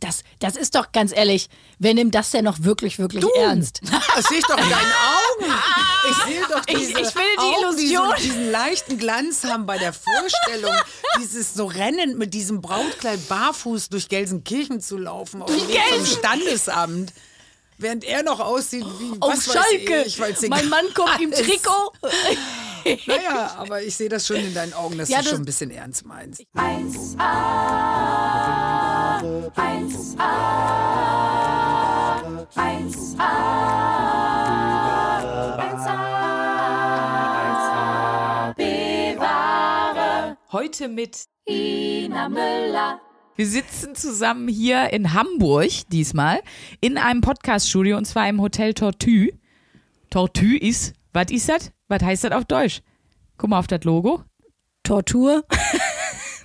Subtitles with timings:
[0.00, 1.48] Das, das ist doch ganz ehrlich,
[1.78, 3.80] wer nimmt das denn noch wirklich, wirklich ernst?
[4.16, 4.92] Das sehe ich doch in deinen
[5.52, 5.52] Augen.
[6.10, 8.14] Ich sehe doch Ich- diese ich will die Augen, Illusion.
[8.16, 10.74] Die so diesen leichten Glanz haben bei der Vorstellung,
[11.20, 16.06] dieses so Rennen mit diesem Brautkleid barfuß durch Gelsenkirchen zu laufen auf dem Weg zum
[16.06, 17.12] Standesamt.
[17.76, 20.02] Während er noch aussieht wie Auf was weiß Schalke.
[20.02, 21.30] ich, weil's mein Mann kommt im.
[21.32, 21.92] Trikot.
[23.06, 25.44] Naja, aber ich sehe das schon in deinen Augen, dass Ja, du das- schon ein
[25.46, 26.42] bisschen ernst meinst.
[26.54, 28.19] 1A,
[29.20, 30.16] 1A,
[32.56, 33.32] 1A,
[35.58, 42.98] 1A, bewahre Heute mit Ina Müller.
[43.36, 46.40] Wir sitzen zusammen hier in Hamburg diesmal
[46.80, 49.34] in einem Podcaststudio und zwar im Hotel Tortue.
[50.08, 51.72] Tortue ist, was ist das?
[51.88, 52.80] Was heißt das auf Deutsch?
[53.36, 54.24] Guck mal auf das Logo.
[54.82, 55.44] Tortur.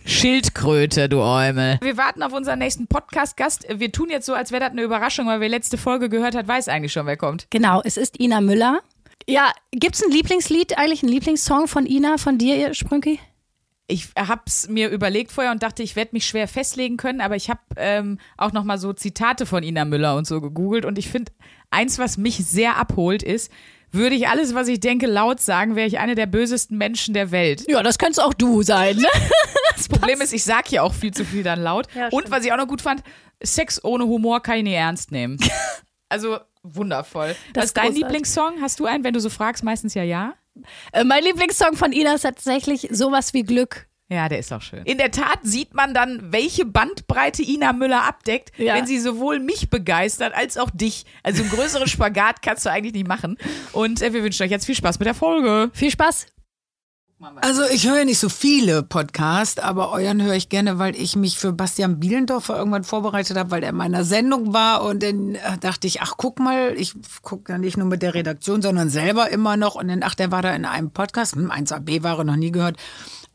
[0.08, 1.80] Schildkröte, du Eumel.
[1.82, 3.66] Wir warten auf unseren nächsten Podcast-Gast.
[3.76, 6.48] Wir tun jetzt so, als wäre das eine Überraschung, weil wer letzte Folge gehört hat,
[6.48, 7.48] weiß eigentlich schon, wer kommt.
[7.50, 8.82] Genau, es ist Ina Müller.
[9.28, 13.20] Ja, gibt's ein Lieblingslied, eigentlich einen Lieblingssong von Ina, von dir, Sprünki?
[13.88, 17.50] Ich hab's mir überlegt vorher und dachte, ich werde mich schwer festlegen können, aber ich
[17.50, 21.10] habe ähm, auch noch mal so Zitate von Ina Müller und so gegoogelt und ich
[21.10, 21.32] finde,
[21.72, 23.52] eins, was mich sehr abholt, ist,
[23.92, 27.32] würde ich alles, was ich denke, laut sagen, wäre ich eine der bösesten Menschen der
[27.32, 27.66] Welt.
[27.68, 29.08] Ja, das könntest auch du sein, ne?
[29.76, 31.88] Das Problem ist, ich sag ja auch viel zu viel dann laut.
[31.94, 33.04] Ja, und was ich auch noch gut fand,
[33.44, 35.38] Sex ohne Humor kann ich nie ernst nehmen.
[36.08, 37.36] Also wundervoll.
[37.54, 38.04] Das was ist dein großartig.
[38.04, 38.62] Lieblingssong?
[38.62, 39.04] Hast du einen?
[39.04, 40.36] Wenn du so fragst, meistens ja ja.
[40.94, 43.88] Äh, mein Lieblingssong von Ina ist tatsächlich sowas wie Glück.
[44.08, 44.84] Ja, der ist auch schön.
[44.86, 48.76] In der Tat sieht man dann, welche Bandbreite Ina Müller abdeckt, Ja.
[48.76, 51.06] wenn sie sowohl mich begeistert als auch dich.
[51.24, 53.38] Also einen größeren Spagat kannst du eigentlich nicht machen.
[53.72, 55.72] Und äh, wir wünschen euch jetzt viel Spaß mit der Folge.
[55.74, 56.28] Viel Spaß.
[57.38, 61.16] Also ich höre ja nicht so viele Podcasts, aber euren höre ich gerne, weil ich
[61.16, 65.34] mich für Bastian Bielendorfer irgendwann vorbereitet habe, weil er in meiner Sendung war und dann
[65.36, 68.90] äh, dachte ich, ach guck mal, ich gucke ja nicht nur mit der Redaktion, sondern
[68.90, 72.22] selber immer noch und dann, ach, der war da in einem Podcast, hm, 1AB war
[72.24, 72.78] noch nie gehört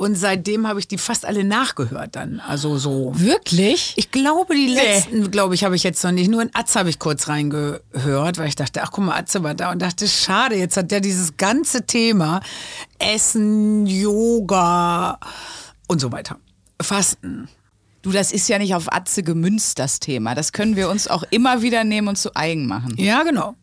[0.00, 3.12] und seitdem habe ich die fast alle nachgehört dann, also so.
[3.16, 3.92] Wirklich?
[3.96, 6.30] Ich glaube, die letzten, glaube ich, habe ich jetzt noch nicht.
[6.30, 9.52] Nur in Atze habe ich kurz reingehört, weil ich dachte, ach guck mal, Atze war
[9.52, 12.40] da und dachte, schade, jetzt hat der dieses ganze Thema
[12.98, 15.20] Essen, Yoga
[15.86, 16.38] und so weiter.
[16.80, 17.50] Fasten.
[18.00, 20.34] Du, das ist ja nicht auf Atze gemünzt, das Thema.
[20.34, 22.94] Das können wir uns auch immer wieder nehmen und zu eigen machen.
[22.96, 23.54] Ja, genau.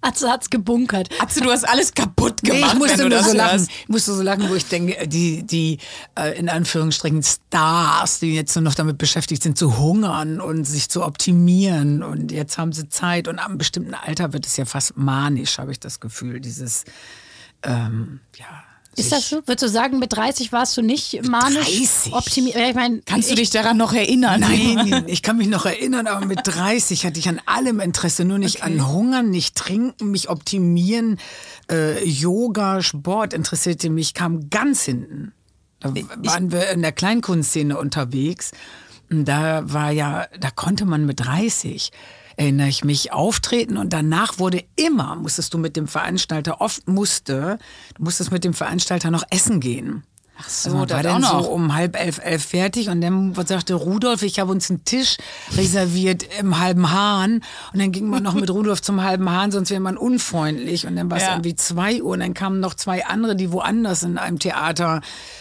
[0.00, 1.08] Atze hat's gebunkert.
[1.20, 3.50] Atze, du hast alles kaputt Nee, gemacht, ich musste wenn du nur so lachen.
[3.52, 3.70] hörst.
[3.70, 5.78] Ich musste so lachen, wo ich denke, die, die
[6.18, 10.88] äh, in Anführungsstrichen Stars, die jetzt nur noch damit beschäftigt sind, zu hungern und sich
[10.88, 12.02] zu optimieren.
[12.02, 13.28] Und jetzt haben sie Zeit.
[13.28, 16.40] Und am bestimmten Alter wird es ja fast manisch, habe ich das Gefühl.
[16.40, 16.84] Dieses,
[17.62, 18.64] ähm, ja.
[18.96, 19.36] Ist das so?
[19.46, 22.12] Würdest du sagen, mit 30 warst du nicht manisch 30?
[22.12, 22.56] optimiert?
[22.56, 24.40] Ich meine, Kannst du ich- dich daran noch erinnern?
[24.40, 28.38] Nein, ich kann mich noch erinnern, aber mit 30 hatte ich an allem Interesse, nur
[28.38, 31.18] nicht an Hungern, nicht trinken, mich optimieren.
[31.70, 35.32] Äh, Yoga, Sport interessierte mich, kam ganz hinten.
[35.80, 38.52] Da waren wir in der Kleinkunstszene unterwegs.
[39.10, 41.90] Da war ja, da konnte man mit 30
[42.42, 47.58] erinnere ich mich, auftreten und danach wurde immer, musstest du mit dem Veranstalter, oft musste,
[47.96, 50.02] du musstest mit dem Veranstalter noch essen gehen.
[50.38, 53.34] Ach so, Also man war auch dann so um halb elf, elf fertig und dann
[53.46, 55.18] sagte Rudolf, ich habe uns einen Tisch
[55.56, 57.42] reserviert im halben Hahn
[57.72, 60.96] und dann ging man noch mit Rudolf zum halben Hahn, sonst wäre man unfreundlich und
[60.96, 61.32] dann war es Ja.
[61.32, 65.00] irgendwie zwei Uhr und dann kamen noch zwei andere, die woanders in einem Theater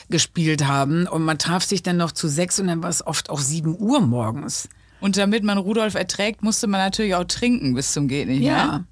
[0.09, 3.29] gespielt haben und man traf sich dann noch zu sechs und dann war es oft
[3.29, 4.67] auch sieben Uhr morgens.
[5.01, 8.51] Und damit man Rudolf erträgt, musste man natürlich auch trinken bis zum geht nicht mehr.
[8.51, 8.85] Ja,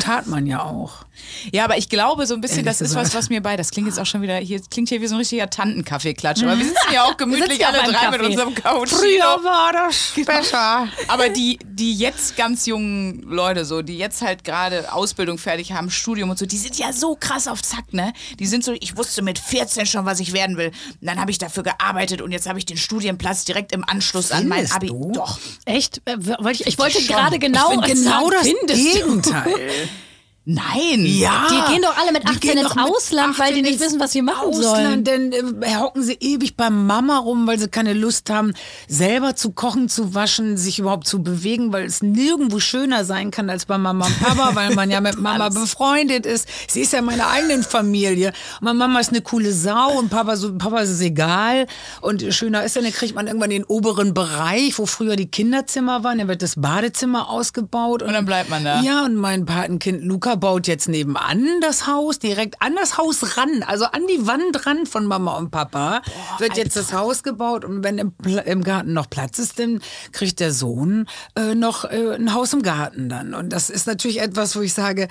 [0.00, 1.04] tat man ja auch.
[1.52, 3.06] Ja, aber ich glaube so ein bisschen, Ehrlich das ist gesagt.
[3.08, 3.56] was, was mir bei.
[3.56, 6.42] Das klingt jetzt auch schon wieder, hier klingt hier wie so ein richtiger Tantenkaffeeklatsch.
[6.42, 8.26] Aber wir sitzen ja auch gemütlich alle drei mit Kaffee.
[8.26, 8.92] unserem Couch.
[8.92, 10.88] war das besser.
[11.08, 15.90] Aber die, die jetzt ganz jungen Leute, so, die jetzt halt gerade Ausbildung fertig haben,
[15.90, 18.12] Studium und so, die sind ja so krass auf Zack, ne?
[18.38, 20.68] Die sind so, ich wusste mit 14 schon, was ich werden will.
[21.00, 24.32] Und dann habe ich dafür gearbeitet und jetzt habe ich den Studienplatz direkt im Anschluss
[24.32, 24.86] an mein Findest Abi.
[24.88, 25.12] du?
[25.12, 25.38] Doch.
[25.64, 26.00] Echt?
[26.06, 26.16] Äh,
[26.50, 28.98] Ich, ich wollte gerade genau, genau sagen, das findest du?
[29.06, 29.54] Gegenteil.
[29.74, 30.13] you.
[30.46, 31.06] Nein.
[31.06, 31.46] Ja.
[31.48, 34.00] Die gehen doch alle mit Die 18 gehen ins Ausland, weil die 18 nicht wissen,
[34.00, 35.32] was sie machen Ausland, sollen.
[35.32, 38.52] Denn äh, hocken sie ewig bei Mama rum, weil sie keine Lust haben,
[38.86, 43.48] selber zu kochen, zu waschen, sich überhaupt zu bewegen, weil es nirgendwo schöner sein kann
[43.48, 46.46] als bei Mama und Papa, weil man ja mit Mama befreundet ist.
[46.68, 48.34] Sie ist ja meine eigenen Familie.
[48.60, 51.66] Und meine Mama ist eine coole Sau und Papa, so, Papa ist es egal.
[52.02, 56.04] Und schöner ist dann, dann kriegt man irgendwann den oberen Bereich, wo früher die Kinderzimmer
[56.04, 56.18] waren.
[56.18, 58.02] Dann wird das Badezimmer ausgebaut.
[58.02, 58.82] Und dann bleibt man da.
[58.82, 63.36] Ja, und mein Patenkind Luca Papa baut jetzt nebenan das Haus, direkt an das Haus
[63.36, 66.02] ran, also an die Wand ran von Mama und Papa,
[66.38, 68.12] wird jetzt das Haus gebaut und wenn im,
[68.44, 69.80] im Garten noch Platz ist, dann
[70.12, 73.34] kriegt der Sohn äh, noch äh, ein Haus im Garten dann.
[73.34, 75.08] Und das ist natürlich etwas, wo ich sage,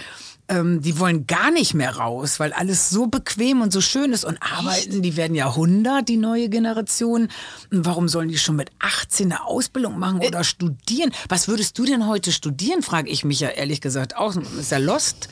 [0.49, 4.25] ähm, die wollen gar nicht mehr raus, weil alles so bequem und so schön ist
[4.25, 5.01] und arbeiten.
[5.01, 7.29] Die werden ja 100, die neue Generation.
[7.71, 11.11] Und warum sollen die schon mit 18 eine Ausbildung machen oder studieren?
[11.29, 14.35] Was würdest du denn heute studieren, frage ich mich ja ehrlich gesagt auch.
[14.35, 15.29] Ist ja lost.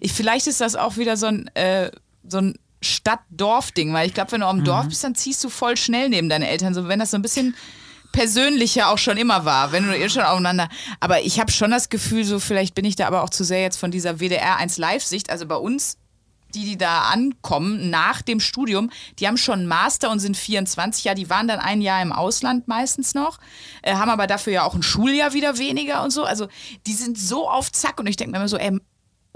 [0.00, 1.90] Ich, vielleicht ist das auch wieder so ein, äh,
[2.28, 5.76] so ein Stadt-Dorf-Ding, weil ich glaube, wenn du am Dorf bist, dann ziehst du voll
[5.76, 6.74] schnell neben deine Eltern.
[6.74, 7.54] So, wenn das so ein bisschen
[8.14, 10.68] persönlicher auch schon immer war, wenn du ihr schon aufeinander.
[11.00, 13.60] Aber ich habe schon das Gefühl, so vielleicht bin ich da aber auch zu sehr
[13.60, 15.30] jetzt von dieser WDR 1 Live-Sicht.
[15.30, 15.98] Also bei uns,
[16.54, 21.04] die, die da ankommen nach dem Studium, die haben schon einen Master und sind 24.
[21.04, 23.38] Ja, die waren dann ein Jahr im Ausland meistens noch,
[23.82, 26.22] äh, haben aber dafür ja auch ein Schuljahr wieder weniger und so.
[26.22, 26.46] Also
[26.86, 28.78] die sind so auf Zack und ich denke mir immer so, ey,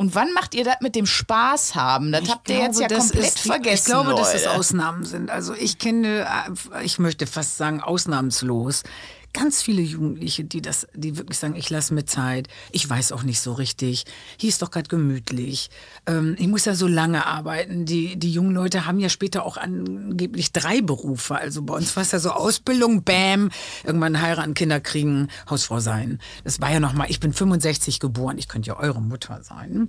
[0.00, 2.12] und wann macht ihr das mit dem Spaß haben?
[2.12, 3.74] Das habt ihr jetzt ja das komplett ist, vergessen.
[3.74, 4.56] Ich glaube, dass es Leute.
[4.56, 5.28] Ausnahmen sind.
[5.28, 6.24] Also ich kenne,
[6.72, 8.84] äh, ich möchte fast sagen, ausnahmslos.
[9.32, 13.22] Ganz viele Jugendliche, die das, die wirklich sagen, ich lasse mir Zeit, ich weiß auch
[13.22, 14.04] nicht so richtig,
[14.38, 15.70] hier ist doch gerade gemütlich,
[16.06, 17.84] ähm, ich muss ja so lange arbeiten.
[17.84, 21.36] Die, die jungen Leute haben ja später auch angeblich drei Berufe.
[21.36, 23.50] Also bei uns war es ja so Ausbildung, Bam,
[23.84, 26.18] irgendwann heiraten, Kinder kriegen, Hausfrau sein.
[26.44, 29.88] Das war ja noch mal, ich bin 65 geboren, ich könnte ja eure Mutter sein.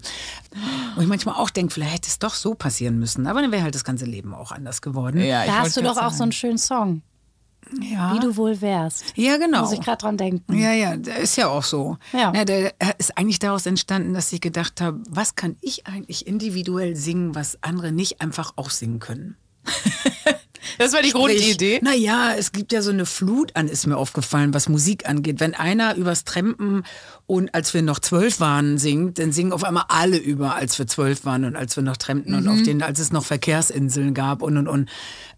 [0.95, 3.25] Und ich manchmal auch denke, vielleicht hätte es doch so passieren müssen.
[3.27, 5.19] Aber dann wäre halt das ganze Leben auch anders geworden.
[5.19, 7.01] Ja, ich Da hast du doch auch so einen schönen Song,
[7.81, 8.13] ja.
[8.13, 9.13] wie du wohl wärst.
[9.15, 9.61] Ja, genau.
[9.61, 10.57] Muss ich gerade dran denken.
[10.57, 11.97] Ja, ja, der ist ja auch so.
[12.13, 12.31] Ja.
[12.45, 17.35] der ist eigentlich daraus entstanden, dass ich gedacht habe, was kann ich eigentlich individuell singen,
[17.35, 19.37] was andere nicht einfach auch singen können?
[20.79, 21.79] Das war die Grundidee.
[21.83, 25.41] Naja, es gibt ja so eine Flut an, ist mir aufgefallen, was Musik angeht.
[25.41, 26.83] Wenn einer übers Trampen
[27.27, 30.87] und als wir noch zwölf waren singt, dann singen auf einmal alle über, als wir
[30.87, 34.41] zwölf waren und als wir noch trampen und auf den, als es noch Verkehrsinseln gab
[34.41, 34.89] und und und.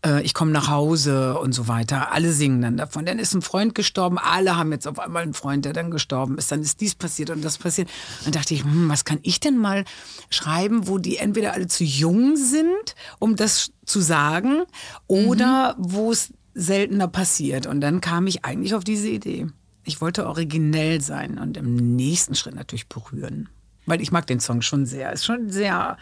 [0.05, 2.11] Äh, ich komme nach Hause und so weiter.
[2.11, 3.05] Alle singen dann davon.
[3.05, 6.37] Dann ist ein Freund gestorben, alle haben jetzt auf einmal einen Freund, der dann gestorben
[6.37, 6.51] ist.
[6.51, 7.89] Dann ist dies passiert und das passiert.
[8.23, 9.85] Dann dachte ich, hm, was kann ich denn mal
[10.29, 14.63] schreiben, wo die entweder alle zu jung sind, um das zu sagen,
[15.07, 17.67] oder wo es seltener passiert.
[17.67, 19.47] Und dann kam ich eigentlich auf diese Idee.
[19.83, 23.49] Ich wollte originell sein und im nächsten Schritt natürlich berühren.
[23.87, 25.11] Weil ich mag den Song schon sehr.
[25.11, 25.97] Ist schon sehr,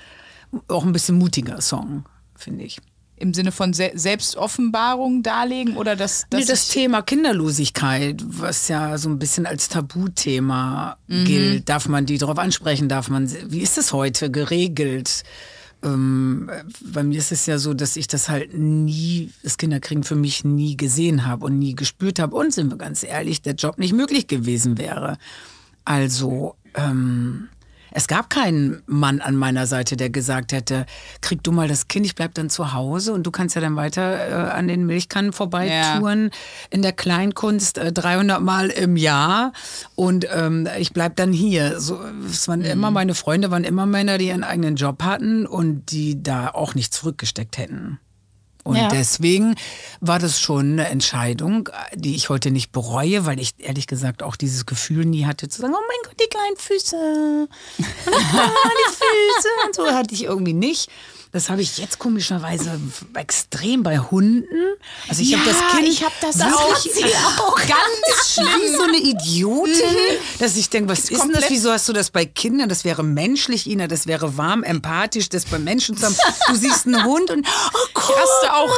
[0.67, 2.05] auch ein bisschen mutiger Song,
[2.35, 2.81] finde ich.
[3.19, 8.97] Im Sinne von Se Selbstoffenbarung darlegen oder das, Nee, das, das Thema Kinderlosigkeit, was ja
[8.97, 12.89] so ein bisschen als Tabuthema gilt, darf man die darauf ansprechen?
[12.89, 15.23] Darf man, wie ist das heute geregelt?
[15.81, 16.49] Ähm,
[16.81, 20.43] bei mir ist es ja so, dass ich das halt nie, das Kinderkriegen für mich
[20.43, 22.35] nie gesehen habe und nie gespürt habe.
[22.35, 25.17] Und sind wir ganz ehrlich, der Job nicht möglich gewesen wäre.
[25.85, 27.47] Also, ähm,
[27.91, 30.85] es gab keinen Mann an meiner Seite, der gesagt hätte,
[31.21, 33.75] krieg du mal das Kind, ich bleib dann zu Hause und du kannst ja dann
[33.75, 36.31] weiter äh, an den Milchkannen vorbeitouren
[36.69, 39.53] in der Kleinkunst äh, 300 Mal im Jahr
[39.95, 41.79] und ähm, ich bleib dann hier.
[41.79, 41.99] So,
[42.29, 46.21] es waren immer meine Freunde, waren immer Männer, die ihren eigenen Job hatten und die
[46.21, 47.99] da auch nicht zurückgesteckt hätten.
[48.69, 48.87] Und Ja.
[48.89, 49.55] deswegen
[49.99, 54.35] war das schon eine Entscheidung, die ich heute nicht bereue, weil ich ehrlich gesagt auch
[54.35, 57.47] dieses Gefühl nie hatte zu sagen, oh mein Gott, die kleinen Füße,
[57.79, 57.83] die
[58.93, 60.89] Füße und so hatte ich irgendwie nicht.
[61.31, 62.79] Das habe ich jetzt komischerweise
[63.13, 64.49] extrem bei Hunden.
[65.07, 67.39] Also ich habe das Kind ich hab das wirklich auch.
[67.39, 67.55] Auch.
[67.55, 68.75] Ganz schlimm.
[68.75, 71.49] so eine Idiotin, dass ich denke, was ist, denn das?
[71.49, 72.67] Wieso hast du das bei Kindern?
[72.67, 76.15] Das wäre menschlich, Ina, das wäre warm, empathisch, das bei Menschen zu haben.
[76.47, 78.15] Du siehst einen Hund und oh, cool.
[78.15, 78.77] raste auch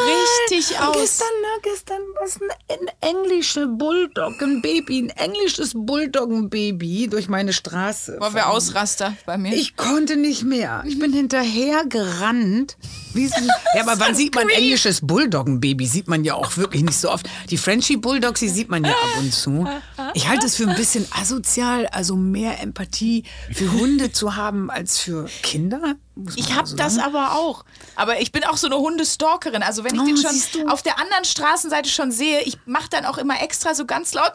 [0.50, 0.96] richtig aus.
[0.96, 7.54] Gestern, ne, gestern was ein, ein englischer Bulldog, ein Baby, ein englisches Bulldoggenbaby durch meine
[7.54, 8.18] Straße.
[8.20, 9.54] Wollen wir Ausraster bei mir?
[9.54, 10.84] Ich konnte nicht mehr.
[10.86, 12.41] Ich bin hinterher gerannt.
[12.42, 13.36] Wie so,
[13.76, 15.86] ja, aber wann sieht man ein englisches Bulldoggenbaby?
[15.86, 17.28] Sieht man ja auch wirklich nicht so oft.
[17.50, 19.68] Die Frenchie Bulldogs, die sieht man ja ab und zu.
[20.14, 25.00] Ich halte es für ein bisschen asozial, also mehr Empathie für Hunde zu haben als
[25.00, 25.96] für Kinder.
[26.36, 27.64] Ich habe so das aber auch.
[27.96, 29.64] Aber ich bin auch so eine Hundestalkerin.
[29.64, 33.06] Also wenn ich Oh, den schon auf der anderen Straßenseite schon sehe, ich mache dann
[33.06, 34.34] auch immer extra so ganz laut,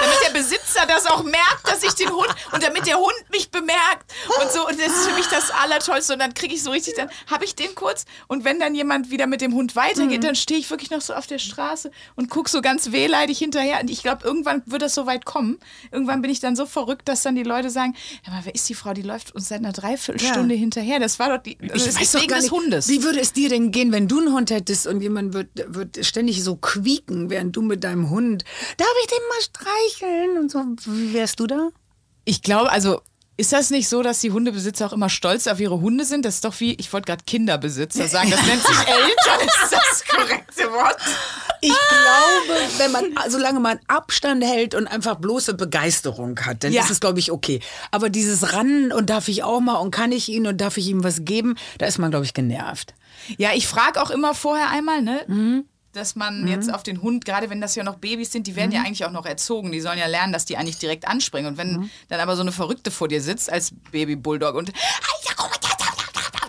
[0.00, 3.50] damit der Besitzer das auch merkt, dass ich den Hund und damit der Hund mich
[3.50, 4.66] bemerkt und so.
[4.66, 6.14] Und das ist für mich das Allertollste.
[6.14, 7.93] Und dann kriege ich so richtig, dann habe ich den kurz.
[8.28, 10.26] Und wenn dann jemand wieder mit dem Hund weitergeht, Mhm.
[10.26, 13.80] dann stehe ich wirklich noch so auf der Straße und gucke so ganz wehleidig hinterher.
[13.80, 15.58] Und ich glaube, irgendwann wird das so weit kommen.
[15.92, 17.94] Irgendwann bin ich dann so verrückt, dass dann die Leute sagen,
[18.26, 18.92] ja, aber wer ist die Frau?
[18.94, 20.60] Die läuft uns seit einer Dreiviertelstunde Ja.
[20.60, 20.98] hinterher.
[21.00, 22.88] Das war doch die, das Ich ist weiß doch wegen gar des nicht, Hundes.
[22.88, 26.04] Wie würde es dir denn gehen, wenn du einen Hund hättest und jemand wird, wird
[26.04, 28.44] ständig so quieken, während du mit deinem Hund,
[28.76, 30.64] darf ich den mal streicheln und so?
[30.86, 31.68] Wie wärst du da?
[32.24, 33.02] Ich glaube, also
[33.36, 36.24] Ist das nicht so, dass die Hundebesitzer auch immer stolz auf ihre Hunde sind?
[36.24, 40.04] Das ist doch wie, ich wollte gerade Kinderbesitzer sagen, das nennt sich Eltern, ist das
[40.08, 40.96] korrekte Wort.
[41.60, 46.82] Ich glaube, wenn man, solange man Abstand hält und einfach bloße Begeisterung hat, dann Ja.
[46.84, 47.58] ist es, glaube ich, okay.
[47.90, 50.86] Aber dieses Ran und darf ich auch mal und kann ich ihn und darf ich
[50.86, 52.94] ihm was geben, da ist man, glaube ich, genervt.
[53.36, 55.64] Ja, ich frage auch immer vorher einmal, ne?
[55.94, 58.72] Dass man jetzt auf den Hund, gerade wenn das ja noch Babys sind, die werden
[58.72, 59.72] ja eigentlich auch noch erzogen.
[59.72, 61.52] Die sollen ja lernen, dass die eigentlich direkt anspringen.
[61.52, 64.72] Und wenn dann aber so eine Verrückte vor dir sitzt als Baby-Bulldog und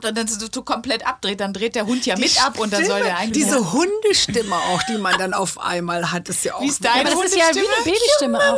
[0.07, 2.85] und dann so, so komplett abdreht, dann dreht der Hund ja mit ab und dann
[2.85, 3.43] soll der eigentlich.
[3.43, 6.61] Diese Hundestimme auch, die man dann auf einmal hat, ist ja auch.
[6.61, 8.57] Wie ist deine Aber das ist ja wie eine Babystimme auch.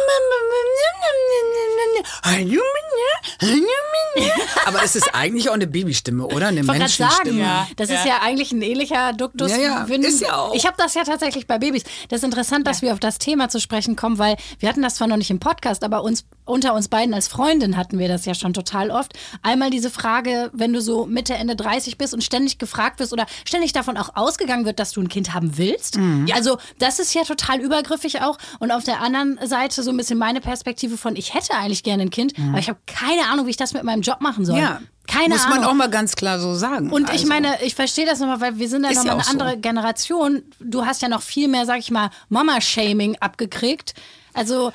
[4.65, 6.47] Aber es ist eigentlich auch eine Babystimme, oder?
[6.47, 7.41] Eine Ich gerade sagen, Menschenstimme.
[7.41, 7.67] Ja.
[7.75, 8.05] das ist Ja.
[8.05, 9.51] ja eigentlich ein ähnlicher Duktus.
[9.51, 10.53] Ja, ja, ist ja auch.
[10.53, 11.83] Ich habe das ja tatsächlich bei Babys.
[12.09, 14.95] Das ist interessant, dass wir auf das Thema zu sprechen kommen, weil wir hatten das
[14.95, 18.25] zwar noch nicht im Podcast, aber uns unter uns beiden als Freundin hatten wir das
[18.25, 19.13] ja schon total oft.
[19.41, 23.25] Einmal diese Frage, wenn du so Mitte, Ende 30 bist und ständig gefragt wirst oder
[23.45, 25.97] ständig davon auch ausgegangen wird, dass du ein Kind haben willst.
[25.97, 26.27] Mhm.
[26.33, 28.37] Also das ist ja total übergriffig auch.
[28.59, 32.03] Und auf der anderen Seite so ein bisschen meine Perspektive von, ich hätte eigentlich gerne
[32.03, 34.55] ein Kind, aber ich habe keine Ahnung, wie ich das mit meinem Job machen soll.
[34.57, 34.61] Mhm.
[34.61, 34.81] Ja.
[35.09, 35.59] Keine Muss Ahnung.
[35.61, 36.89] man auch mal ganz klar so sagen.
[36.91, 37.27] Und ich Also.
[37.27, 39.31] meine, ich verstehe das nochmal, weil wir sind ja nochmal ja eine auch so.
[39.31, 40.43] andere Generation.
[40.59, 43.93] Du hast ja noch viel mehr, sag ich mal, Mama-Shaming abgekriegt.
[44.37, 44.71] Also,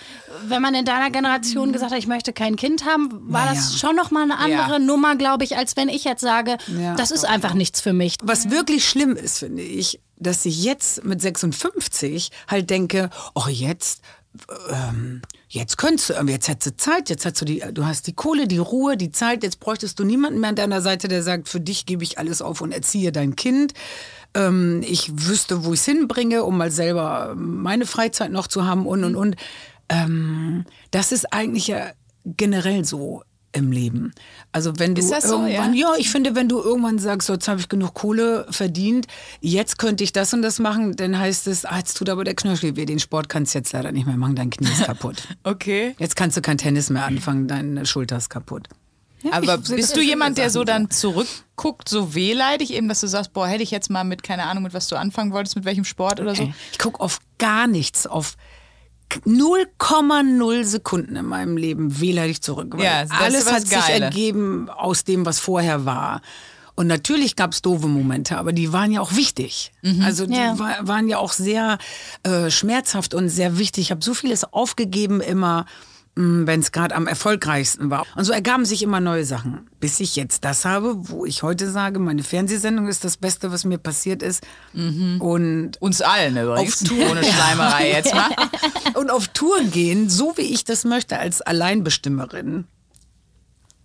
[0.47, 3.55] wenn man in deiner Generation gesagt hat, ich möchte kein Kind haben, war Naja.
[3.55, 4.79] das schon nochmal eine andere Ja.
[4.79, 6.95] Nummer, glaube ich, als wenn ich jetzt sage, Ja.
[6.97, 8.17] das ist einfach nichts für mich.
[8.23, 14.03] Was wirklich schlimm ist, finde ich, dass ich jetzt mit 56 halt denke, oh jetzt,
[14.71, 18.07] ähm, jetzt könntest du, irgendwie, jetzt hättest du Zeit, jetzt hast du die, du hast
[18.07, 21.23] die Kohle, die Ruhe, die Zeit, jetzt bräuchtest du niemanden mehr an deiner Seite, der
[21.23, 23.75] sagt, für dich gebe ich alles auf und erziehe dein Kind.
[24.35, 28.87] Ähm, ich wüsste, wo ich es hinbringe, um mal selber meine Freizeit noch zu haben
[28.87, 29.37] und und und.
[29.89, 31.91] Ähm, das ist eigentlich ja
[32.25, 33.23] generell so
[33.53, 34.13] im Leben.
[34.51, 35.93] Also wenn du so, irgendwann, ja?
[35.93, 39.07] ja, ich finde, wenn du irgendwann sagst, so, jetzt habe ich genug Kohle verdient,
[39.41, 42.35] jetzt könnte ich das und das machen, dann heißt es, ah, jetzt tut aber der
[42.35, 45.29] Knöchel weh, den Sport kannst du jetzt leider nicht mehr machen, dein Knie ist kaputt.
[45.45, 45.95] Okay.
[45.99, 48.69] Jetzt kannst du kein Tennis mehr anfangen, deine Schulter ist kaputt.
[49.23, 53.33] Ja, Aber bist du jemand, der so dann zurückguckt, so wehleidig, eben, dass du sagst,
[53.33, 55.85] boah, hätte ich jetzt mal mit, keine Ahnung, mit was du anfangen wolltest, mit welchem
[55.85, 56.53] Sport oder so?
[56.73, 58.37] Ich gucke auf gar nichts, auf
[59.27, 62.75] 0,0 Sekunden in meinem Leben wehleidig zurück.
[62.79, 64.07] Ja, alles hat sich Geile.
[64.07, 66.23] ergeben aus dem, was vorher war.
[66.75, 69.73] Und natürlich gab es doofe Momente, aber die waren ja auch wichtig.
[69.83, 70.03] Mhm.
[70.03, 70.59] Also die Ja.
[70.59, 71.77] wa waren ja auch sehr
[72.23, 73.85] äh, schmerzhaft und sehr wichtig.
[73.85, 75.67] Ich habe so vieles aufgegeben immer,
[76.15, 78.05] wenn es gerade am erfolgreichsten war.
[78.17, 79.67] Und so ergaben sich immer neue Sachen.
[79.81, 83.65] Bis ich jetzt das habe, wo ich heute sage, meine Fernsehsendung ist das Beste, was
[83.65, 84.47] mir passiert ist.
[84.75, 85.21] Mhm.
[85.21, 86.83] Und Uns allen übrigens.
[86.83, 87.11] Auf Tour.
[87.11, 88.29] Ohne Schleimerei jetzt mal.
[88.95, 92.67] und auf Tour gehen, so wie ich das möchte, als Alleinbestimmerin.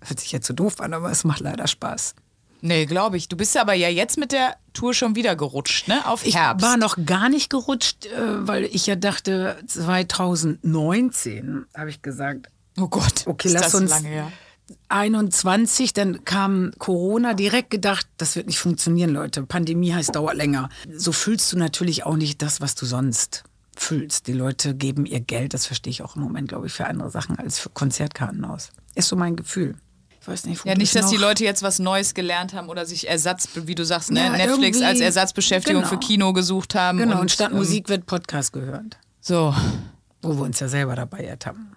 [0.01, 2.13] Hört sich jetzt so doof an, aber es macht leider Spaß.
[2.61, 3.27] Nee, glaube ich.
[3.29, 6.05] Du bist aber ja jetzt mit der Tour schon wieder gerutscht, ne?
[6.07, 6.65] Auf Ich Herbst.
[6.65, 12.47] war noch gar nicht gerutscht, äh, weil ich ja dachte, 2019 habe ich gesagt,
[12.79, 13.23] oh Gott.
[13.25, 14.31] okay, lass das uns lange her.
[14.89, 19.43] 21, dann kam Corona, direkt gedacht, das wird nicht funktionieren, Leute.
[19.43, 20.69] Pandemie heißt dauert länger.
[20.93, 23.43] So fühlst du natürlich auch nicht das, was du sonst
[23.77, 24.27] fühlst.
[24.27, 27.09] Die Leute geben ihr Geld, das verstehe ich auch im Moment, glaube ich, für andere
[27.11, 28.71] Sachen als für Konzertkarten aus.
[28.95, 29.75] Ist so mein Gefühl.
[30.27, 32.85] Ich weiß nicht, Ja, nicht, das dass die Leute jetzt was Neues gelernt haben oder
[32.85, 34.19] sich Ersatz, wie du sagst, ne?
[34.25, 35.89] Ja, Netflix als Ersatzbeschäftigung genau.
[35.93, 36.97] für Kino gesucht haben.
[36.97, 39.55] Genau, und, und statt ähm, Musik wird Podcast gehört, So,
[40.21, 41.71] wo wir uns ja selber dabei ertappen.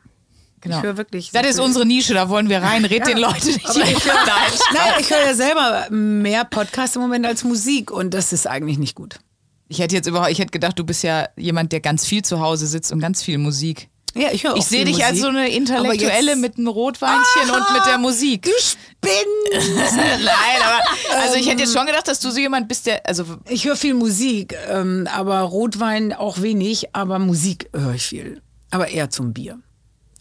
[0.60, 0.78] genau.
[0.78, 1.30] Ich höre wirklich.
[1.30, 2.84] Das ist unsere Nische, da wollen wir rein.
[2.84, 3.64] Red den Leuten nicht.
[3.70, 4.14] Aber ich höre,
[4.74, 8.78] nein, ich höre ja selber mehr Podcasts im Moment als Musik und das ist eigentlich
[8.78, 9.20] nicht gut.
[9.68, 12.40] Ich hätte jetzt überhaupt, ich hätte gedacht, du bist ja jemand, der ganz viel zu
[12.40, 13.88] Hause sitzt und ganz viel Musik.
[14.14, 17.72] Ja, ich höre Ich sehe dich als Musik, so eine Intellektuelle mit einem Rotweinchen und
[17.72, 18.42] mit der Musik.
[18.42, 19.76] Du spinnst!
[19.96, 23.24] Nein, aber also ich hätte jetzt schon gedacht, dass du so jemand bist, der also
[23.48, 28.42] Ich höre viel Musik, ähm, aber Rotwein auch wenig, aber Musik höre ich viel.
[28.70, 29.58] Aber eher zum Bier,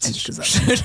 [0.04, 0.48] ehrlich gesagt.
[0.48, 0.78] schön,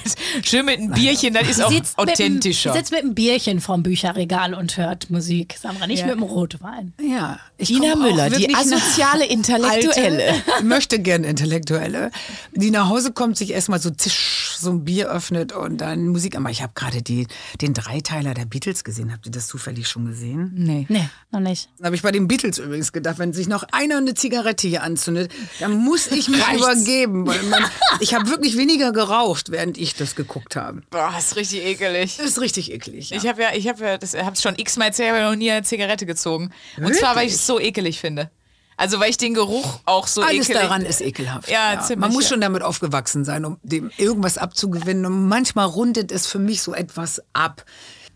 [0.43, 2.73] schön mit einem Bierchen, das ist auch Sitzt mit dem- authentischer.
[2.73, 5.55] Sitzt mit einem Bierchen vorm Bücherregal und hört Musik.
[5.61, 6.05] Sandra, nicht Ja.
[6.07, 6.93] mit dem Rotwein.
[7.01, 10.29] Ja, ich Dina Müller, die asoziale Intellektuelle.
[10.29, 12.11] Alte, möchte gern Intellektuelle,
[12.53, 16.35] die nach Hause kommt, sich erstmal so zisch, so ein Bier öffnet und dann Musik.
[16.35, 17.27] Aber ich habe gerade die,
[17.61, 19.11] den Dreiteiler der Beatles gesehen.
[19.11, 20.51] Habt ihr das zufällig schon gesehen?
[20.55, 20.85] Nee.
[20.89, 21.69] Nee, noch nicht.
[21.79, 24.83] Da habe ich bei den Beatles übrigens gedacht, wenn sich noch einer eine Zigarette hier
[24.83, 26.63] anzündet, dann muss ich mich Reicht's.
[26.63, 27.27] übergeben.
[27.27, 27.63] Weil man,
[27.99, 30.81] ich habe wirklich weniger geraucht, während ich das geguckt habe.
[30.89, 32.17] Boah, ist richtig ekelig.
[32.17, 33.09] Das ist richtig eklig.
[33.09, 33.17] Ja.
[33.17, 35.63] Ich habe ja, ich habe ja, das hab's schon x-mal erzählt, aber noch nie eine
[35.63, 36.51] Zigarette gezogen.
[36.77, 38.29] Und zwar, weil ich es so ekelig finde.
[38.77, 40.61] Also weil ich den Geruch auch so Alles ekelig.
[40.61, 41.49] daran ist ekelhaft.
[41.49, 42.29] Ja, ziemlich, Man muss ja.
[42.31, 45.05] schon damit aufgewachsen sein, um dem irgendwas abzugewinnen.
[45.05, 47.63] Und manchmal rundet es für mich so etwas ab.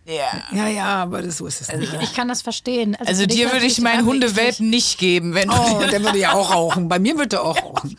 [0.09, 0.43] Ja.
[0.51, 1.93] Ja, ja, aber das, so ist es nicht.
[2.01, 2.95] Ich kann das verstehen.
[3.05, 4.05] Also dich dir würde das ich meinen.
[4.07, 6.87] Hundewelpen nicht geben, wenn du Oh, der würde ja auch rauchen.
[6.89, 7.95] Bei mir würde er auch rauchen.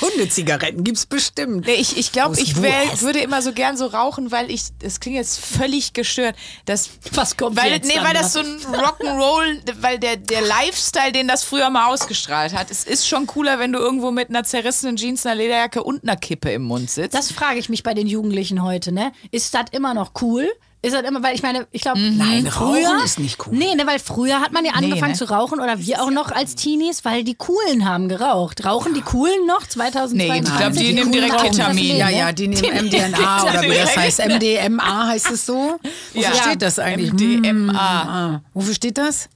[0.00, 1.66] Hundezigaretten gibt's bestimmt.
[1.66, 3.02] Nee, ich ich glaube, ich wär, Wurst.
[3.02, 7.36] würde immer so gern so rauchen, weil ich, es klingt jetzt völlig gestört, dass, Was
[7.36, 11.44] kommt weil, jetzt, nee, weil das so ein Rock'n'Roll, weil der, der Lifestyle, den das
[11.44, 15.24] früher mal ausgestrahlt hat, es ist schon cooler, wenn du irgendwo mit einer zerrissenen Jeans,
[15.24, 17.14] einer Lederjacke und einer Kippe im Mund sitzt.
[17.14, 19.12] Das frage ich mich bei den Jugendlichen heute, ne?
[19.30, 20.50] Ist das immer noch cool?
[20.84, 23.54] Ist das immer, weil ich meine, ich glaube, Nein, früher Rauchen ist nicht cool.
[23.56, 25.16] Nee, ne, weil früher hat man ja angefangen ne?
[25.18, 28.66] zu rauchen oder wir auch noch als Teenies, weil die Coolen haben geraucht.
[28.66, 30.14] Rauchen die Coolen noch 2022?
[30.14, 31.96] Nee, ich glaub, die nehmen Coolen direkt Ketamin.
[31.96, 34.28] Ja, ja, die nehmen MDNA oder wie das heißt.
[34.28, 35.78] MDMA heißt es so?
[36.12, 36.34] Wofür Ja.
[36.34, 37.12] steht das eigentlich?
[37.14, 38.42] MDMA.
[38.52, 39.30] Wofür steht das?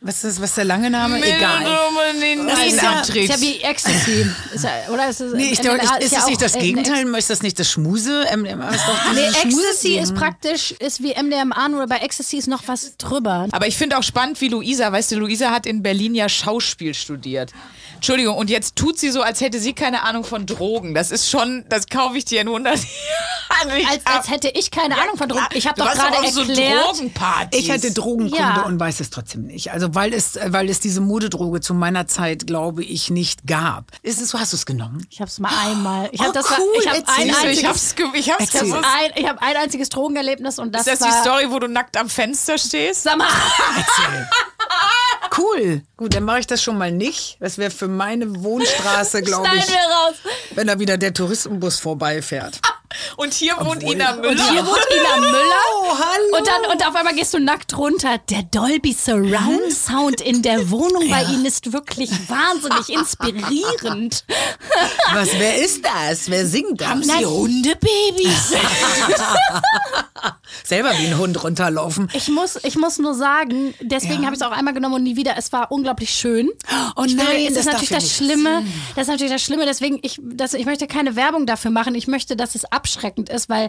[0.00, 1.18] Was ist, was ist der lange Name?
[1.18, 1.64] Egal.
[2.46, 4.26] Das ist ja, ist ja wie Ecstasy.
[4.54, 7.06] Ist ja, oder ist es, Nee, ich MDMA glaube, ist, ja es nicht das Gegenteil?
[7.16, 8.24] Ist das nicht das Schmuse?
[8.36, 12.62] MDMA ist doch Nee, Ecstasy ist praktisch, ist wie MDMA, nur bei Ecstasy ist noch
[12.66, 13.48] was drüber.
[13.50, 16.94] Aber ich finde auch spannend, wie Luisa, weißt du, Luisa hat in Berlin ja Schauspiel
[16.94, 17.52] studiert.
[17.98, 20.94] Entschuldigung, und jetzt tut sie so, als hätte sie keine Ahnung von Drogen.
[20.94, 22.76] Das ist schon, das kaufe ich dir in 100
[23.60, 25.44] Jahren Als, als hätte ich keine Ahnung von Drogen.
[25.54, 26.84] Ich habe doch gerade auf so erklärt.
[26.86, 27.60] Drogenpartys.
[27.60, 28.62] Ich hatte Drogenkunde Ja.
[28.62, 29.72] und weiß es trotzdem nicht.
[29.72, 33.90] Also weil es, weil es diese Modedroge zu meiner Zeit, glaube ich, nicht gab.
[34.02, 34.38] Ist es so?
[34.38, 35.04] Hast du es genommen?
[35.10, 36.08] Ich habe es mal einmal.
[36.12, 38.54] Ich Oh, habe das cool, ich habe ein einziges ich hab's, ge- ich hab's ich
[38.54, 38.84] habe gewusst.
[38.84, 41.66] ein, ich hab ein einziges Drogenerlebnis und das, Ist das war die Story, wo du
[41.68, 43.02] nackt am Fenster stehst?
[43.02, 43.26] Sag mal,
[45.36, 45.82] Cool.
[45.98, 47.36] Gut, dann mache ich das schon mal nicht.
[47.40, 50.14] Das wäre für meine Wohnstraße, glaube schneiden ich, wir raus.
[50.54, 52.60] wenn da wieder der Touristenbus vorbeifährt.
[53.16, 54.30] Und hier wohnt Obwohl- Ina Müller.
[54.30, 55.34] Und hier wohnt Ina Müller.
[55.80, 56.36] Oh, hallo.
[56.38, 58.18] Und dann und auf einmal gehst du nackt runter.
[58.30, 64.24] Der Dolby Surround Sound in der Wohnung bei Ihnen ist wirklich wahnsinnig inspirierend.
[65.14, 66.28] Was, wer ist das?
[66.30, 67.06] Wer singt das?
[67.06, 68.52] Na, Hundebabys.
[70.64, 72.10] Selber wie ein Hund runterlaufen.
[72.12, 75.16] Ich muss, ich muss nur sagen, deswegen habe ich es auch einmal genommen und nie
[75.16, 75.34] wieder.
[75.38, 76.50] Es war unglaublich schön.
[76.96, 78.64] Oh nein, das, das ist natürlich ja das Schlimme.
[78.94, 79.64] Das ist natürlich das Schlimme.
[79.64, 81.94] Deswegen, ich, das, ich möchte keine Werbung dafür machen.
[81.94, 83.68] Ich möchte, dass es abschreckend ist, weil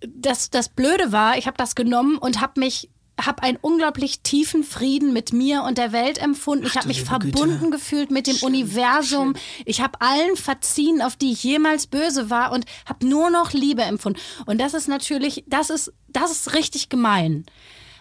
[0.00, 2.88] das, das Blöde war, ich habe das genommen und habe mich
[3.26, 6.64] habe einen unglaublich tiefen Frieden mit mir und der Welt empfunden.
[6.66, 7.36] Ich habe mich liebe Güte.
[7.36, 9.34] verbunden gefühlt mit dem Universum.
[9.66, 13.82] Ich habe allen verziehen, auf die ich jemals böse war und habe nur noch Liebe
[13.82, 14.18] empfunden.
[14.46, 17.44] Und das ist natürlich, das ist, das ist richtig gemein.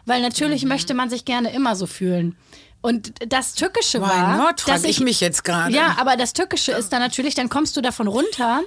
[0.06, 0.70] Weil natürlich Mhm.
[0.70, 2.38] möchte man sich gerne immer so fühlen.
[2.82, 4.64] Und das Tückische Why war, not?
[4.68, 5.76] Dass ich mich jetzt gerade.
[5.76, 8.62] Ja, aber das Tückische ist dann natürlich, dann kommst du davon runter.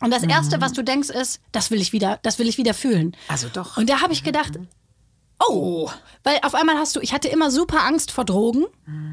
[0.00, 2.74] Und das Erste, was du denkst, ist, das will ich wieder, das will ich wieder
[2.74, 3.16] fühlen.
[3.26, 3.76] Also doch.
[3.76, 4.58] Und da habe ich gedacht,
[5.46, 5.90] oh,
[6.24, 8.64] weil auf einmal hast du, ich hatte immer super Angst vor Drogen.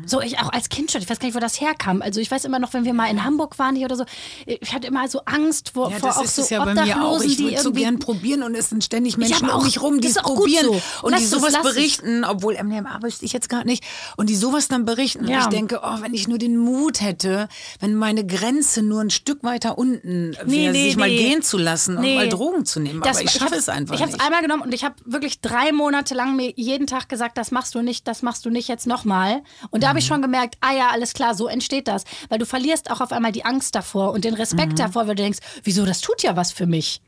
[0.05, 2.01] So, ich auch als Kind schon, ich weiß gar nicht, wo das herkam.
[2.01, 4.05] Also ich weiß immer noch, wenn wir mal in Hamburg waren hier oder so,
[4.45, 6.73] ich hatte immer so Angst vor, Ja, vor das auch ist so es ja bei
[6.73, 7.21] mir auch.
[7.21, 9.81] Ich die würde so gern probieren und es sind ständig Menschen aber um auch- mich
[9.81, 10.81] rum, die es auch probieren so.
[11.01, 11.61] und Lass die sowas es.
[11.61, 13.83] berichten, obwohl MDMA wüsste ich jetzt gar nicht.
[14.15, 15.27] Und die sowas dann berichten.
[15.27, 15.37] Ja.
[15.39, 17.49] Und ich denke, oh, wenn ich nur den Mut hätte,
[17.81, 21.17] wenn meine Grenze nur ein Stück weiter unten wäre, Nee, nee, sich mal nee.
[21.17, 23.01] gehen zu lassen und mal Drogen zu nehmen.
[23.01, 24.25] Das- Aber ich ich schaffe es einfach Ich habe es nicht.
[24.25, 27.75] einmal genommen und ich habe wirklich drei Monate lang mir jeden Tag gesagt, das machst
[27.75, 29.43] du nicht, das machst du nicht jetzt nochmal.
[29.69, 29.99] Und da habe Mhm.
[29.99, 32.03] ich schon gemerkt, ah ja, alles klar, so entsteht das.
[32.29, 34.77] Weil du verlierst auch auf einmal die Angst davor und den Respekt Mhm.
[34.77, 37.01] davor, weil du denkst, wieso, das tut ja was für mich.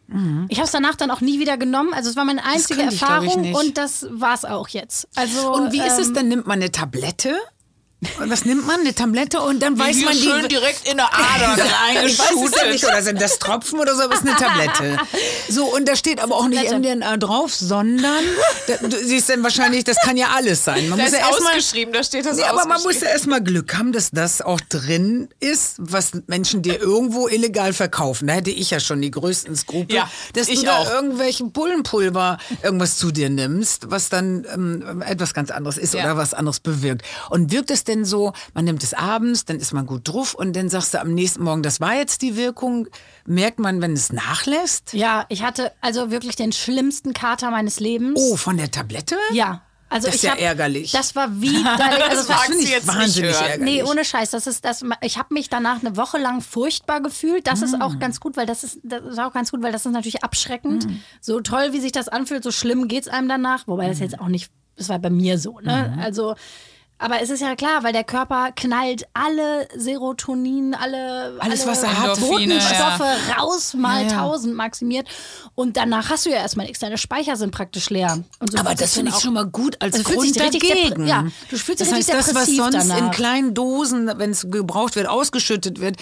[0.47, 1.93] Ich habe es danach dann auch nie wieder genommen.
[1.93, 5.07] Also es war meine einzige ich, Erfahrung und das war es auch jetzt.
[5.15, 6.27] Also, Und wie ist es ähm, dann?
[6.29, 7.35] Nimmt man eine Tablette?
[8.19, 8.81] Und was nimmt man?
[8.81, 10.21] Eine Tablette und dann weiß Hier man die.
[10.21, 14.03] schön direkt in der Ader weiß es ja nicht, oder sind das Tropfen oder so,
[14.03, 14.97] aber es ist eine Tablette.
[15.49, 16.69] So, und da steht aber auch nicht.
[16.71, 18.23] MDNA drauf, sondern,
[18.81, 20.89] du siehst dann wahrscheinlich, das kann ja alles sein.
[20.89, 23.41] Man Da muss ist ja ausgeschrieben, da steht das Nee, aber man muss ja erstmal
[23.41, 28.27] Glück haben, dass das auch drin ist, was Menschen dir irgendwo illegal verkaufen.
[28.27, 30.89] Da hätte ich ja schon die größten Skrupel, Ja, dass du da auch.
[30.91, 36.03] irgendwelchen Bullenpulver irgendwas zu dir nimmst, was dann ähm, etwas ganz anderes ist Ja.
[36.03, 37.03] oder was anderes bewirkt.
[37.29, 40.55] Und wirkt es denn so, man nimmt es abends, dann ist man gut drauf und
[40.55, 42.87] dann sagst du am nächsten Morgen, das war jetzt die Wirkung.
[43.25, 44.93] Merkt man, wenn es nachlässt?
[44.93, 48.19] ja, ich hatte also wirklich den schlimmsten Kater meines Lebens.
[48.21, 49.15] Oh, von der Tablette?
[49.31, 49.61] Ja.
[49.89, 50.91] Also Das ist ich ja hab, ärgerlich.
[50.91, 51.77] Das war wie, also
[52.09, 53.63] Das war finde sie ich jetzt wahnsinnig ärgerlich.
[53.63, 54.31] Nee, ohne Scheiß.
[54.31, 57.47] Das ist, das, ich habe mich danach eine Woche lang furchtbar gefühlt.
[57.47, 59.85] Das ist auch ganz gut, weil das ist, das ist auch ganz gut, weil das
[59.85, 60.87] ist natürlich abschreckend.
[61.21, 63.65] So toll, wie sich das anfühlt, so schlimm geht's einem danach.
[63.67, 65.97] Wobei das jetzt auch nicht, das war bei mir so, ne?
[66.01, 66.35] Also,
[66.99, 71.83] Aber es ist ja klar, weil der Körper knallt alle Serotonin, alle, Alles, alle was
[71.83, 72.19] er hat.
[72.19, 74.17] Botenstoffe raus, mal Ja, ja.
[74.17, 75.07] tausend maximiert.
[75.55, 76.79] Und danach hast du ja erstmal nichts.
[76.79, 78.23] Deine Speicher sind praktisch leer.
[78.49, 81.05] So Aber das finde ich schon mal gut als Also Grund dagegen.
[81.05, 83.11] ja, du fühlst dich das heißt, das, was sonst in danach.
[83.11, 85.97] kleinen Dosen, wenn es gebraucht wird, ausgeschüttet wird,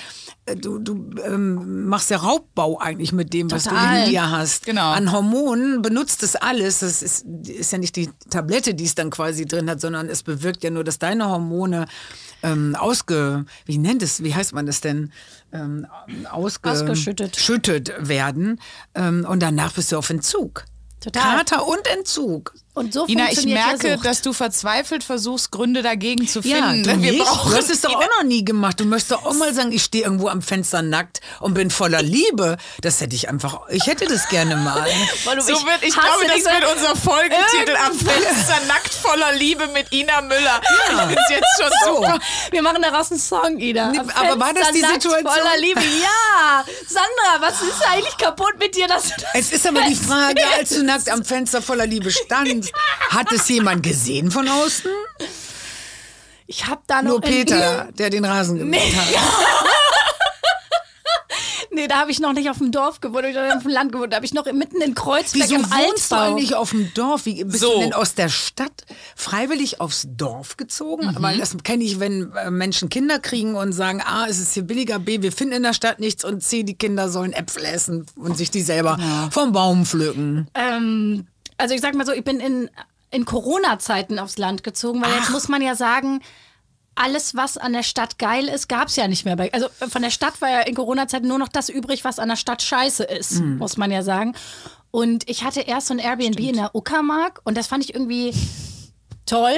[0.46, 4.06] äh, du, du ähm, machst ja Raubbau eigentlich mit dem, was du Total.
[4.06, 4.66] in dir hast.
[4.66, 4.92] Genau.
[4.92, 6.80] An Hormonen benutzt es alles.
[6.80, 10.24] Das ist, ist ja nicht die Tablette, die es dann quasi drin hat, sondern es
[10.24, 11.88] bewirkt ja nur, dass deine Hormone
[12.43, 15.12] ähm, ausge, wie nennt es, wie heißt man das denn?
[15.52, 15.88] Ähm,
[16.32, 17.36] ausge, Ausgeschüttet.
[17.36, 18.60] schüttet werden.
[18.93, 20.65] Ähm, und danach bist du auf Entzug.
[21.00, 21.38] Total.
[21.38, 22.54] Kater und Entzug.
[22.76, 26.84] Und so Ina, ich merke, ja dass du verzweifelt versuchst, Gründe dagegen zu Ja, finden.
[26.84, 27.24] du, Wir nicht?
[27.24, 28.80] brauchen du hast es doch auch noch nie gemacht.
[28.80, 32.02] Du möchtest doch auch mal sagen, ich stehe irgendwo am Fenster nackt und bin voller
[32.02, 32.58] Liebe.
[32.82, 34.86] Das hätte ich einfach, ich hätte das gerne mal.
[35.24, 40.22] So wird, ich glaube, das wird unser Folgetitel am Fenster nackt voller Liebe mit Ina
[40.22, 40.62] Müller.
[40.62, 41.96] Ich find's jetzt schon So.
[42.02, 42.20] super.
[42.52, 43.88] Wir machen daraus einen Song, Ida.
[43.92, 45.14] Nee, aber war das die Situation?
[45.24, 46.66] Voller Liebe, ja.
[46.88, 50.42] Sandra, was ist eigentlich kaputt mit dir, dass du das Es ist aber die Frage,
[50.58, 52.64] als du nackt am Fenster voller Liebe standst,
[53.10, 54.89] hat es jemand gesehen von außen?
[56.47, 59.08] Ich hab da noch Nur in- Peter, der den Rasen gemäht hat.
[61.71, 64.13] Nee, da habe ich noch nicht auf dem Dorf gewohnt, ich auf dem Land gewohnt.
[64.13, 66.32] Da habe ich noch mitten in Kreuzberg Wieso im wohnst du Altbau.
[66.32, 67.25] eigentlich auf dem Dorf?
[67.25, 67.73] Wie bist So.
[67.73, 68.86] du denn aus der Stadt
[69.17, 71.08] freiwillig aufs Dorf gezogen?
[71.08, 71.15] Mhm.
[71.21, 74.63] Weil das kenne ich, wenn äh, Menschen Kinder kriegen und sagen, A, es ist hier
[74.63, 78.06] billiger, B, wir finden in der Stadt nichts und C, die Kinder sollen Äpfel essen
[78.15, 78.97] und sich die selber
[79.32, 80.47] vom Baum pflücken.
[80.54, 82.70] Ähm, also ich sag mal so, ich bin in,
[83.12, 86.22] in Corona-Zeiten aufs Land gezogen, weil jetzt muss man ja sagen,
[86.96, 89.36] alles, was an der Stadt geil ist, gab es ja nicht mehr.
[89.36, 92.30] Bei, also von der Stadt war ja in Corona-Zeiten nur noch das übrig, was an
[92.30, 94.34] der Stadt scheiße ist, muss man ja sagen.
[94.91, 98.34] Und ich hatte erst so ein Airbnb in der Uckermark und das fand ich irgendwie
[99.26, 99.58] toll.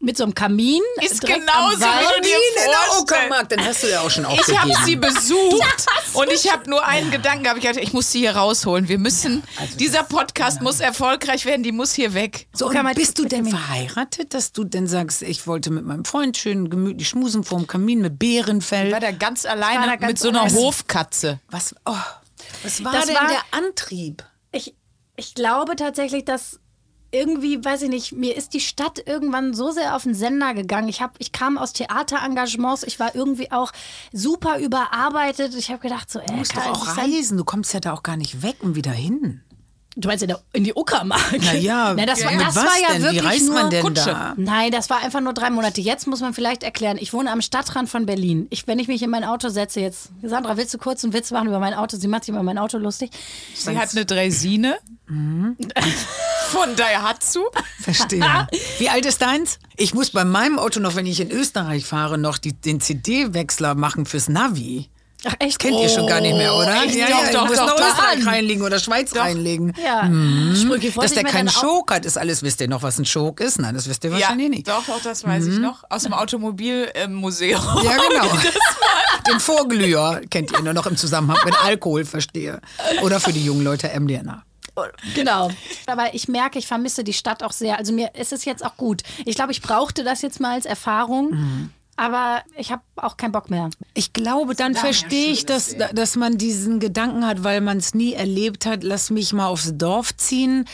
[0.00, 0.80] Mit so einem Kamin.
[1.02, 3.00] Ist du dir in.
[3.00, 4.84] Uckermark, dann hast du ja auch schon Ich habe aufgegeben.
[4.84, 7.58] sie besucht und ich habe nur einen Gedanken gehabt.
[7.58, 8.88] Ich dachte, ich muss sie hier rausholen.
[8.88, 9.42] Wir müssen,
[9.78, 12.46] dieser Podcast muss erfolgreich werden, die muss hier weg.
[12.52, 16.36] So, und bist du denn verheiratet, dass du denn sagst, ich wollte mit meinem Freund
[16.36, 18.92] schön gemütlich schmusen vorm Kamin mit Bärenfell?
[18.92, 20.58] War da ganz alleine da ganz mit so einer alleine.
[20.58, 21.40] Hofkatze.
[21.50, 21.94] Was, oh,
[22.62, 24.24] was war Das denn war- der Antrieb?
[24.52, 24.74] Ich,
[25.16, 26.60] ich glaube tatsächlich, dass
[27.10, 30.88] irgendwie, weiß ich nicht, mir ist die Stadt irgendwann so sehr auf den Sender gegangen.
[30.88, 33.72] Ich, hab, ich kam aus Theaterengagements, ich war irgendwie auch
[34.12, 35.54] super überarbeitet.
[35.54, 37.38] Ich habe gedacht, so, ey, Du musst doch auch reisen.
[37.38, 39.42] Du kommst ja da auch gar nicht weg und wieder hin.
[40.00, 41.34] Du meinst in, der, in die Uckermark?
[41.40, 43.02] Na ja, Nein, das war, mit das was war ja denn?
[43.02, 44.04] wirklich Wie reist nur man denn Kutsche.
[44.04, 44.34] da?
[44.36, 45.80] Nein, das war einfach nur drei Monate.
[45.80, 48.46] Jetzt muss man vielleicht erklären, ich wohne am Stadtrand von Berlin.
[48.50, 51.32] Ich, wenn ich mich in mein Auto setze jetzt, Sandra, willst du kurz einen Witz
[51.32, 51.96] machen über mein Auto?
[51.96, 53.10] Sie macht sich über mein Auto lustig.
[53.56, 57.40] Sie hat eine Draisine von Daihatsu.
[57.80, 58.22] Verstehe.
[58.78, 59.58] Wie alt ist deins?
[59.76, 63.74] Ich muss bei meinem Auto noch, wenn ich in Österreich fahre, noch die, den CD-Wechsler
[63.74, 64.90] machen fürs Navi.
[65.24, 65.58] Ach, echt?
[65.58, 66.84] Kennt ihr schon gar nicht mehr, oder?
[66.84, 66.94] echt?
[66.94, 67.88] Ja, Doch, ja, doch, doch, noch doch.
[67.88, 69.72] Österreich reinlegen oder Schweiz reinlegen.
[69.84, 70.04] Ja.
[70.54, 72.42] Sprüche, Dass der keinen Schok hat, ist alles.
[72.44, 73.58] Wisst ihr noch, was ein Schok ist?
[73.58, 74.68] Nein, das wisst ihr Ja, wahrscheinlich nicht.
[74.68, 75.82] doch, doch, das weiß ich noch.
[75.90, 77.60] Aus dem Automobilmuseum.
[77.82, 78.32] Ja, genau.
[79.30, 82.60] Den Vorglüher kennt ihr nur noch im Zusammenhang mit Alkohol, verstehe.
[83.02, 84.42] Oder für die jungen Leute MDNA.
[85.14, 85.50] Genau.
[85.86, 87.78] Aber ich merke, ich vermisse die Stadt auch sehr.
[87.78, 89.02] Also mir ist es jetzt auch gut.
[89.26, 91.70] Ich glaube, ich brauchte das jetzt mal als Erfahrung.
[91.98, 93.70] Aber ich habe auch keinen Bock mehr.
[93.92, 98.12] Ich glaube, dann verstehe ich, dass, dass man diesen Gedanken hat, weil man es nie
[98.12, 100.64] erlebt hat, lass mich mal aufs Dorf ziehen.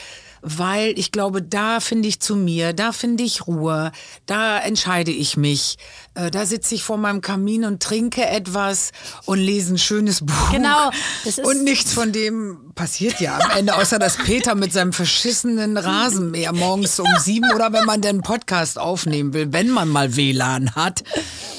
[0.43, 3.93] Weil ich glaube, da finde ich zu mir, da finde ich Ruhe,
[4.27, 5.79] da entscheide ich mich.
[6.15, 8.91] Äh, Da sitze ich vor meinem Kamin und trinke etwas
[9.27, 10.51] und lese ein schönes Buch.
[10.53, 10.91] Genau,
[11.45, 16.53] und nichts von dem passiert ja am Ende, außer dass Peter mit seinem verschissenen Rasenmäher
[16.53, 21.05] morgens um sieben oder wenn man den Podcast aufnehmen will, wenn man mal WLAN hat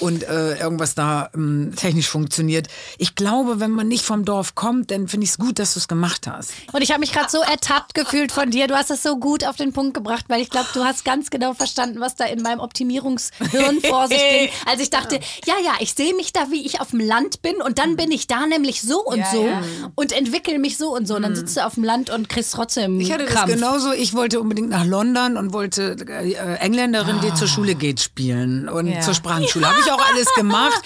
[0.02, 2.68] und äh, irgendwas da ähm, technisch funktioniert.
[2.98, 5.80] Ich glaube, wenn man nicht vom Dorf kommt, dann finde ich es gut, dass du
[5.80, 6.52] es gemacht hast.
[6.74, 8.68] Und ich habe mich gerade so ertappt gefühlt von dir.
[8.68, 11.30] Du hast es so gut auf den Punkt gebracht, weil ich glaube, du hast ganz
[11.30, 14.45] genau verstanden, was da in meinem Optimierungshirn vor sich ging.
[14.66, 17.56] Als ich dachte, ja, ja, ich sehe mich da, wie ich auf dem Land bin
[17.62, 19.62] und dann bin ich da nämlich so und Ja, so ja.
[19.96, 21.16] und entwickle mich so und so.
[21.16, 23.46] Und dann sitzt du auf dem Land und kriegst trotzdem Ich hatte Krampf.
[23.52, 23.92] das genauso.
[23.94, 28.88] Ich wollte unbedingt nach London und wollte äh, Engländerin, die zur Schule geht, spielen und
[28.88, 29.02] Ja.
[29.02, 29.68] zur Sprachenschule.
[29.70, 30.82] Habe ich auch alles gemacht.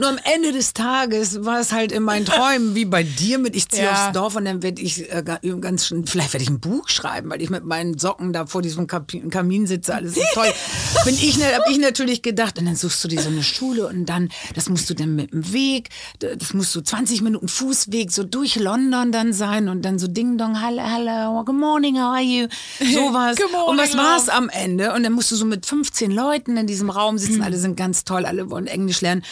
[0.00, 3.54] Nur am Ende des Tages war es halt in meinen Träumen wie bei dir mit
[3.56, 6.50] ich ziehe aufs Dorf und dann werde ich äh, ga- ganz schön, vielleicht werde ich
[6.50, 10.20] ein Buch schreiben, weil ich mit meinen Socken da vor diesem Kamin sitze, alles so
[10.32, 10.52] toll.
[11.04, 13.86] Bin ich, ne- hab ich natürlich gedacht und dann suchst du dir so eine Schule
[13.86, 18.10] und dann, das musst du dann mit dem Weg, das musst du 20 Minuten Fußweg
[18.10, 22.14] so durch London dann sein und dann so Ding Dong, hello, hello, good morning, how
[22.14, 22.48] are you?
[22.80, 23.36] Sowas.
[23.52, 24.32] Morning, und was war's love.
[24.36, 24.92] am Ende?
[24.92, 27.42] Und dann musst du so mit 15 Leuten in diesem Raum sitzen, Hm.
[27.42, 29.22] alle sind ganz toll, alle wollen Englisch lernen.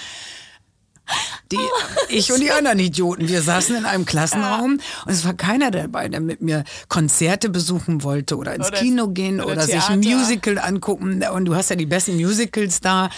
[1.51, 1.69] Die, Oh.
[2.09, 6.09] ich und die anderen Idioten, wir saßen in einem Klassenraum und es war keiner dabei,
[6.09, 9.99] der mit mir Konzerte besuchen wollte oder ins Oder- Kino gehen oder oder, sich ein.
[10.01, 11.23] Musical angucken.
[11.25, 13.11] Und du hast ja die besten Musicals da.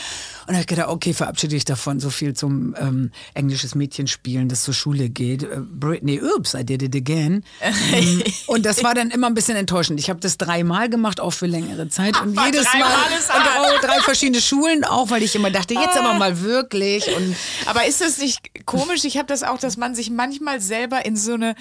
[0.46, 4.06] Und da hab ich gedacht, okay, verabschiede dich davon, so viel zum ähm, englisches Mädchen
[4.06, 5.42] spielen, das zur Schule geht.
[5.42, 7.44] Äh, Britney, oops, I did it again.
[7.62, 9.98] Mm, und das war dann immer ein bisschen enttäuschend.
[10.00, 12.20] Ich habe das dreimal gemacht, auch für längere Zeit.
[12.20, 15.96] Und Aber jedes Mal und auch drei verschiedene Schulen auch, weil ich immer dachte, jetzt
[15.96, 17.06] aber mal wirklich.
[17.16, 19.04] Und Aber ist das nicht komisch?
[19.04, 21.54] Ich habe das auch, dass man sich manchmal selber in so eine,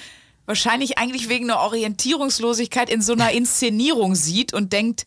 [0.46, 5.06] wahrscheinlich eigentlich wegen einer Orientierungslosigkeit, in so einer Inszenierung sieht und denkt,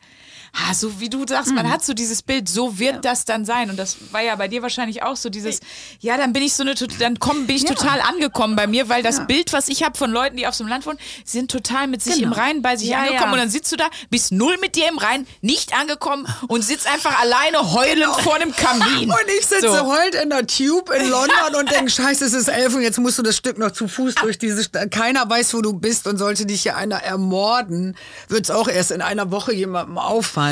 [0.59, 1.57] ah, so wie du sagst, Mhm.
[1.57, 3.69] man hat so dieses Bild, so wird das dann sein.
[3.71, 5.61] Und das war ja bei dir wahrscheinlich auch so dieses,
[6.01, 9.03] ja, dann bin ich so eine, dann komm, bin ich total angekommen bei mir, weil
[9.03, 11.87] das Bild, was ich habe von Leuten, die auf so einem Land wohnen, sind total
[11.89, 12.29] mit sich Genau.
[12.29, 13.23] im Reinen bei sich Ja, angekommen.
[13.25, 13.33] ja.
[13.33, 16.87] Und dann sitzt du da, bist null mit dir im Reinen, nicht angekommen und sitzt
[16.91, 19.11] einfach alleine heulend vor dem Kamin.
[19.11, 19.87] Und ich sitze So.
[19.87, 23.19] heult in der Tube in London und denke, scheiße, es ist elf und jetzt musst
[23.19, 24.91] du das Stück noch zu Fuß durch diese Stadt.
[24.91, 27.97] Keiner weiß, wo du bist und sollte dich hier einer ermorden,
[28.29, 30.46] wird es auch erst in einer Woche jemandem auffallen.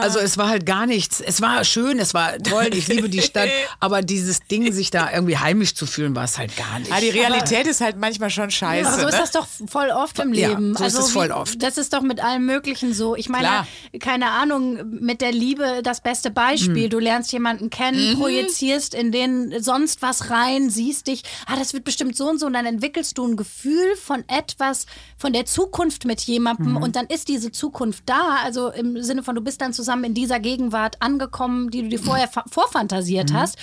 [0.00, 1.20] Also es war halt gar nichts.
[1.20, 3.48] Es war schön, es war toll, ich liebe die Stadt,
[3.80, 6.92] aber dieses Ding, sich da irgendwie heimisch zu fühlen, war es halt gar nicht.
[6.92, 8.88] Ah, die Realität ist halt manchmal schon scheiße.
[8.88, 9.20] Aber so ist ne?
[9.20, 10.74] das doch voll oft im Ja, Leben.
[10.74, 11.62] so ist also es voll wie, oft.
[11.62, 13.14] Das ist doch mit allem Möglichen so.
[13.16, 13.66] Ich meine, Klar.
[14.00, 16.84] keine Ahnung, mit der Liebe das beste Beispiel.
[16.84, 16.90] Hm.
[16.90, 18.18] Du lernst jemanden kennen, Mhm.
[18.18, 22.46] projizierst in den sonst was rein, siehst dich, ah, das wird bestimmt so und so
[22.46, 24.86] und dann entwickelst du ein Gefühl von etwas,
[25.16, 26.76] von der Zukunft mit jemandem Mhm.
[26.78, 28.36] und dann ist diese Zukunft da.
[28.44, 31.98] Also im Sinne von, du bist dann zusammen in dieser Gegenwart angekommen, die du dir
[31.98, 33.36] vorher fa- vorfantasiert Mhm.
[33.36, 33.58] hast.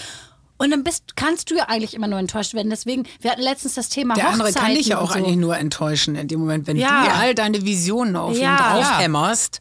[0.57, 2.69] Und dann bist, kannst du ja eigentlich immer nur enttäuscht werden.
[2.69, 5.17] Deswegen, wir hatten letztens das Thema Der andere kann dich ja Hochzeiten auch so.
[5.25, 7.03] eigentlich nur enttäuschen in dem Moment, wenn Ja.
[7.05, 8.53] du all deine Visionen auf Ja.
[8.53, 9.59] ihn draufhämmerst.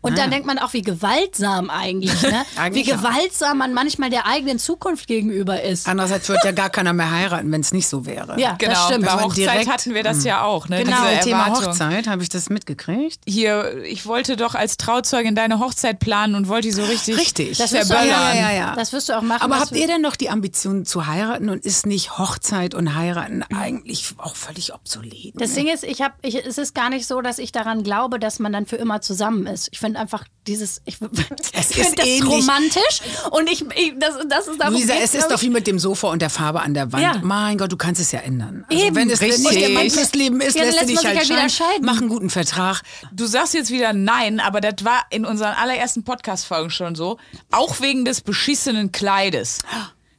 [0.00, 2.44] Und dann denkt man auch, wie gewaltsam eigentlich, ne?
[2.54, 2.96] wie Eigentlich ja.
[2.96, 5.88] gewaltsam man manchmal der eigenen Zukunft gegenüber ist.
[5.88, 8.38] Andererseits wird ja gar keiner mehr heiraten, wenn es nicht so wäre.
[8.40, 9.06] Ja, Genau, das stimmt.
[9.06, 10.68] bei Hochzeit direkt- hatten wir das ja auch.
[10.68, 10.84] Ne?
[10.84, 10.96] Genau.
[11.10, 11.66] Diese Thema Erwartung.
[11.72, 13.20] Hochzeit, habe ich das mitgekriegt?
[13.26, 17.58] Hier, ich wollte doch als Trauzeugin deine Hochzeit planen und wollte die so richtig, Richtig.
[17.58, 18.36] Das wirst, du auch, verböllern.
[18.36, 18.74] Ja, ja, ja.
[18.76, 19.42] das wirst du auch machen.
[19.42, 23.42] Aber habt ihr denn noch die Ambition zu heiraten und ist nicht Hochzeit und heiraten
[23.54, 25.32] eigentlich auch völlig obsolet?
[25.34, 28.18] Das Ding ist, ich hab, ich, es ist gar nicht so, dass ich daran glaube,
[28.18, 29.68] dass man dann für immer zusammen ist.
[29.72, 30.98] Ich finde einfach dieses, ich,
[31.52, 32.24] Es ich ist finde das ähnlich.
[32.30, 35.66] romantisch und ich, ich das, das ist darum Luisa, geht's, es ist doch wie mit
[35.66, 37.02] dem Sofa und der Farbe an der Wand.
[37.02, 37.20] Ja.
[37.22, 38.64] Mein Gott, du kannst es ja ändern.
[38.70, 38.96] Also Eben.
[38.96, 39.44] wenn es Richtig.
[39.44, 41.84] nicht der Mann fürs Leben ist, Ja, lässt du dich halt sich halt wieder scheiden.
[41.86, 42.82] Mach einen guten Vertrag.
[43.12, 47.18] Du sagst jetzt wieder nein, aber das war in unseren allerersten Podcast-Folgen schon so.
[47.50, 49.58] Auch wegen des beschissenen Kleides.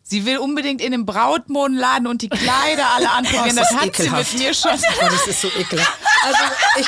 [0.01, 3.51] Sie will unbedingt in den Brautmodenladen und die Kleider alle anprobieren.
[3.51, 4.33] Oh, das das hat sie ekelhaft.
[4.33, 4.71] mit mir schon.
[4.73, 5.99] Oh, das ist so ekelhaft.
[6.25, 6.39] Also,
[6.79, 6.87] ich,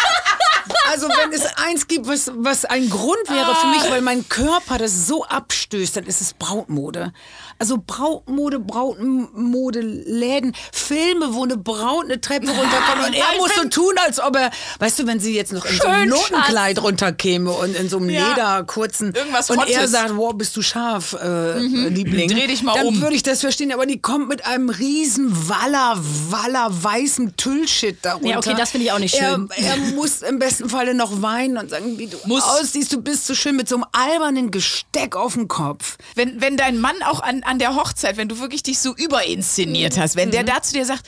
[0.89, 4.77] also wenn es eins gibt, was, was ein Grund wäre für mich, weil mein Körper
[4.77, 7.13] das so abstößt, dann ist es Brautmode.
[7.61, 13.93] Also Brautmode, Brautmode-Läden, Filme, wo eine Braut eine Treppe runterkommt und er muss so tun,
[14.03, 17.75] als ob er, weißt du, wenn sie jetzt noch in so einem Notenkleid runterkäme und
[17.75, 18.29] in so einem Ja.
[18.29, 19.91] Leder kurzen Irgendwas und er Hottes.
[19.91, 22.29] sagt, wow, bist du scharf, äh, Liebling.
[22.29, 23.01] Dreh dich mal dann um.
[23.01, 28.27] würde ich das verstehen, aber die kommt mit einem riesen Waller, Waller weißen Tüllshit darunter.
[28.27, 29.47] Ja, okay, das finde ich auch nicht schön.
[29.55, 32.43] Er, er muss im besten Falle noch weinen und sagen, wie du Muss.
[32.43, 35.97] aussiehst, du bist so schön mit so einem albernen Gesteck auf dem Kopf.
[36.15, 39.97] Wenn, wenn dein Mann auch an, an der Hochzeit, wenn du wirklich dich so überinszeniert
[39.97, 40.33] hast, wenn Mhm.
[40.33, 41.05] der da zu dir sagt,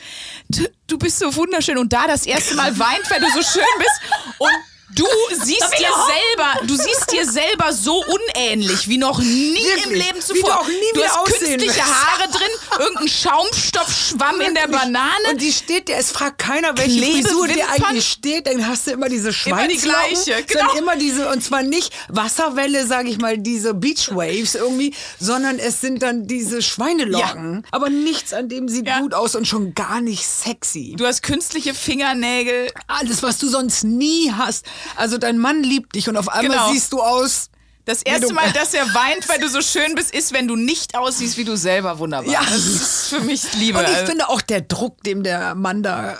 [0.48, 3.64] du, du bist so wunderschön und da das erste Mal weint, weil du so schön
[3.78, 4.00] bist
[4.38, 4.50] und
[4.94, 5.06] du
[5.42, 10.06] siehst dir selber, du siehst dir selber so unähnlich wie noch nie im Wirklich.
[10.06, 10.50] Leben Wie zuvor.
[10.50, 11.84] du auch nie du wieder hast aussehen künstliche.
[11.84, 14.68] Haare drin, irgendein Schaumstoffschwamm in der.
[14.68, 15.04] Banane.
[15.30, 17.24] Und die steht dir, es fragt keiner, welche Klebewimpern.
[17.30, 18.46] Frisur dir eigentlich steht.
[18.46, 20.24] Dann hast du immer diese Immer die Schweinslocken.
[20.24, 20.78] gleiche, Sondern genau.
[20.78, 26.02] immer diese, und zwar nicht Wasserwelle, sage ich mal, diese Beachwaves irgendwie, sondern es sind
[26.02, 27.66] dann diese Schweinelocken.
[27.70, 29.00] Aber nichts an dem sieht Ja.
[29.00, 30.94] gut aus und schon gar nicht sexy.
[30.96, 32.70] du hast künstliche Fingernägel.
[32.86, 34.64] Alles, was du sonst nie hast.
[34.96, 36.72] Also dein Mann liebt dich und auf einmal Genau.
[36.72, 37.50] siehst du aus.
[37.86, 40.96] Das erste Mal, dass er weint, weil du so schön bist, ist, wenn du nicht
[40.96, 41.98] aussiehst wie du selber.
[41.98, 42.32] Wunderbar.
[42.32, 42.40] Ja.
[42.40, 43.78] Das ist für mich Liebe.
[43.78, 46.14] Und ich Also- finde auch der Druck, dem der Mann da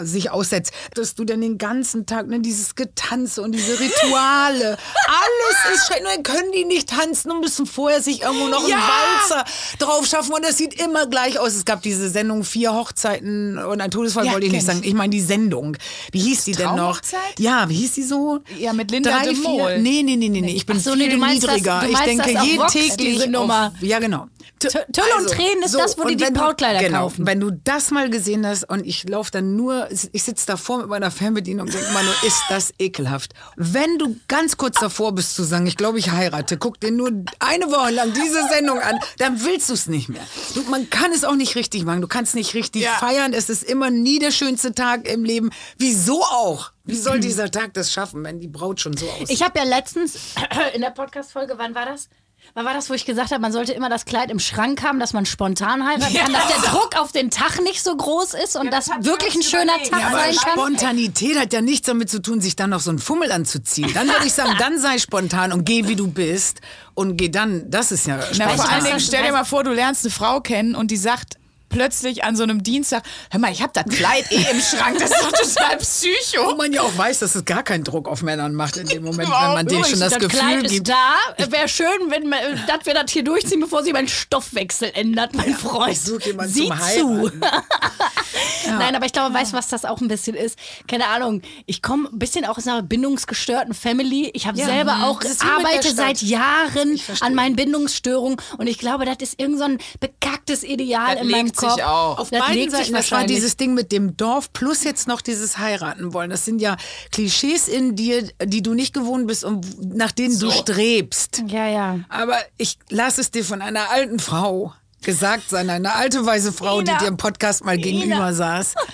[0.00, 4.78] äh, sich aussetzt, dass du dann den ganzen Tag ne, dieses Getanze und diese Rituale,
[5.06, 6.08] alles ist schrecklich.
[6.14, 8.76] Dann können die nicht tanzen und müssen vorher sich irgendwo noch Ja.
[8.76, 8.84] einen
[9.30, 9.44] Walzer
[9.78, 11.54] drauf schaffen und das sieht immer gleich aus.
[11.54, 14.80] Es gab diese Sendung Vier Hochzeiten und ein Todesfall Ja, wollte ich nicht sagen.
[14.84, 15.76] Ich meine die Sendung.
[16.12, 17.00] Wie hieß die denn noch?
[17.38, 18.40] Ja, wie hieß die so?
[18.58, 19.68] Ja, mit Linda Drei, de Mol.
[19.72, 20.54] vier, Nee, nee, nee, nee, nee.
[20.54, 21.80] Ich bin Ach so, viel nee, viel du meinst das- niedriger.
[21.80, 23.72] du ich meinst denke das auf je Vox, täglich diese Nummer.
[23.74, 24.26] Auf, ja, genau.
[24.60, 27.26] Tüll und Tränen ist das, wo die die wenn du- Brautkleider genau, kaufen.
[27.26, 30.88] Wenn du das mal gesehen hast und ich laufe dann nur, ich sitze davor mit
[30.88, 33.32] meiner Fernbedienung und denke immer nur, ist das ekelhaft.
[33.56, 37.10] Wenn du ganz kurz davor bist zu sagen, ich glaube, ich heirate, guck dir nur
[37.38, 40.22] eine Woche lang diese Sendung an, dann willst du es nicht mehr.
[40.54, 42.92] Du, man kann es auch nicht richtig machen, du kannst nicht richtig Ja.
[42.92, 45.50] feiern, es ist immer nie der schönste Tag im Leben.
[45.78, 46.72] Wieso auch?
[46.84, 49.30] Wie soll dieser Tag das schaffen, wenn die Braut schon so aussieht?
[49.30, 50.16] Ich habe ja letztens
[50.74, 52.08] in der Podcast-Folge, wann war das?
[52.54, 54.98] Wann war das, wo ich gesagt habe, man sollte immer das Kleid im Schrank haben,
[54.98, 58.56] dass man spontan heiraten kann, dass der Druck auf den Tag nicht so groß ist
[58.56, 60.52] und das, wirklich ein schöner Tag Ja, sein kann?
[60.52, 63.92] Spontanität hat ja nichts damit zu tun, sich dann noch so einen Fummel anzuziehen.
[63.94, 66.60] Dann würde ich sagen, dann sei spontan und geh wie du bist
[66.94, 67.70] und geh dann.
[67.70, 70.40] Das ist ja Na, vor allen Dingen, stell dir mal vor, du lernst eine Frau
[70.40, 71.36] kennen und die sagt
[71.70, 75.10] plötzlich an so einem Dienstag, hör mal, ich hab das Kleid eh im Schrank, das
[75.10, 76.54] ist doch total Wo psycho.
[76.56, 79.30] man ja auch weiß, dass es gar keinen Druck auf Männern macht in dem Moment,
[79.30, 80.88] wenn man denen schon das, das Gefühl Kleid ist gibt.
[80.90, 81.14] da.
[81.50, 85.54] Wäre schön, wenn wir, dass wir das hier durchziehen, bevor sie meinen Stoffwechsel ändert, mein
[85.54, 85.96] Freund.
[85.96, 87.30] such jemanden Sieh zum zu.
[87.30, 87.40] Heiraten.
[88.78, 90.58] Nein, aber ich glaube, weißt du, was das auch ein bisschen ist?
[90.86, 91.42] Keine Ahnung.
[91.66, 94.30] Ich komme ein bisschen auch aus einer bindungsgestörten Family.
[94.34, 95.04] Ich habe Ja, selber mhm.
[95.04, 99.64] auch ist arbeite seit Jahren an meinen Bindungsstörungen und ich glaube, das ist irgend so
[99.64, 101.82] ein bekacktes Ideal Das in meinem Kopf.
[101.82, 102.18] auch.
[102.18, 105.58] Auf das beiden Seiten, das war dieses Ding mit dem Dorf plus jetzt noch dieses
[105.58, 106.30] heiraten wollen.
[106.30, 106.76] Das sind ja
[107.12, 111.42] Klischees in dir, die du nicht gewohnt bist und nach denen du strebst.
[111.48, 112.00] Ja, ja.
[112.08, 116.80] Aber ich lasse es dir von einer alten Frau gesagt sein, eine alte weise Frau,
[116.80, 116.92] Ina.
[116.92, 118.74] die dir im Podcast mal gegenüber saß.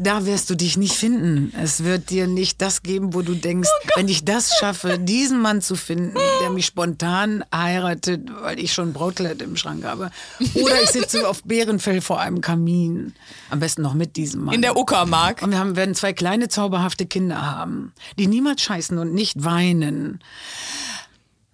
[0.00, 1.52] Da wirst du dich nicht finden.
[1.60, 5.60] Es wird dir nicht das geben, wo du denkst, wenn ich das schaffe, diesen Mann
[5.60, 10.12] zu finden, der mich spontan heiratet, weil ich schon Brautkleid im Schrank habe.
[10.54, 13.12] Oder ich sitze auf Bärenfell vor einem Kamin.
[13.50, 14.54] Am besten noch mit diesem Mann.
[14.54, 15.42] In der Uckermark.
[15.42, 20.20] Und wir haben, werden zwei kleine, zauberhafte Kinder haben, die niemals scheißen und nicht weinen.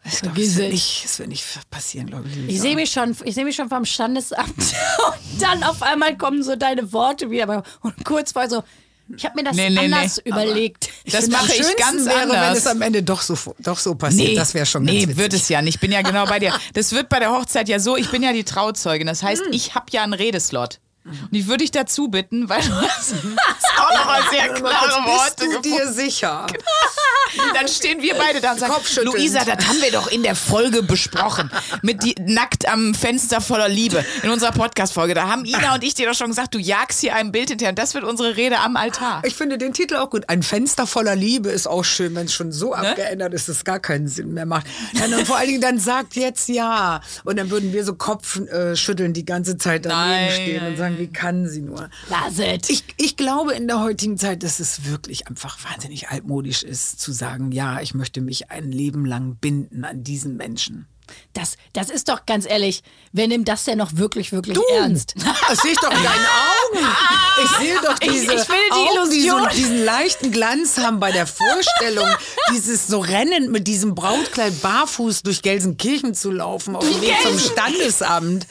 [0.06, 2.54] Ich glaube, es, wird nicht- es wird nicht passieren, glaube ich.
[2.56, 6.42] Ich sehe mich schon, ich sehe mich schon vom Standesamt und dann auf einmal kommen
[6.42, 8.62] so deine Worte wieder und kurz vor so,
[9.16, 10.30] ich habe mir das Nee, nee, anders nee.
[10.30, 10.88] überlegt.
[11.06, 12.50] Das finde, mache ich ganz wäre, anders.
[12.50, 14.36] wenn es am Ende doch so, doch so passiert.
[14.38, 15.16] das wäre schon ganz Nee, witzig.
[15.18, 15.74] wird es ja nicht.
[15.76, 16.54] Ich bin ja genau bei dir.
[16.72, 19.06] Das wird bei der Hochzeit ja so, ich bin ja die Trauzeugin.
[19.06, 19.28] Das Hm.
[19.28, 20.80] heißt, ich habe ja einen Redeslot.
[21.04, 25.34] Und ich würde dich dazu bitten, weil du hast, hast auch nochmal sehr klare Worte
[25.36, 25.62] Bist du gefunden.
[25.62, 26.46] dir sicher?
[27.54, 28.72] Dann stehen wir beide da und sagen.
[29.02, 31.50] Luisa, das haben wir doch in der Folge besprochen.
[31.82, 35.14] Mit die nackt am Fenster voller Liebe in unserer Podcast-Folge.
[35.14, 37.70] Da haben Ina und ich dir doch schon gesagt, du jagst hier einem Bild hinterher.
[37.70, 39.22] Und das wird unsere Rede am Altar.
[39.24, 40.28] Ich finde den Titel auch gut.
[40.28, 42.76] Ein Fenster voller Liebe ist auch schön, wenn es schon so Ne?
[42.90, 44.66] abgeändert ist, dass es gar keinen Sinn mehr macht.
[44.92, 47.00] Ja, und vor allen Dingen dann sagt jetzt ja.
[47.24, 50.72] Und dann würden wir so Kopf äh, schütteln die ganze Zeit daneben Nein, stehen nein,
[50.72, 51.90] und sagen, wie kann sie nur?
[52.08, 52.68] Lass it.
[52.70, 57.12] Ich, ich glaube in der heutigen Zeit, dass es wirklich einfach wahnsinnig altmodisch ist, zu
[57.12, 60.86] sagen, ja, ich möchte mich ein Leben lang binden an diesen Menschen.
[61.34, 65.14] Das, das ist doch ganz ehrlich, wer nimmt das denn noch wirklich, wirklich ernst?
[65.48, 66.94] Das sehe ich doch in deinen Augen.
[67.44, 71.00] Ich sehe doch Ich- diese ich will die Augen, die so diesen leichten Glanz haben
[71.00, 72.08] bei der Vorstellung,
[72.52, 77.38] dieses so Rennen mit diesem Brautkleid barfuß durch Gelsenkirchen zu laufen auf dem Weg zum
[77.38, 78.46] Standesamt.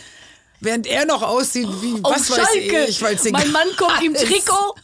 [0.63, 2.86] Während er noch aussieht wie, was Auf weiß Schalke.
[2.86, 4.13] ich, weil es Mein Mann kommt im.
[4.13, 4.76] Trikot.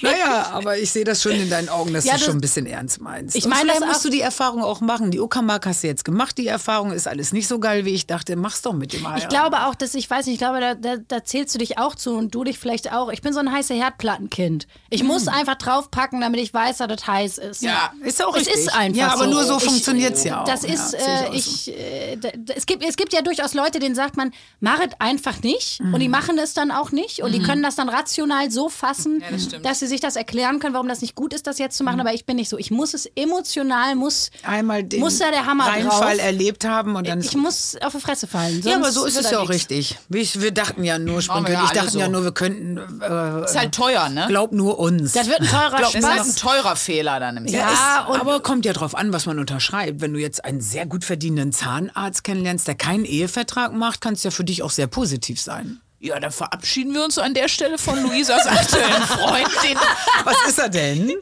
[0.00, 2.40] Naja, aber ich sehe das schon in deinen Augen, dass Ja, du das- schon ein
[2.40, 3.36] bisschen ernst meinst.
[3.36, 5.10] Ich meine das musst du die Erfahrung auch machen.
[5.10, 6.38] Die Uckermark hast du jetzt gemacht.
[6.38, 8.36] Die Erfahrung ist alles nicht so geil, wie ich dachte.
[8.36, 9.22] Mach's doch mit dem Heiraten.
[9.22, 11.76] Ich glaube auch, dass ich weiß nicht, ich glaube, da, da, da zählst du dich
[11.78, 13.10] auch zu und du dich vielleicht auch.
[13.10, 14.66] Ich bin so ein heiße Herdplattenkind.
[14.88, 17.62] Ich muss einfach draufpacken, damit ich weiß, dass das heiß ist.
[17.62, 17.92] Ja.
[18.02, 18.54] Ist auch Es richtig.
[18.56, 19.30] ist einfach Ja, aber so.
[19.30, 20.44] nur so Ich- funktioniert's ja auch.
[20.46, 23.78] Das Ja, ist, sehe äh, ich, äh, d- es, gibt, es gibt ja durchaus Leute,
[23.78, 24.32] denen sagt man,
[24.66, 25.80] mach es einfach nicht.
[25.80, 25.98] Und Mhm.
[26.00, 27.22] die machen es dann auch nicht.
[27.22, 29.64] Und die können das dann rational so fassen, das stimmt.
[29.64, 32.00] dass sie sich das erklären können, warum das nicht gut ist, das jetzt zu machen.
[32.00, 32.58] Aber ich bin nicht so.
[32.58, 36.24] Ich muss es emotional, muss, einmal den muss da der Hammer Reinfall drauf.
[36.26, 38.60] erlebt haben und dann Ich muss auf die Fresse fallen.
[38.64, 39.96] ja, aber so ist es ja auch richtig.
[40.08, 41.98] Wir, wir dachten ja nur, Sprinkel, ja ich dachte so.
[41.98, 44.24] ja nur, wir könnten, äh, Ist halt teuer, ne?
[44.28, 45.12] glaub nur uns.
[45.12, 46.28] Das wird ein teurer Das ist halt Spaß.
[46.28, 47.72] ein teurer Fehler dann im ja, Ja,
[48.04, 50.00] ist, und- aber kommt ja drauf an, was man unterschreibt.
[50.00, 54.22] Wenn du jetzt einen sehr gut verdienenden Zahnarzt kennenlernst, der keinen Ehevertrag macht, kann es
[54.22, 55.80] ja für dich auch sehr positiv sein.
[55.98, 59.48] Ja, dann verabschieden wir uns an der Stelle von Luisas aktuellen Freund.
[59.64, 59.78] Den,
[60.24, 61.12] Was ist er denn?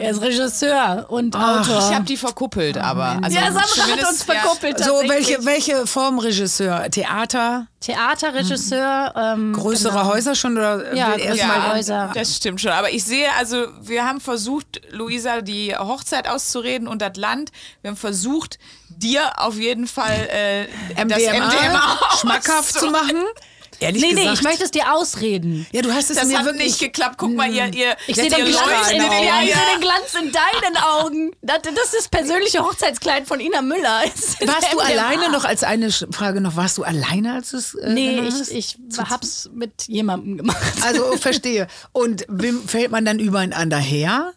[0.00, 1.78] Er ist Regisseur und Autor.
[1.78, 3.20] ich habe die verkuppelt, aber.
[3.22, 4.78] Also ja, Sandra hat uns verkuppelt.
[4.78, 5.10] So, tatsächlich.
[5.28, 6.90] welche, welche Form Regisseur?
[6.90, 7.68] Theater?
[7.80, 9.14] Theaterregisseur.
[9.16, 10.06] Ähm, Größere genau.
[10.06, 12.10] Häuser schon oder Ja, will erst größere mal Häuser.
[12.14, 12.72] Das stimmt schon.
[12.72, 17.52] Aber ich sehe, also wir haben versucht, Luisa die Hochzeit auszureden und das Land.
[17.82, 23.22] Wir haben versucht, dir auf jeden Fall äh, das MDMA, MDMA schmackhaft zu machen?
[23.80, 24.38] Ehrlich Nee, nee, gesagt.
[24.38, 25.66] ich möchte es dir ausreden.
[25.72, 27.16] ja, du hast es Das mir hat wirklich nicht geklappt.
[27.18, 29.24] Guck mal, ihr, ihr, Ich Ja, sehe den, Glanz in- Augen.
[29.24, 31.30] ja, ich sehe den Glanz in deinen Augen.
[31.42, 34.02] Das, das ist das persönliche Hochzeitskleid von Ina Müller.
[34.40, 36.56] Warst du alleine noch als eine Frage noch?
[36.56, 37.74] Warst du alleine, als du es?
[37.74, 40.62] Äh, Nee, ich, ich hab's mit jemandem gemacht.
[40.82, 41.66] Also verstehe.
[41.92, 44.32] Und wem fällt man dann übereinander her?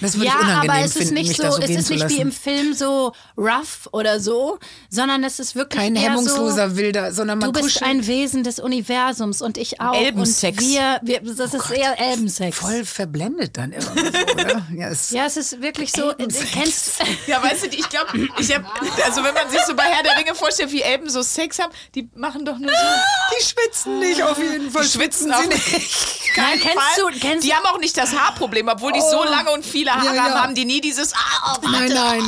[0.00, 1.90] Das würde ja, ich unangenehm aber es ist finden, nicht mich so, so es ist
[1.90, 6.70] nicht wie im Film so rough oder so, sondern es ist wirklich Kein eher hemmungsloser
[6.70, 7.90] so, Wilder, sondern man Du bist kuschelt.
[7.90, 9.94] ein Wesen des Universums und ich auch.
[9.94, 10.58] Elbensex.
[10.58, 12.56] Und wir, wir, das ist eher Elbensex.
[12.56, 14.66] voll verblendet dann irgendwie so, oder?
[14.74, 16.10] Ja, es, Ja, es ist wirklich so.
[16.10, 16.50] äh, Elbensex.
[16.52, 16.92] Kennst,
[17.26, 18.64] Ja, weißt du, ich glaube, ich hab,
[19.04, 21.72] also wenn man sich so bei Herr der Ringe vorstellt, wie Elben so Sex haben,
[21.94, 22.76] die machen doch nur so.
[23.38, 24.82] die schwitzen nicht auf jeden Fall.
[24.84, 25.72] Die schwitzen sie auch nicht.
[25.72, 26.20] nicht.
[26.36, 27.12] Nein, kennst Fall.
[27.12, 30.06] du- kennst- die haben auch nicht das Haarproblem, obwohl die so lange und viele Haare
[30.06, 30.22] Ja, ja.
[30.24, 31.12] haben, haben die nie dieses.
[31.14, 32.22] Ah, oh, Nein, nein.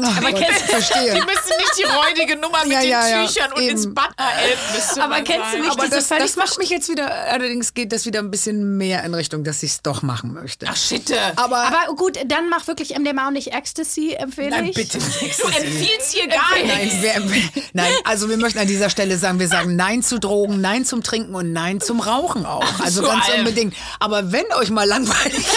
[0.00, 1.14] Ach, Aber Gott, kennst- ich verstehe.
[1.14, 3.70] Die müssen nicht die räudige Nummer mit Ja, den Tüchern und eben.
[3.76, 4.08] ins Bad.
[4.16, 7.74] Elben Aber man kennst du nicht Aber diese das, das macht mich jetzt wieder, allerdings
[7.74, 10.66] geht das wieder ein bisschen mehr in Richtung, dass ich es doch machen möchte.
[10.68, 11.18] Ach, Schitte.
[11.36, 14.74] aber, aber gut, dann mach wirklich MDMA und nicht Ecstasy, empfehle nein, ich.
[14.76, 15.38] bitte nicht.
[15.42, 17.02] Du empfiehlst hier gar Nein, nichts.
[17.02, 20.84] wir, nein, also wir möchten an dieser Stelle sagen, wir sagen Nein zu Drogen, Nein
[20.86, 22.64] zum Trinken und Nein zum Rauchen auch.
[22.80, 23.40] Also ganz allem.
[23.40, 23.74] unbedingt.
[24.00, 25.56] Aber wenn euch mal langweilig ist,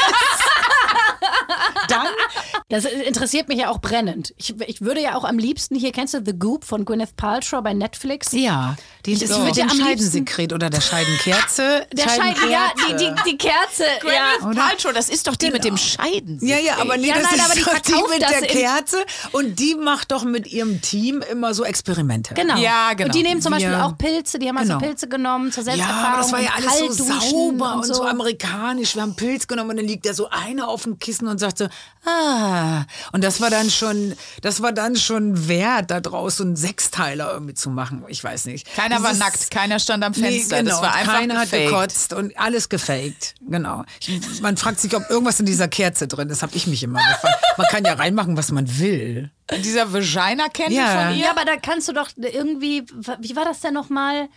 [2.75, 4.33] Das interessiert mich ja auch brennend.
[4.37, 7.63] Ich, ich würde ja auch am liebsten, hier kennst du The Goop von Gwyneth Paltrow
[7.63, 8.31] bei Netflix?
[8.33, 8.75] ja,
[9.05, 11.85] die ist würde mit ja dem am Scheidensekret oder der Scheidenkerze.
[11.93, 13.83] Der Scheiden, ja, die, die, die Kerze.
[14.05, 14.47] Ja.
[14.53, 16.39] Paltrow, das ist doch die mit dem Scheiden.
[16.41, 18.31] Ja, ja, aber nee, Ja, das nein, ist aber die doch die verkauft mit das
[18.31, 18.97] der Kerze
[19.31, 22.33] und die macht doch mit ihrem Team immer so Experimente.
[22.33, 22.57] Genau.
[22.57, 23.07] Ja, genau.
[23.07, 24.85] Und die nehmen zum Beispiel Wir- auch Pilze, die haben also Genau.
[24.85, 26.05] Pilze genommen zur Ja, Selbsterfahrung.
[26.13, 28.03] aber das war ja alles so sauber und, und so.
[28.03, 28.95] amerikanisch.
[28.95, 31.57] Wir haben Pilz genommen und dann liegt da so einer auf dem Kissen und sagt
[31.59, 31.67] so,
[32.05, 32.83] ah.
[33.11, 37.31] Und das war dann schon, das war dann schon wert, da draus so einen Sechsteiler
[37.33, 38.03] irgendwie zu machen.
[38.07, 38.67] Ich weiß nicht.
[38.95, 40.57] Keiner war nackt, keiner stand am Nee, Fenster.
[40.57, 40.69] genau.
[40.71, 41.65] Das war einfach Keiner hat gefaked.
[41.69, 43.35] gekotzt und alles gefaked.
[43.47, 43.83] Genau.
[43.99, 46.41] Ich, man fragt sich, ob irgendwas in dieser Kerze drin ist.
[46.41, 47.43] Habe ich mich immer gefragt.
[47.57, 49.31] Man kann ja reinmachen, was man will.
[49.63, 51.05] Dieser Vagina-Candle Ja.
[51.07, 51.25] von ihr.
[51.25, 52.83] Ja, aber da kannst du doch irgendwie,
[53.19, 54.27] wie war das denn nochmal?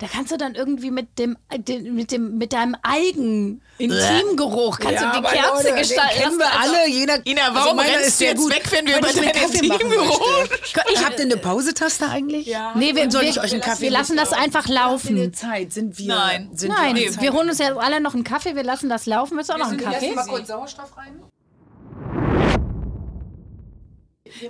[0.00, 5.02] Da kannst du dann irgendwie mit dem, den- mit dem, mit deinem eigen Intimgeruch kannst
[5.02, 6.18] du die aber Kerze Leute, den gestalten.
[6.20, 6.88] kennen wir Also- alle.
[6.88, 9.82] Jeder, Ina, warum meiner rennst ist du jetzt gut, weg, wenn wir über ich machen
[9.82, 10.20] Intimgeruch
[10.50, 11.04] möchte.
[11.04, 12.46] Habt ihr eine Pausetaste eigentlich?
[12.46, 12.74] Ja.
[12.76, 15.34] Nee, wir, soll wir, ich euch einen Kaffee wir lassen das einfach laufen.
[15.34, 16.06] Zeit sind wir.
[16.14, 16.50] Nein.
[16.54, 19.36] Sind Nein, wir, wir holen uns ja alle noch einen Kaffee, wir lassen das laufen.
[19.36, 20.14] Willst du auch noch einen Kaffee?
[20.14, 21.20] mal kurz Sauerstoff rein.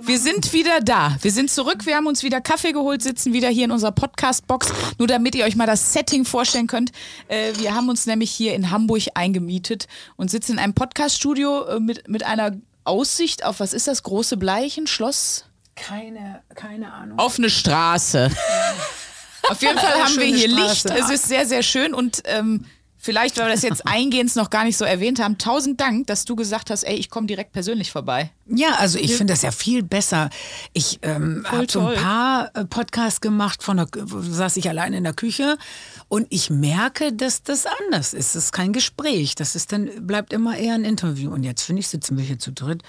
[0.01, 1.17] Wir sind wieder da.
[1.21, 1.85] Wir sind zurück.
[1.85, 4.71] Wir haben uns wieder Kaffee geholt, sitzen wieder hier in unserer Podcast-Box.
[4.97, 6.91] Nur damit ihr euch mal das Setting vorstellen könnt.
[7.27, 11.79] Äh, wir haben uns nämlich hier in Hamburg eingemietet und sitzen in einem Podcast-Studio äh,
[11.79, 15.45] mit, mit einer Aussicht auf, was ist das, große Bleichen, Schloss?
[15.75, 17.19] Keine, keine Ahnung.
[17.19, 18.29] Auf eine Straße.
[19.49, 20.87] Auf jeden Fall haben wir hier Straße.
[20.89, 20.99] Licht.
[20.99, 22.65] Es ist sehr, sehr schön und ähm,
[22.99, 26.25] vielleicht, weil wir das jetzt eingehend noch gar nicht so erwähnt haben, tausend Dank, dass
[26.25, 28.31] du gesagt hast, ey, ich komme direkt persönlich vorbei.
[28.47, 30.29] Ja, also ich finde das ja viel besser.
[30.73, 35.03] Ich ähm, habe so ein paar äh, Podcasts gemacht, von der, saß ich alleine in
[35.03, 35.57] der Küche
[36.07, 38.35] und ich merke, dass das anders ist.
[38.35, 39.35] Es ist kein Gespräch.
[39.35, 41.31] Das ist dann, bleibt immer eher ein Interview.
[41.31, 42.81] Und jetzt finde ich, sitzen wir hier zu dritt,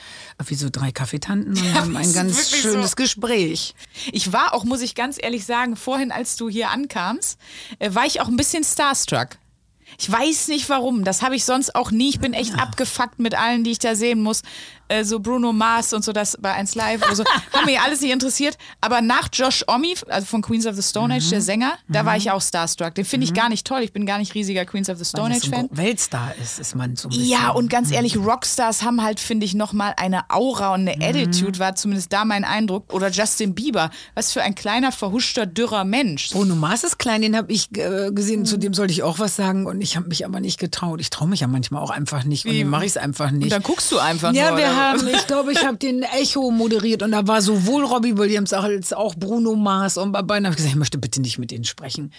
[0.45, 2.97] wie so drei Kaffeetanten und haben das ein ganz schönes so.
[2.97, 3.75] Gespräch.
[4.13, 7.39] Ich war auch, muss ich ganz ehrlich sagen, vorhin, als du hier ankamst,
[7.79, 9.40] äh, war ich auch ein bisschen starstruck.
[9.99, 11.05] Ich weiß nicht warum.
[11.05, 12.11] Das habe ich sonst auch nie.
[12.11, 14.43] Ich bin echt abgefuckt mit allen, die ich da sehen muss.
[14.91, 17.25] Äh, so Bruno Mars und so, das bei 1 Live oder so.
[17.53, 18.59] Haben mich alles nicht interessiert.
[18.81, 22.17] Aber nach Josh Omi, also von Queens of the Stone Age, der Sänger, da war
[22.17, 22.95] ich auch starstruck.
[22.97, 23.83] Den finde ich gar nicht toll.
[23.83, 25.69] Ich bin gar nicht riesiger Queens of the Stone Age Fan.
[25.71, 27.27] Weltstar ist, ist man so ein bisschen.
[27.29, 31.59] Ja, und ganz ehrlich, Rockstars haben halt, finde ich, nochmal eine Aura und eine Attitude,
[31.61, 32.93] war zumindest da mein Eindruck.
[32.93, 36.31] Oder Justin Bieber, was für ein kleiner, verhuschter, dürrer Mensch.
[36.31, 38.45] Bruno Mars ist klein, den habe ich äh, gesehen.
[38.45, 41.01] Zu dem sollte ich auch was sagen und ich habe mich aber nicht getraut.
[41.01, 42.61] Ich traue mich ja manchmal auch einfach nicht und Wie?
[42.61, 43.45] dann mache ich es einfach nicht.
[43.45, 44.59] Und dann guckst du einfach Ja, nur.
[44.81, 48.93] Haben, ich glaube, ich habe den Echo moderiert und da war sowohl Robbie Williams als
[48.93, 51.65] auch Bruno Mars und bei beiden habe ich gesagt, ich möchte bitte nicht mit denen
[51.65, 52.13] sprechen.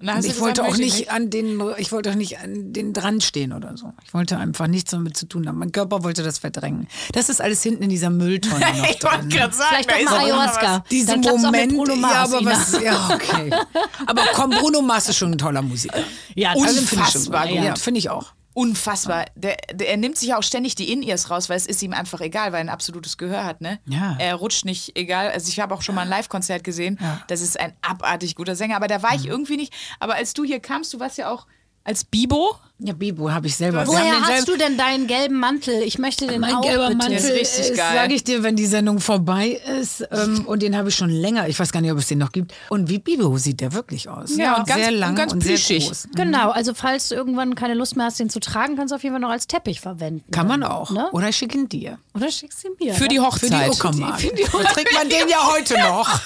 [0.00, 3.22] Du ich wollte gesagt, auch nicht an den, ich wollte auch nicht an den dran
[3.22, 3.90] stehen oder so.
[4.04, 5.56] Ich wollte einfach nichts damit zu tun haben.
[5.58, 6.88] Mein Körper wollte das verdrängen.
[7.12, 9.28] Das ist alles hinten in dieser Mülltonne noch Ich wollte drin.
[9.30, 10.72] gerade sagen, Vielleicht da doch ist mal Ayahuasca.
[10.82, 10.88] was.
[10.90, 12.50] Diese Dann klappt's auch mit Bruno Mars, ja, aber Ina.
[12.50, 13.50] was, ja, okay.
[14.06, 16.00] Aber komm, Bruno Mars ist schon ein toller Musiker.
[16.34, 17.56] Ja, Also finde ich schon unfassbar gut.
[17.56, 17.64] gut.
[17.64, 18.32] Ja, finde ich auch.
[18.54, 19.26] Unfassbar.
[19.34, 21.92] Der, der, er nimmt sich ja auch ständig die In-Ears raus, weil es ist ihm
[21.92, 23.80] einfach egal, weil er ein absolutes Gehör hat, ne?
[23.86, 24.16] Ja.
[24.18, 25.30] Er rutscht nicht egal.
[25.30, 26.98] Also ich habe auch schon mal ein Live-Konzert gesehen.
[27.26, 29.74] Das ist ein abartig guter Sänger, aber da war ich irgendwie nicht.
[29.98, 31.46] Aber als du hier kamst, du warst ja auch
[31.82, 32.56] als Bibo?
[32.80, 33.86] Ja, Bibo habe ich selber.
[33.86, 35.80] Woher hast selber- du denn deinen gelben Mantel?
[35.82, 36.98] Ich möchte den Mein auch gelber bitte.
[36.98, 37.94] Mantel ist richtig geil.
[37.94, 40.04] sage ich dir, wenn die Sendung vorbei ist.
[40.10, 41.48] Ähm, und den habe ich schon länger.
[41.48, 42.52] Ich weiß gar nicht, ob es den noch gibt.
[42.70, 44.36] Und wie Bibo sieht der wirklich aus.
[44.36, 46.08] Ja, und ganz- sehr und lang ganz und sehr groß.
[46.16, 49.02] Genau, also falls du irgendwann keine Lust mehr hast, den zu tragen, kannst du auf
[49.04, 50.24] jeden Fall noch als Teppich verwenden.
[50.32, 50.90] Kann man auch.
[50.90, 51.08] Ne?
[51.12, 51.98] Oder ich schicke ihn dir.
[52.12, 52.94] Oder schickst ihn mir.
[52.94, 53.30] Für die ne?
[53.30, 53.70] Für die Hochzeit.
[53.70, 54.20] Uckermark.
[54.20, 56.08] Da trägt man den ja heute noch.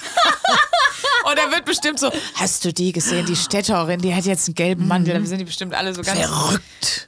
[1.30, 4.54] Und da wird bestimmt so, hast du die gesehen, die Städterin, die hat jetzt einen
[4.54, 5.20] gelben Mantel.
[5.20, 6.18] Da sind die bestimmt alle so ganz...
[6.18, 6.37] Verrückt.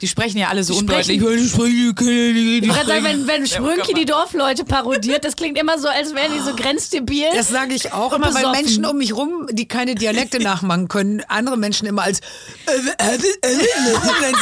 [0.01, 1.19] Die sprechen ja alle so undeutlich.
[1.19, 5.57] Die sprechen, die Ich kann sagen, wenn, wenn Ja, Sprünki die Dorfleute parodiert, das klingt
[5.57, 7.25] immer so, als wären die so grenzdebil.
[7.33, 8.51] Das sage ich auch immer, weil besoffen.
[8.63, 12.19] Menschen um mich rum, die keine Dialekte nachmachen können, andere Menschen immer als
[12.65, 13.19] dann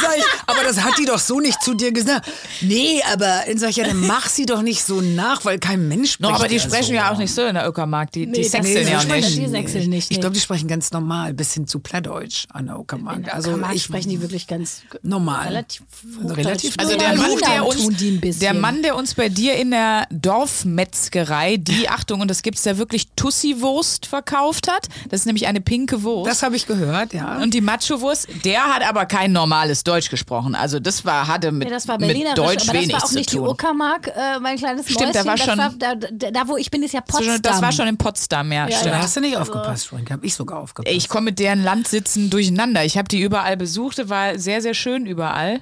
[0.00, 2.28] sag ich, aber das hat die doch so nicht zu dir gesagt.
[2.60, 5.88] Nee, aber dann sag ich ja, dann mach sie doch nicht so nach, weil kein
[5.88, 6.30] Mensch spricht.
[6.30, 6.94] No, aber die ja sprechen so.
[6.94, 8.12] ja auch nicht so in der Uckermark.
[8.12, 9.24] Die, die Nee, das- sechseln nee, ja so nicht.
[9.24, 12.66] sprechen die sechseln nicht, Ich glaube, die sprechen ganz normal, bis hin zu Plattdeutsch an
[12.66, 13.32] der Uckermark.
[13.32, 15.48] also Also ich sprechen die wirklich ganz normal.
[15.48, 15.82] relativ
[16.24, 16.74] Relativ Hochdeutsch.
[16.78, 18.40] Also der Mann, der uns, tun die ein bisschen.
[18.40, 22.78] der Mann, der uns bei dir in der Dorfmetzgerei, die, Achtung, und das gibt's da
[22.78, 24.88] wirklich Tussi-Wurst verkauft hat.
[25.08, 26.30] Das ist nämlich eine pinke Wurst.
[26.30, 27.38] Das habe ich gehört, ja.
[27.38, 30.54] und die Macho-Wurst, der hat aber kein normales Deutsch gesprochen.
[30.54, 33.08] Also das war, hatte mit, Nee, das war mit Deutsch aber das wenig war auch
[33.08, 33.48] zu nicht die tun.
[33.48, 35.26] Uckermark, äh, mein kleines Stimmt, da Mäuschen.
[35.26, 37.34] war das schon- War, da, da, da, wo ich bin, ist ja Das war Potsdam.
[37.34, 38.68] schon- Das war schon in Potsdam, ja.
[38.68, 38.94] Ja, stimmt.
[38.94, 40.10] da hast du nicht aufgepasst, Frank.
[40.10, 40.94] Habe ich sogar aufgepasst.
[40.94, 42.84] Ich komme mit deren Landsitzen durcheinander.
[42.84, 45.60] Ich habe die überall besucht, das war sehr, sehr schön überall.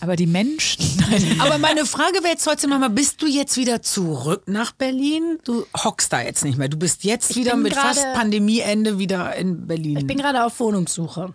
[0.00, 0.84] Aber die Menschen.
[1.38, 5.38] Aber meine Frage wäre jetzt trotzdem nochmal, bist du jetzt wieder zurück nach Berlin?
[5.44, 6.68] Du hockst da jetzt nicht mehr.
[6.68, 9.98] Du bist jetzt wieder bin mit fast gerade- Pandemieende wieder in Berlin.
[9.98, 11.34] ich bin gerade auf Wohnungssuche.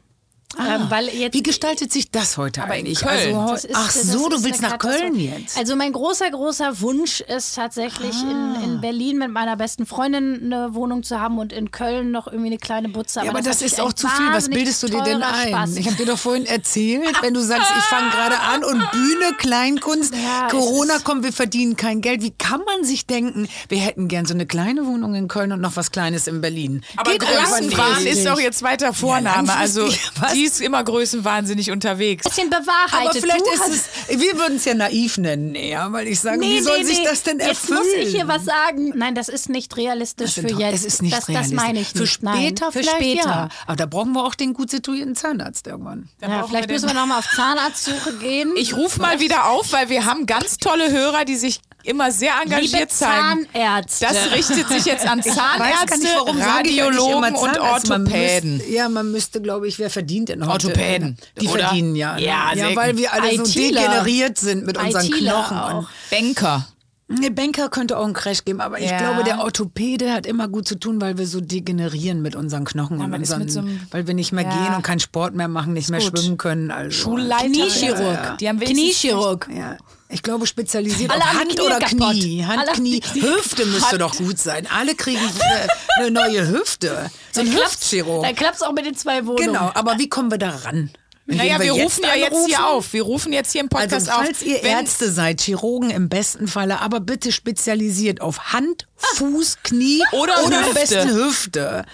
[0.58, 3.00] Ähm, weil jetzt Wie gestaltet sich das heute Aber in eigentlich?
[3.02, 3.36] Köln.
[3.36, 4.80] Also, Das ist- ach das so, du willst nach.
[4.80, 5.58] Köln jetzt.
[5.58, 10.74] Also mein großer, großer Wunsch ist tatsächlich in, in Berlin mit meiner besten Freundin eine
[10.74, 13.20] Wohnung zu haben und in Köln noch irgendwie eine kleine Butze.
[13.24, 14.26] ja, aber das, natürlich ist auch zu viel.
[14.32, 15.50] Was bildest du dir denn ein?
[15.50, 15.76] Spaß.
[15.76, 19.34] Ich habe dir doch vorhin erzählt, wenn du sagst, ich fange gerade an und Bühne,
[19.38, 22.22] Kleinkunst, Ja, Corona kommt, wir verdienen kein Geld.
[22.22, 25.60] Wie kann man sich denken, wir hätten gern so eine kleine Wohnung in Köln und
[25.60, 26.84] noch was Kleines in Berlin?
[26.96, 28.06] Aber Geht nicht.
[28.06, 29.54] ist doch ihr zweiter Vorname.
[29.54, 30.37] also langfristig, was?
[30.38, 32.24] Die ist immer größenwahnsinnig unterwegs.
[32.24, 33.10] bisschen bewahrheitet.
[33.10, 36.42] Aber vielleicht du ist es, wir würden es ja naiv nennen, eher, weil ich sage,
[36.42, 37.80] wie soll sich das denn Jetzt erfüllen?
[37.80, 38.94] muss ich hier was sagen.
[38.96, 40.76] Nein, das ist nicht realistisch Das für sind- jetzt.
[40.76, 41.56] Es ist nicht das, realistisch.
[41.58, 42.14] das meine ich Für nicht.
[42.14, 43.28] später Nein, für vielleicht, später.
[43.30, 43.50] Ja.
[43.66, 46.10] Aber da brauchen wir auch den gut situierten Zahnarzt irgendwann.
[46.22, 48.54] Ja, vielleicht wir müssen wir nochmal auf Zahnarztsuche gehen.
[48.58, 52.34] Ich rufe mal wieder auf, weil wir haben ganz tolle Hörer, die sich immer sehr
[52.44, 53.48] engagiert zeigen.
[53.54, 54.06] Zahnärzte.
[54.08, 57.88] Das richtet sich jetzt an Zahnärzte, eigentlich Radiologen immer und Zahnarzt.
[57.90, 58.58] Man Orthopäden.
[58.58, 60.68] Müsste, ja, man müsste, glaube ich, wer verdient denn heute?
[60.68, 61.66] Orthopäden, Die oder?
[61.68, 62.18] verdienen ja.
[62.18, 65.58] Ja, ja sehr weil wir alle so degeneriert sind mit unseren Knochen.
[65.58, 65.74] auch.
[65.80, 66.68] Und Banker.
[67.10, 68.98] Ne, Banker könnte auch einen Crash geben, aber ich Ja.
[68.98, 73.00] glaube, der Orthopäde hat immer gut zu tun, weil wir so degenerieren mit unseren Knochen
[73.00, 74.50] und man ist unseren, so einem- weil wir nicht mehr Ja.
[74.50, 76.20] gehen und keinen Sport mehr machen, nicht mehr gut.
[76.20, 76.70] schwimmen können.
[76.70, 76.92] Also.
[76.92, 77.46] Schulleiter.
[77.46, 78.00] Kniechirurg.
[78.02, 78.36] Ja, ja.
[78.38, 79.48] Die haben Kniechirurg.
[79.56, 79.78] Ja.
[80.10, 82.12] Ich glaube, spezialisiert Alle auf Hand oder kaputt.
[82.12, 82.46] Knie.
[82.46, 83.02] Hand, Alle Knie.
[83.14, 84.66] Hüfte müsste doch gut sein.
[84.68, 85.68] Alle kriegen äh,
[86.00, 87.12] eine neue Hüfte.
[87.34, 88.24] So ein Hüftchirurg.
[88.24, 89.48] Dann klappt es auch mit den zwei Wohnungen.
[89.48, 90.92] Genau, aber wie kommen wir da ran?
[91.30, 92.48] Naja, Indem wir, rufen ja jetzt anrufen?
[92.48, 92.94] hier auf.
[92.94, 94.46] Wir rufen jetzt hier im Podcast Also falls auf.
[94.48, 100.02] ihr wenn- Ärzte seid, Chirurgen im besten Falle, aber bitte spezialisiert auf Hand, Fuß, Knie
[100.14, 100.74] Oder am Hüfte.
[100.74, 101.86] besten Hüfte.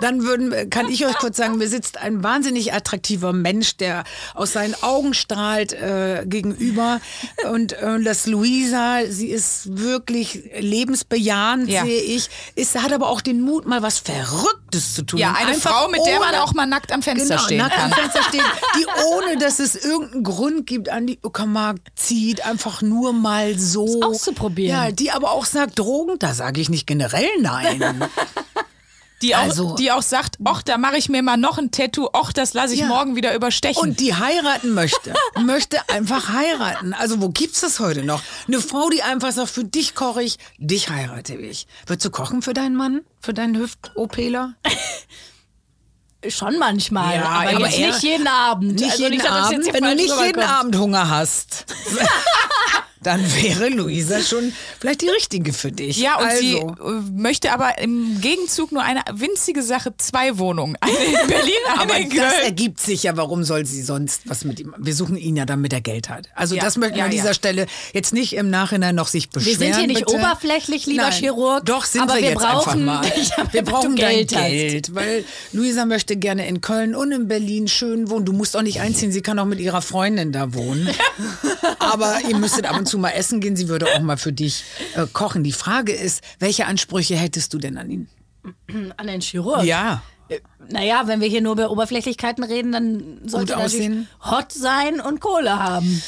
[0.00, 4.52] Dann würden, kann ich euch kurz sagen, mir sitzt ein wahnsinnig attraktiver Mensch, der aus
[4.52, 7.00] seinen Augen strahlt äh, gegenüber.
[7.50, 11.84] Und äh, das Luisa, sie ist wirklich lebensbejahend, Ja.
[11.84, 12.28] sehe ich.
[12.56, 14.59] Ist, hat aber auch den Mut, mal was Verrücktes
[14.94, 15.18] zu tun.
[15.18, 17.74] ja, eine einfach Frau, mit der man auch mal nackt am Fenster genau, stehen nackt
[17.74, 17.92] kann.
[17.92, 18.42] am Fenster steht,
[18.76, 24.02] die ohne, dass es irgendeinen Grund gibt, an die Uckermark zieht, einfach nur mal so.
[24.02, 24.76] auszuprobieren.
[24.76, 28.04] Ja, die aber auch sagt, Drogen, da sage ich nicht generell nein.
[29.22, 32.08] Die auch, Also- die auch sagt, ach, da mache ich mir mal noch ein Tattoo,
[32.14, 32.86] ach, das lasse ich Ja.
[32.86, 33.80] morgen wieder überstechen.
[33.82, 35.12] Und die heiraten möchte,
[35.44, 36.94] möchte einfach heiraten.
[36.94, 38.22] Also wo gibt's das heute noch?
[38.48, 41.66] Eine Frau, die einfach sagt, für dich koche ich, dich heirate ich.
[41.86, 43.02] Würdest du kochen für deinen Mann?
[43.20, 44.54] Für deinen Hüft-OPler?
[46.28, 48.74] Schon manchmal, Ja, aber, aber jetzt nicht jeden Abend.
[48.78, 50.42] Nicht Also jeden jetzt Abend, wenn du nicht jeden.
[50.42, 51.64] Abend Hunger hast.
[53.02, 55.98] Dann wäre Luisa schon vielleicht die richtige für dich.
[55.98, 56.40] ja, und also.
[56.42, 56.66] sie äh,
[57.12, 60.76] möchte aber im Gegenzug nur eine winzige Sache, zwei Wohnungen.
[60.80, 62.44] Eine in Berlin, eine Aber in das Köln.
[62.44, 64.74] ergibt sich ja, warum soll sie sonst was mit ihm?
[64.78, 66.26] Wir suchen ihn ja, damit er Geld hat.
[66.34, 67.34] Also Ja, das möchten wir ja, an dieser ja.
[67.34, 69.58] Stelle jetzt nicht im Nachhinein noch sich Wir beschweren.
[69.58, 70.16] sind hier nicht bitte.
[70.18, 71.64] oberflächlich, lieber Nein, Chirurg.
[71.66, 73.12] Doch, sind aber wir, wir jetzt brauchen, einfach mal.
[73.52, 74.28] Wir brauchen Geld.
[74.30, 78.24] Geld, weil Luisa möchte gerne in Köln und in Berlin schön wohnen.
[78.24, 80.88] Du musst auch nicht einziehen, sie kann auch mit ihrer Freundin da wohnen.
[81.78, 84.64] aber ihr müsstet ab und zu mal essen gehen, sie würde auch mal für dich
[84.94, 85.44] äh, kochen.
[85.44, 88.08] Die Frage ist, welche Ansprüche hättest du denn an ihn?
[88.96, 89.64] An den Chirurg.
[89.64, 90.02] Ja.
[90.68, 94.08] Naja, wenn wir hier nur über Oberflächlichkeiten reden, dann sollte aussehen.
[94.24, 96.02] hot sein und Kohle haben.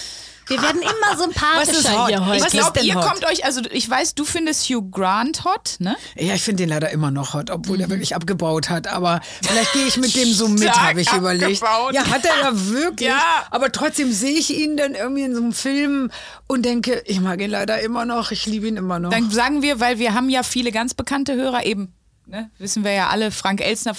[0.48, 2.36] Wir werden immer sympathischer hier heute.
[2.38, 3.04] Ich Was ist glaube, ihr hot?
[3.08, 5.96] kommt euch, also ich weiß, du findest Hugh Grant hot, ne?
[6.16, 7.82] Ja, ich finde den leider immer noch hot, obwohl Mhm.
[7.84, 8.86] er wirklich abgebaut hat.
[8.88, 11.62] Aber vielleicht gehe ich mit dem so mit, habe ich überlegt.
[11.62, 11.94] abgebaut.
[11.94, 13.08] Ja, hat er ja wirklich.
[13.08, 13.22] Ja.
[13.50, 16.10] Aber trotzdem sehe ich ihn dann irgendwie in so einem Film
[16.48, 19.10] und denke, ich mag ihn leider immer noch, ich liebe ihn immer noch.
[19.10, 21.94] Dann sagen wir, weil wir haben ja viele ganz bekannte Hörer, eben,
[22.26, 23.94] ne, wissen wir ja alle, Frank Elsner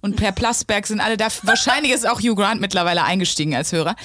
[0.00, 1.28] und Per Plasberg sind alle da.
[1.42, 3.96] Wahrscheinlich ist auch Hugh Grant mittlerweile eingestiegen als Hörer.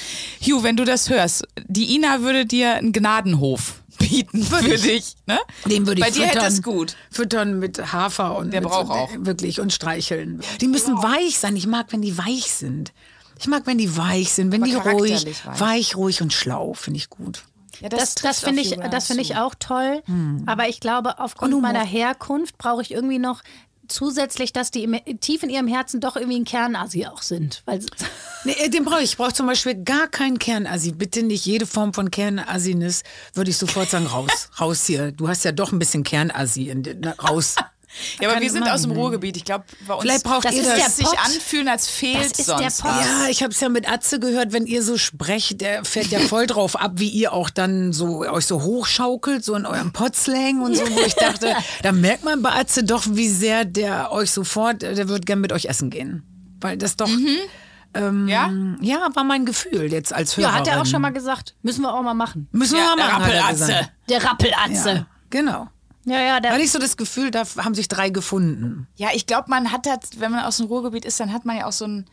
[0.42, 5.16] Hugh, wenn du das hörst, die Ina würde dir einen Gnadenhof bieten für dich.
[5.26, 5.38] Ne?
[5.66, 6.42] Den würde ich Bei dir füttern.
[6.44, 6.96] hätte es gut.
[7.12, 9.10] Füttern mit Hafer und Der braucht so, auch.
[9.18, 10.42] wirklich und streicheln.
[10.62, 11.56] Die müssen weich sein.
[11.58, 12.94] Ich mag, wenn die weich sind.
[13.42, 15.60] Ich mag, wenn die weich sind, wenn Aber die ruhig, weich.
[15.60, 15.96] weich.
[15.96, 17.44] ruhig und schlau, finde ich gut.
[17.82, 20.02] Ja, Das, das auf finde ich, das finde ich auch toll.
[20.46, 23.42] Aber ich glaube, aufgrund meiner Herkunft brauche ich irgendwie noch
[23.90, 27.64] zusätzlich, dass die im, tief in ihrem Herzen doch irgendwie ein Kernasi auch sind.
[27.66, 27.80] Weil,
[28.46, 29.12] Nee, den brauche ich.
[29.12, 30.92] Ich brauche zum Beispiel gar keinen Kernassi.
[30.94, 33.04] Bitte nicht jede Form von Kernassiness.
[33.34, 34.50] Würde ich sofort sagen, raus.
[34.60, 35.12] raus hier.
[35.12, 36.04] Du hast ja doch ein bisschen.
[36.56, 37.56] In, na, raus.
[38.22, 38.92] Ja, aber wir sind aus dem.
[38.92, 39.36] Ruhrgebiet.
[39.38, 40.78] Ich glaube, bei uns Vielleicht braucht Das ihr ist das.
[40.78, 41.26] der es sich Pott.
[41.26, 42.92] anfühlen, als fehlt Das ist der sonst Pott.
[42.92, 43.06] was.
[43.06, 46.20] Ja, ich habe es ja mit Atze gehört, wenn ihr so sprecht, der fährt ja
[46.20, 50.62] voll drauf ab, wie ihr auch dann so euch so hochschaukelt, so in eurem Potslang
[50.62, 54.32] und so, wo ich dachte, da merkt man bei Atze doch, wie sehr der euch
[54.32, 56.24] sofort, der wird gern mit euch essen gehen.
[56.62, 57.10] Weil das doch,
[57.96, 58.52] Ja?
[58.82, 60.50] ja, war mein Gefühl jetzt als Hörer.
[60.50, 61.56] ja, hat er auch schon mal gesagt.
[61.64, 62.48] Müssen wir auch mal machen.
[62.52, 63.90] Müssen wir Ja, mal der machen, hat er Rappelatze.
[64.10, 64.90] Der Rappelatze.
[64.92, 65.68] Ja, genau.
[66.06, 68.88] Ja, ja, Da hatte ich so das Gefühl, da haben sich drei gefunden.
[68.96, 71.58] Ja, ich glaube, man hat das, wenn man aus dem Ruhrgebiet ist, dann hat man
[71.58, 72.10] ja auch so einen,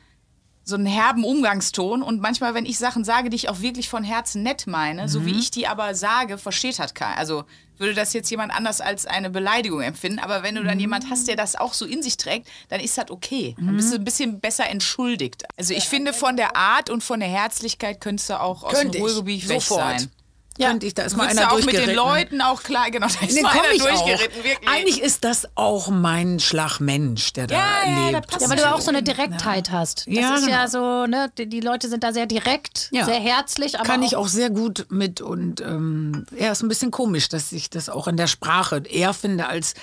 [0.64, 2.02] so einen herben Umgangston.
[2.02, 5.20] Und manchmal, wenn ich Sachen sage, die ich auch wirklich von Herzen nett meine, so
[5.20, 5.26] Mhm.
[5.26, 7.16] wie ich die aber sage, versteht hat keiner.
[7.16, 7.44] Also
[7.78, 10.18] würde das jetzt jemand anders als eine Beleidigung empfinden.
[10.18, 10.66] Aber wenn du Mhm.
[10.66, 13.54] dann jemand hast, der das auch so in sich trägt, dann ist das okay.
[13.58, 15.44] Dann bist du ein bisschen besser entschuldigt.
[15.56, 18.90] Also ich finde, von der Art und von der Herzlichkeit könntest du auch aus dem.
[18.90, 20.00] Ruhrgebiet weg Sofort.
[20.00, 20.10] sein.
[20.58, 20.68] Ja.
[20.68, 23.26] Könnte ich, da ist mal einer du auch mit den Leuten auch klar, genau, da
[23.26, 24.68] ist Nee, mal einer durchgeritten, wirklich.
[24.68, 28.26] Eigentlich ist das auch mein Schlagmensch, der da Ja, ja, da lebt.
[28.28, 30.06] passt ja, weil du auch so eine Direktheit hast.
[30.06, 31.02] Das Ja, ist ja genau.
[31.04, 33.04] so, ne, die, die Leute sind da sehr direkt, Ja.
[33.04, 36.68] sehr herzlich, aber kann auch, ich auch sehr gut mit und ähm, ja, ist ein
[36.68, 39.74] bisschen komisch, dass ich das auch in der Sprache eher finde als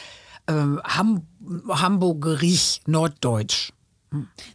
[0.48, 1.28] ähm, Ham
[1.70, 3.72] Hamburgerich Norddeutsch.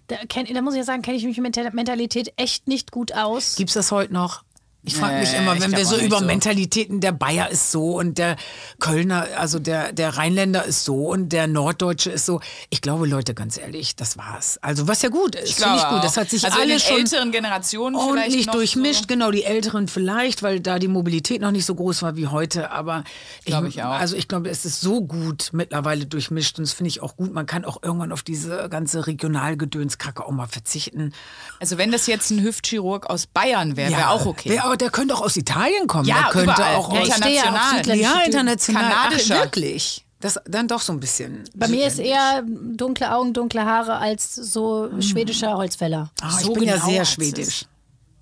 [0.06, 2.92] Da, kenn, da muss ich ja sagen, kenne ich mich mit der Mentalität echt nicht
[2.92, 3.56] gut aus.
[3.56, 4.42] Gibt's das heute noch?
[4.84, 6.24] Ich frage mich immer, ich wenn wir so über so.
[6.24, 8.36] Mentalitäten, der Bayer ist so und der
[8.78, 12.40] Kölner, also der, der Rheinländer ist so und der Norddeutsche ist so.
[12.70, 14.56] Ich glaube, Leute, ganz ehrlich, das war's.
[14.62, 15.98] Also was ja gut ist, finde ich gut.
[15.98, 16.00] auch.
[16.00, 19.02] Das hat sich also den schon älteren Generationen ordentlich noch durchmischt.
[19.02, 19.06] So.
[19.08, 22.70] Genau, die Älteren vielleicht, weil da die Mobilität noch nicht so groß war wie heute.
[22.70, 23.02] Aber
[23.44, 23.90] ich auch.
[23.90, 27.32] Also ich glaube, es ist so gut mittlerweile durchmischt und das finde ich auch gut.
[27.32, 31.12] Man kann auch irgendwann auf diese ganze Regionalgedönskacke auch mal verzichten.
[31.58, 34.50] Also wenn das jetzt ein Hüftchirurg aus Bayern wäre, wäre auch okay.
[34.50, 36.06] Wer, aber der könnte auch aus Italien kommen.
[36.06, 36.76] Ja, der könnte überall.
[36.76, 37.96] auch Ja, ich ja international.
[37.96, 38.92] ja, international.
[38.92, 39.36] Kanadischer.
[39.38, 40.04] Ach, wirklich.
[40.20, 41.44] Das dann doch so ein bisschen.
[41.54, 46.10] Bei mir ist eher dunkle Augen, dunkle Haare als so schwedischer Holzfäller.
[46.22, 47.64] Ich so bin ja genau sehr hat's schwedisch.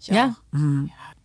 [0.03, 0.37] Ja.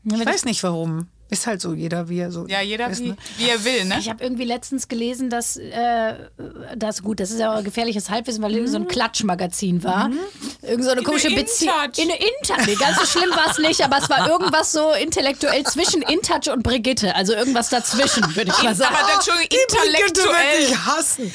[0.03, 1.07] Ich weiß nicht warum.
[1.31, 2.45] Ist halt so, jeder wie er so.
[2.47, 3.17] Ja, jeder ist, wie, ne?
[3.37, 3.95] wie er will, ne?
[3.99, 6.13] Ich habe irgendwie letztens gelesen, dass äh,
[6.75, 10.11] das gut, das ist ja auch gefährliches Halbwissen, weil irgend so ein Klatschmagazin war.
[10.61, 11.73] Irgend so eine komische Beziehung.
[11.85, 12.03] InTouch.
[12.03, 12.65] In eine InTouch.
[12.67, 16.51] Nee, ganz so schlimm war es nicht, aber es war irgendwas so intellektuell zwischen InTouch
[16.53, 17.15] und Brigitte.
[17.15, 18.93] Also irgendwas dazwischen, würde ich mal sagen.
[18.93, 20.67] Aber dann schon wird intellektuell.
[20.67, 21.33] dich hassen.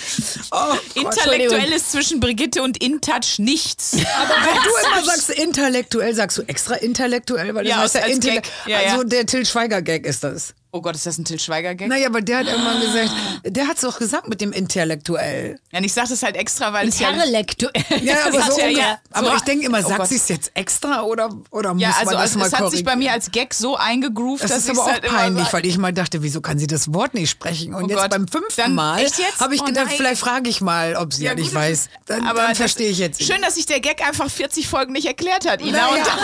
[0.52, 3.94] Oh, Intellektuell ist zwischen Brigitte und InTouch nichts.
[3.94, 8.00] Aber wenn du immer sagst intellektuell, sagst du extra intellektuell, weil das Ja, heißt ja
[8.02, 8.50] als Intelle Gag.
[8.66, 9.04] Ja, Also ja.
[9.04, 9.44] der Till
[9.86, 10.54] Schweiger-Gag ist das.
[10.72, 11.88] Oh Gott, ist das ein Till Schweiger-Gag?
[11.88, 13.10] Naja, aber der hat irgendwann gesagt,
[13.46, 15.58] der hat es doch gesagt mit dem intellektuell.
[15.72, 17.10] Ja, und ich sage das halt extra, weil es ja...
[17.10, 17.72] Intellektuell.
[18.02, 20.50] Ja, aber, so unge- ja- aber so- ich denke immer, Oh sagt sie es jetzt
[20.54, 22.98] extra oder, oder muss Ja, also, man das also mal es hat sich bei korrigieren?
[22.98, 25.92] mir als Gag so eingegroovt, Das dass ist aber auch halt peinlich, weil ich mal
[25.94, 27.72] dachte, wieso kann sie das Wort nicht sprechen?
[27.72, 28.10] Und Oh jetzt Gott.
[28.10, 29.06] beim fünften Dann- Mal
[29.40, 29.94] habe ich Oh gedacht, nein.
[29.96, 31.54] vielleicht frage ich mal, ob sie ja, Ja, nicht gut.
[31.54, 31.88] weiß.
[32.06, 33.22] Dann, aber dann verstehe ich jetzt.
[33.22, 35.72] Schön, dass sich der Gag einfach 40 Folgen nicht erklärt hat, Ina.
[35.72, 36.18] Naja, Und dann,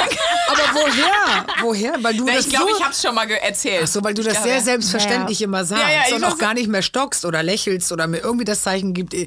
[0.50, 1.46] aber woher?
[1.62, 1.94] Woher?
[2.02, 3.80] Weil du Na, das ich glaube, ich habe es schon mal erzählt.
[3.84, 4.60] Ach so, weil du das Ja, sehr ja.
[4.62, 8.18] selbstverständlich immer sagst Ja, ja, und auch gar nicht mehr stockst oder lächelst oder mir
[8.18, 9.26] irgendwie das Zeichen gibt, äh,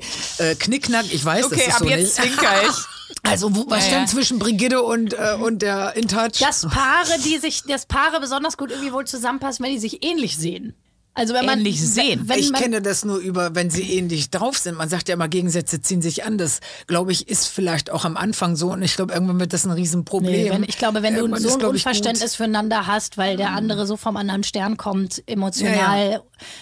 [0.59, 2.34] Knickknack, ich weiß, Okay, das ist ab so jetzt nicht.
[2.36, 2.76] zwinker ich.
[3.22, 4.13] Also, wo, was Ja, stand ja.
[4.16, 6.39] zwischen Brigitte und, äh, und der InTouch?
[6.39, 10.38] Dass Paare, die sich, dass Paare besonders gut irgendwie wohl zusammenpassen, wenn die sich ähnlich
[10.38, 10.76] sehen.
[11.18, 12.24] Also wenn man Ähnlich sehen?
[12.28, 14.76] Wenn ich man, kenne das nur über, wenn sie ähnlich drauf sind.
[14.78, 16.38] Man sagt ja immer, Gegensätze ziehen sich an.
[16.38, 18.74] Das, glaube ich, ist vielleicht auch am Anfang so.
[18.74, 20.32] Und ich glaube, irgendwann wird das ein Riesenproblem.
[20.32, 23.51] Nee, wenn, ich glaube, wenn du Irgendwann so ist, ein Unverständnis füreinander hast, weil der
[23.51, 26.22] andere so vom anderen Stern kommt, emotional,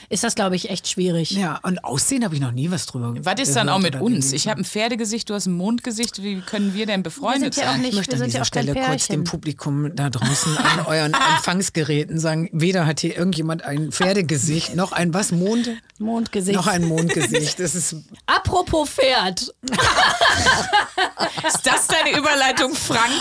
[0.09, 1.31] ist das, glaube ich, echt schwierig.
[1.31, 4.03] Ja, und Aussehen habe ich noch nie was drüber Was ist dann auch mit uns?
[4.27, 4.35] gelesen.
[4.35, 6.21] Ich habe ein Pferdegesicht, du hast ein Mondgesicht.
[6.21, 7.81] Wie können wir denn befreundet ja auch sein?
[7.81, 10.85] nicht- Ich möchte wir an sind dieser ja Stelle kurz dem Publikum da draußen an
[10.85, 14.42] euren Empfangsgeräten sagen, weder hat hier irgendjemand ein Pferdegesicht,
[14.75, 15.69] noch ein was, Mond?
[16.03, 16.55] Mondgesicht.
[16.55, 17.59] Noch ein Mondgesicht.
[17.59, 17.95] Das ist
[18.25, 19.53] Apropos Pferd.
[21.47, 23.11] Ist das deine Überleitung, Frank?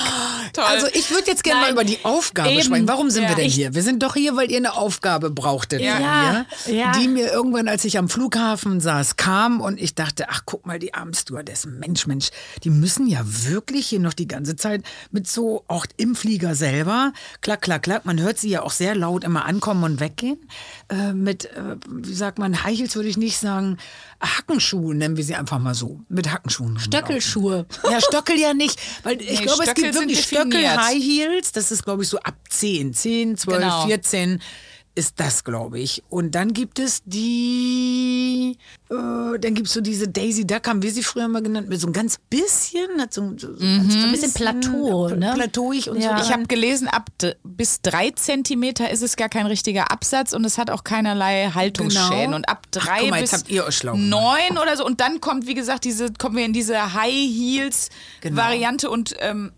[0.52, 0.64] Toll.
[0.64, 2.62] Also ich würde jetzt gerne mal über die Aufgabe eben.
[2.62, 2.88] sprechen.
[2.88, 3.28] Warum sind Ja.
[3.30, 3.74] wir denn hier?
[3.74, 5.94] Wir sind doch hier, weil ihr eine Aufgabe brauchtet Ja.
[5.94, 6.92] von Ja, mir, ja.
[6.92, 10.78] die mir irgendwann, als ich am Flughafen saß, kam und ich dachte, ach guck mal,
[10.78, 12.30] die armen Stewardessen, Mensch, Mensch,
[12.64, 17.12] die müssen ja wirklich hier noch die ganze Zeit mit so, auch im Flieger selber,
[17.40, 20.38] klack, klack, klack, man hört sie ja auch sehr laut immer ankommen und weggehen,
[20.90, 23.78] äh, mit, äh, wie sagt man, High Heels würde ich nicht sagen,
[24.20, 26.78] Hackenschuhe nennen wir sie einfach mal so, mit Hackenschuhen.
[26.78, 27.66] Stöckelschuhe.
[27.90, 30.76] Ja, Stöckel ja nicht, weil ich Nee, glaube, es Stöckel gibt sind wirklich Stöckel.
[30.76, 33.86] High Heels, das ist glaube ich so ab 10, 10, 12, Genau.
[33.86, 34.42] 14
[34.94, 36.02] ist das, glaube ich.
[36.10, 38.58] Und dann gibt es die,
[38.90, 41.80] äh, dann gibt es so diese Daisy Duck, haben wir sie früher mal genannt, mit
[41.80, 43.76] so ein ganz bisschen, hat so, so, so Mhm.
[43.78, 45.32] ganz ein bisschen Plateau, ne?
[45.34, 46.18] Plateauig und Ja.
[46.18, 46.24] so.
[46.24, 47.08] Ich habe gelesen, ab
[47.42, 52.24] bis drei Zentimeter ist es gar kein richtiger Absatz und es hat auch keinerlei Haltungsschäden.
[52.26, 52.36] Genau.
[52.36, 54.10] Und ab Ach, drei guck mal, bis jetzt habt ihr euch schlau gemacht.
[54.10, 54.84] neun oder so.
[54.84, 57.88] Und dann kommt, wie gesagt, diese, kommen wir in diese High Heels
[58.20, 58.36] Genau.
[58.42, 59.52] Variante und ähm,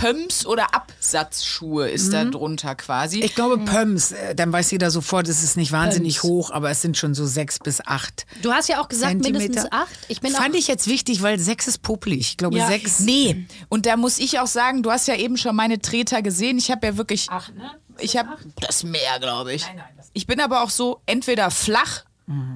[0.00, 3.18] Pumps oder Absatzschuhe ist da drunter quasi.
[3.18, 3.22] Mhm.
[3.24, 6.30] Ich glaube, Pumps, äh, dann weiß jeder sofort, es ist nicht wahnsinnig Pumps.
[6.32, 9.38] hoch, aber es sind schon so sechs bis acht Du hast ja auch gesagt, Zentimeter.
[9.44, 9.90] mindestens acht.
[10.08, 12.20] Ich bin Fand ich jetzt wichtig, weil sechs ist popelig.
[12.20, 12.66] Ich glaube, Ja.
[12.66, 13.00] sechs.
[13.00, 16.56] Nee, und da muss ich auch sagen, du hast ja eben schon meine Treter gesehen.
[16.58, 17.26] Ich habe ja wirklich.
[17.30, 17.70] Ach, ne?
[17.98, 18.30] Ich habe
[18.60, 19.66] das mehr, glaube ich.
[20.14, 22.04] Ich bin aber auch so entweder flach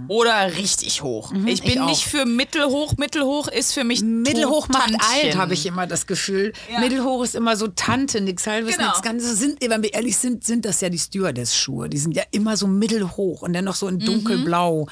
[0.09, 1.33] oder richtig hoch.
[1.47, 2.95] ich bin ich nicht für mittelhoch.
[2.97, 6.53] Mittelhoch ist für mich Mittelhoch macht alt, habe ich immer das Gefühl.
[6.81, 8.89] Mittelhoch ist immer so Tante, nix halbes, Genau.
[8.89, 9.39] nichts Ganzes.
[9.39, 11.89] Sind, wenn wir ehrlich sind, sind das ja die Stewardess-Schuhe.
[11.89, 14.87] Die sind ja immer so mittelhoch und dann noch so in dunkelblau.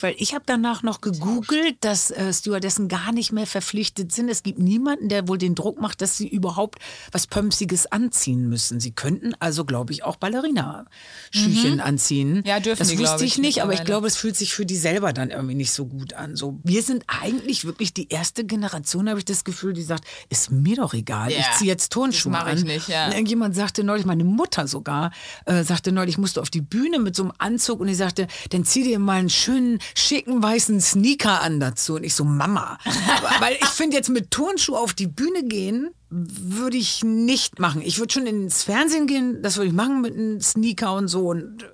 [0.00, 4.28] Weil ich habe danach noch gegoogelt, dass äh, Stewardessen gar nicht mehr verpflichtet sind.
[4.28, 6.78] Es gibt niemanden, der wohl den Druck macht, dass sie überhaupt
[7.12, 8.80] was Pömpsiges anziehen müssen.
[8.80, 12.42] Sie könnten also, glaube ich, auch Ballerina-Schüchen anziehen.
[12.46, 14.66] Ja, dürfen Das die, wusste ich ich, nicht, aber ich glaube, es fühlt sich für
[14.66, 16.36] die selber dann irgendwie nicht so gut an.
[16.36, 20.50] So, wir sind eigentlich wirklich die erste Generation, habe ich das Gefühl, die sagt, ist
[20.50, 22.58] mir doch egal, Ja, ich ziehe jetzt Turnschuhe das mach an.
[22.58, 23.06] ich nicht, ja.
[23.06, 25.10] Und irgendjemand sagte neulich, meine Mutter sogar,
[25.46, 28.26] äh, sagte neulich, ich musste auf die Bühne mit so einem Anzug und ich sagte,
[28.50, 31.94] dann zieh dir mal einen schönen, schicken, weißen Sneaker an dazu.
[31.96, 32.78] Und ich so, Mama.
[33.40, 37.82] Weil ich finde jetzt mit Turnschuhe auf die Bühne gehen, würde ich nicht machen.
[37.82, 41.28] Ich würde schon ins Fernsehen gehen, das würde ich machen mit einem Sneaker und so.
[41.28, 41.64] Und,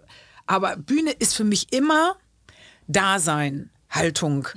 [0.46, 2.16] aber Bühne ist für mich immer
[2.88, 4.48] Dasein, Haltung.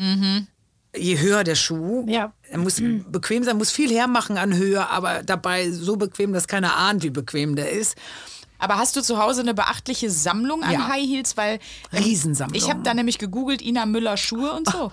[0.96, 2.34] Je höher der Schuh, Ja.
[2.50, 6.78] er muss bequem sein, muss viel hermachen an Höhe, aber dabei so bequem, dass keiner
[6.78, 7.96] ahnt, wie bequem der ist.
[8.64, 10.88] Aber hast du zu Hause eine beachtliche Sammlung an Ja.
[10.88, 11.36] High Heels?
[11.38, 11.60] Weil
[11.92, 12.56] ähm, Riesensammlung.
[12.56, 14.92] Ich habe da nämlich gegoogelt, Ina Müller Schuhe und so.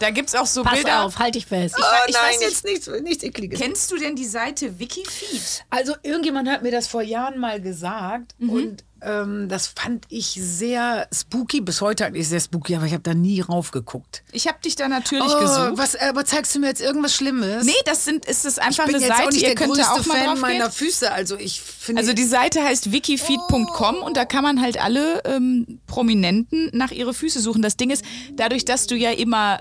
[0.00, 1.04] Da gibt es auch so pass Bilder.
[1.04, 1.76] auf, halt dich fest.
[1.78, 3.60] Ich, Oh ich nein, weiß nicht, jetzt nichts, nichts Ekliges.
[3.60, 5.64] kennst du denn die Seite Wikifeed?
[5.70, 11.06] Also irgendjemand hat mir das vor Jahren mal gesagt und ähm, das fand ich sehr
[11.12, 11.60] spooky.
[11.60, 14.22] Bis heute eigentlich sehr spooky, aber ich habe da nie raufgeguckt.
[14.32, 15.72] Ich habe dich da natürlich Oh, gesucht.
[15.74, 17.64] was, äh, aber zeigst du mir jetzt irgendwas Schlimmes?
[17.64, 19.54] Nee, das sind, ist das einfach ich bin eine jetzt Seite, auch nicht ihr der
[19.56, 20.70] könnt größte auch mal Fan meiner.
[20.70, 21.12] Füße.
[21.12, 22.00] Also ich finde.
[22.00, 27.12] Also die Seite heißt wikifeed.com und da kann man halt alle ähm, Prominenten nach ihre
[27.14, 27.62] Füße suchen.
[27.62, 29.58] Das Ding ist, dadurch, dass du ja immer,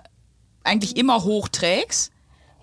[0.64, 2.12] eigentlich immer hoch trägst,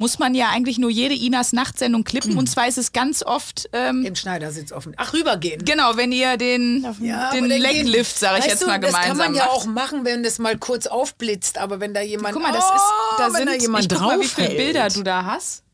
[0.00, 3.68] muss man ja eigentlich nur jede Inas Nachtsendung klippen und zwar ist es ganz oft,
[3.74, 4.94] ähm, im Schneidersitz offen.
[4.96, 5.62] Ach, rübergehen.
[5.62, 9.02] genau, wenn ihr den, Ja, den aber dann Leglift, sag ich jetzt du, mal gemeinsam
[9.02, 9.54] Das kann man ja macht.
[9.54, 11.58] auch machen, wenn das mal kurz aufblitzt.
[11.58, 12.32] Aber wenn da jemand.
[12.32, 12.82] Guck mal, das oh, ist,
[13.18, 15.64] da wenn sind, da jemand ich guck mal, wie drauf viele Bilder du da hast.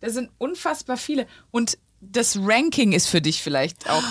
[0.00, 1.26] Da sind unfassbar viele.
[1.50, 4.02] Und das Ranking ist für dich vielleicht auch.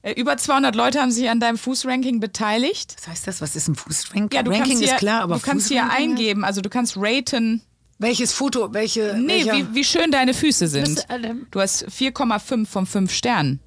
[0.00, 2.96] Äh, Über 200 Leute haben sich an deinem Fußranking beteiligt.
[2.98, 3.40] Was heißt das?
[3.42, 4.30] Was ist ein Fußranking?
[4.32, 6.96] Ja, du Ranking kannst hier, ist klar, aber du kannst hier eingeben, also du kannst
[6.96, 7.62] raten,
[7.98, 8.72] Welches Foto?
[8.72, 9.14] Welche?
[9.16, 9.54] nee, welcher?
[9.54, 11.06] wie, wie schön deine Füße sind.
[11.50, 13.60] Du hast 4,5 von 5 Sternen,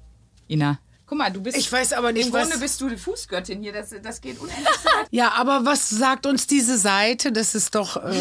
[0.48, 0.78] Ina.
[1.08, 1.56] Guck mal, du bist.
[1.56, 3.72] Ich weiß aber nicht, Im was- Grunde bist du die Fußgöttin hier.
[3.72, 4.66] Das, das geht unendlich.
[5.12, 8.12] Ja, aber was sagt uns diese Seite, dass es doch, äh,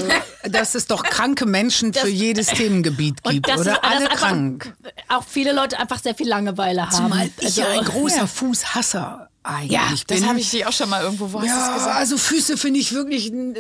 [0.50, 3.72] dass es doch kranke Menschen für jedes Themengebiet gibt, das oder?
[3.74, 4.76] ist- das Alle einfach krank.
[5.10, 6.92] Auch viele Leute einfach sehr viel Langeweile haben.
[6.96, 10.20] Zumal ich Also, ja ein großer Fußhasser eigentlich Ja, bin.
[10.20, 11.32] das habe ich dir auch schon mal irgendwo.
[11.32, 11.96] Wo hast Ja, gesagt?
[11.98, 13.54] also Füße finde ich wirklich äh,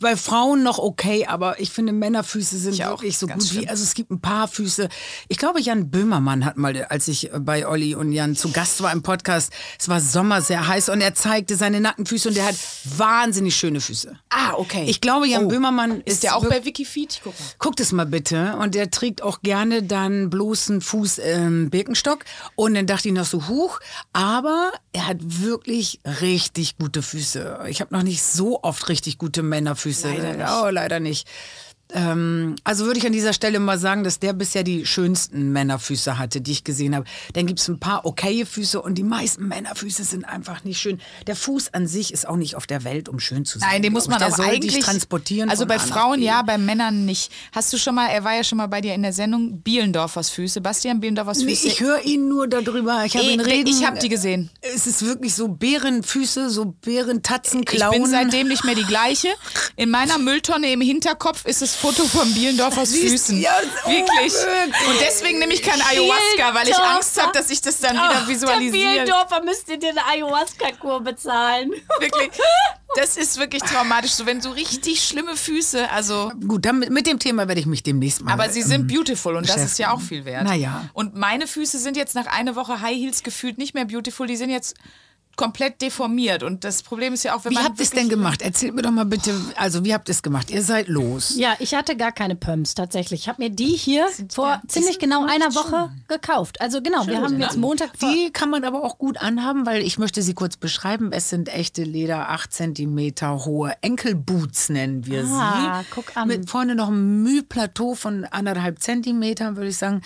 [0.00, 3.50] bei Frauen noch okay, aber ich finde Männerfüße sind Ich auch, wirklich so ganz gut
[3.52, 3.68] wie, schlimm.
[3.70, 4.88] also es gibt ein paar Füße.
[5.28, 8.92] Ich glaube, Jan Böhmermann hat mal, als ich bei Olli und Jan zu Gast war
[8.92, 12.46] im Podcast, es war Sommer sehr heiß und er zeigte seine nackten Füße und der
[12.46, 14.16] hat wahnsinnig schöne Füße.
[14.30, 14.84] Ah, okay.
[14.88, 15.48] Ich glaube, Jan Oh.
[15.48, 17.12] Böhmermann ist, ist der auch bei Wikifeed?
[17.14, 17.46] Ich guck mal.
[17.58, 18.56] Guckt es mal bitte.
[18.60, 22.24] Und der trägt auch gerne dann bloßen Fuß im Birkenstock.
[22.54, 23.80] Und dann dachte ich noch so, huch.
[24.12, 27.66] Aber er hat wirklich richtig gute Füße.
[27.68, 30.08] Ich habe noch nicht so oft richtig gute Männerfüße.
[30.08, 30.48] Leider nicht.
[30.50, 31.28] Oh, leider nicht.
[31.94, 36.18] Ähm, also würde ich an dieser Stelle mal sagen, dass der bisher die schönsten Männerfüße
[36.18, 37.06] hatte, die ich gesehen habe.
[37.34, 41.00] Dann gibt es ein paar okaye Füße und die meisten Männerfüße sind einfach nicht schön.
[41.28, 43.68] Der Fuß an sich ist auch nicht auf der Welt, um schön zu sein.
[43.70, 44.26] Nein, den muss man ich.
[44.26, 45.48] auch der eigentlich transportieren.
[45.48, 47.30] Also bei Frauen ja, bei Männern nicht.
[47.52, 50.30] Hast du schon mal, er war ja schon mal bei dir in der Sendung Bielendorfers
[50.30, 50.60] Füße.
[50.60, 51.68] Bastian Bielendorfers Nee, Füße.
[51.68, 53.04] ich höre ihn nur darüber.
[53.04, 53.68] Ich habe ihn reden.
[53.68, 54.50] ich habe die gesehen.
[54.60, 59.28] Es ist wirklich so Bärenfüße, so Bärentatzen, Ich bin seitdem nicht mehr die gleiche.
[59.76, 63.40] In meiner Mülltonne im Hinterkopf ist das Foto von Bielendorfers Siehst- Füßen.
[63.42, 63.52] ja,
[63.84, 64.32] oh, Wirklich.
[64.32, 64.88] wirklich.
[64.88, 66.74] Und deswegen nehme ich kein Ayahuasca, weil ich.
[66.78, 68.72] Angst habe, dass ich das dann wieder Der visualisiere.
[68.92, 71.70] Bielendorfer müsste dir eine Ayahuasca-Kur bezahlen.
[72.00, 72.30] Wirklich.
[72.96, 74.12] Das ist wirklich traumatisch.
[74.12, 76.30] So, wenn so richtig schlimme Füße, also.
[76.46, 78.32] Gut, dann, mit dem Thema werde ich mich demnächst mal.
[78.32, 80.44] Aber sie sind beautiful und das ist ja auch viel wert.
[80.44, 80.88] Naja.
[80.92, 84.36] Und meine Füße sind jetzt nach einer Woche High Heels gefühlt nicht mehr beautiful, die
[84.36, 84.76] sind jetzt
[85.36, 86.42] komplett deformiert.
[86.42, 87.64] Und das Problem ist ja auch, wenn Wie man.
[87.64, 88.42] habt ihr es denn gemacht?
[88.42, 90.50] Erzählt mir doch mal bitte, also wie habt ihr es gemacht?
[90.50, 91.34] Ihr seid los.
[91.36, 93.22] Ja, ich hatte gar keine Pumps tatsächlich.
[93.22, 96.60] Ich habe mir die hier vor ziemlich genau einer Woche gekauft.
[96.60, 98.10] Also genau, wir haben jetzt Montag vor.
[98.12, 101.10] Die kann man aber auch gut anhaben, weil ich möchte sie kurz beschreiben.
[101.12, 105.86] Es sind echte Leder, 8 Zentimeter hohe Enkelboots nennen wir Ah, sie.
[105.94, 106.28] guck an.
[106.28, 110.02] Mit vorne noch ein Mühplateau von anderthalb Zentimetern, würde ich sagen.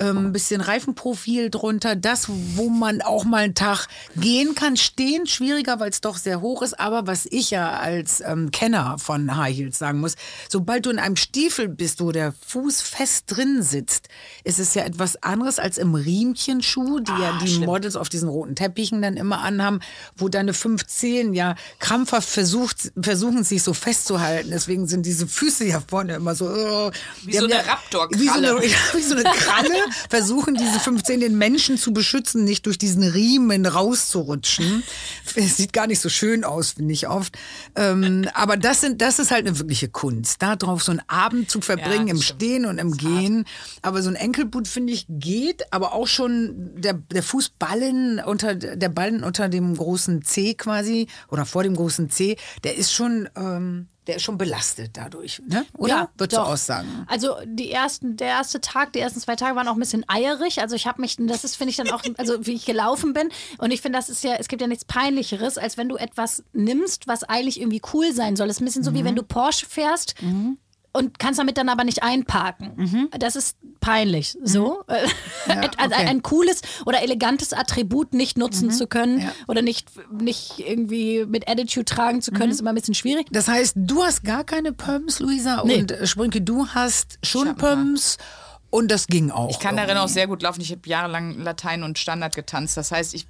[0.00, 1.96] Ähm, ein bisschen Reifenprofil drunter.
[1.96, 2.26] Das,
[2.56, 4.71] wo man auch mal einen Tag gehen kann.
[4.76, 6.78] Stehen schwieriger, weil es doch sehr hoch ist.
[6.78, 10.14] Aber was ich ja als ähm, Kenner von High Heels sagen muss,
[10.48, 14.08] sobald du in einem Stiefel bist, wo der Fuß fest drin sitzt,
[14.44, 18.54] ist es ja etwas anderes als im Riemchenschuh, die ja die Models auf diesen roten
[18.54, 19.80] Teppichen dann immer anhaben,
[20.16, 24.50] wo deine fünf Zehen ja krampfhaft versucht, versuchen, sich so festzuhalten.
[24.50, 26.48] Deswegen sind diese Füße ja vorne immer so.
[26.48, 26.90] äh,
[27.26, 27.62] die so ja.
[28.10, 29.74] Wie so eine, ja, wie so eine Kralle
[30.08, 34.61] versuchen diese fünf Zehen den Menschen zu beschützen, nicht durch diesen Riemen rauszurutschen.
[35.34, 37.36] Es sieht gar nicht so schön aus, finde ich oft.
[37.76, 41.50] Ähm, aber das, sind, das ist halt eine wirkliche Kunst, da drauf so einen Abend
[41.50, 42.42] zu verbringen, das im stimmt.
[42.42, 43.44] Stehen und im Gehen.
[43.82, 48.88] Aber so ein Enkelboot, finde ich, geht, aber auch schon der, der Fußballen unter, der
[48.88, 53.88] Ballen unter dem großen C quasi oder vor dem großen C, der ist schon, ähm,
[54.06, 55.64] der ist schon belastet dadurch, ne?
[55.76, 55.88] Oder?
[55.88, 56.88] Ja, Würdest du aussagen?
[57.06, 60.60] Also die ersten, der erste Tag, die ersten zwei Tage waren auch ein bisschen eierig.
[60.60, 63.28] Also ich habe mich, das ist, finde ich dann auch, also wie ich gelaufen bin.
[63.58, 66.42] Und ich finde, das ist ja, es gibt ja nichts Peinlicheres, als wenn du etwas
[66.52, 68.48] nimmst, was eigentlich irgendwie cool sein soll.
[68.48, 70.14] Es ist ein bisschen so wie wenn du Porsche fährst.
[70.94, 73.08] Und kannst damit dann aber nicht einparken.
[73.18, 74.36] Das ist peinlich.
[74.42, 74.84] So.
[74.86, 76.06] also okay.
[76.06, 79.32] ein cooles oder elegantes Attribut nicht nutzen zu können Ja.
[79.48, 83.26] oder nicht, nicht irgendwie mit Attitude tragen zu können, ist immer ein bisschen schwierig.
[83.30, 85.80] Das heißt, du hast gar keine Pumps, Luisa, Nee.
[85.80, 87.56] und äh, Sprünke, du hast schon.
[87.56, 88.18] Pumps
[88.70, 89.50] und das ging auch.
[89.50, 90.60] Ich kann darin auch sehr gut laufen.
[90.62, 92.76] Ich habe jahrelang Latein und Standard getanzt.
[92.76, 93.26] Das heißt, ich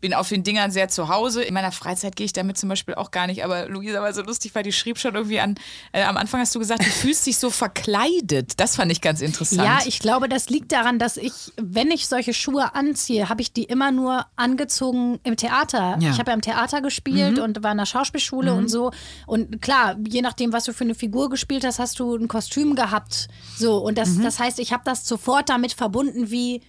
[0.00, 1.42] bin auf den Dingern sehr zu Hause.
[1.42, 3.44] In meiner Freizeit gehe ich damit zum Beispiel auch gar nicht.
[3.44, 5.56] Aber Luisa war so lustig, weil die schrieb schon irgendwie an.
[5.92, 8.60] Äh, am Anfang hast du gesagt, du fühlst dich so verkleidet.
[8.60, 9.62] Das fand ich ganz interessant.
[9.62, 13.52] Ja, ich glaube, das liegt daran, dass ich, wenn ich solche Schuhe anziehe, habe ich
[13.52, 15.98] die immer nur angezogen im Theater.
[16.00, 16.10] Ja.
[16.10, 18.92] Ich habe ja im Theater gespielt und war in der Schauspielschule und so.
[19.26, 22.76] Und klar, je nachdem, was du für eine Figur gespielt hast, hast du ein Kostüm
[22.76, 23.28] gehabt.
[23.56, 26.62] So, und das, das heißt, ich habe das sofort damit verbunden, wie.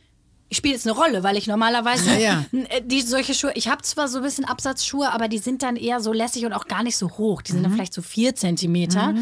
[0.50, 2.46] Ich spiele jetzt eine Rolle, weil ich normalerweise Ja, ja.
[2.70, 5.76] äh, die solche Schuhe, ich habe zwar so ein bisschen Absatzschuhe, aber die sind dann
[5.76, 7.42] eher so lässig und auch gar nicht so hoch.
[7.44, 7.64] Die sind Mhm.
[7.66, 9.14] dann vielleicht so vier Zentimeter.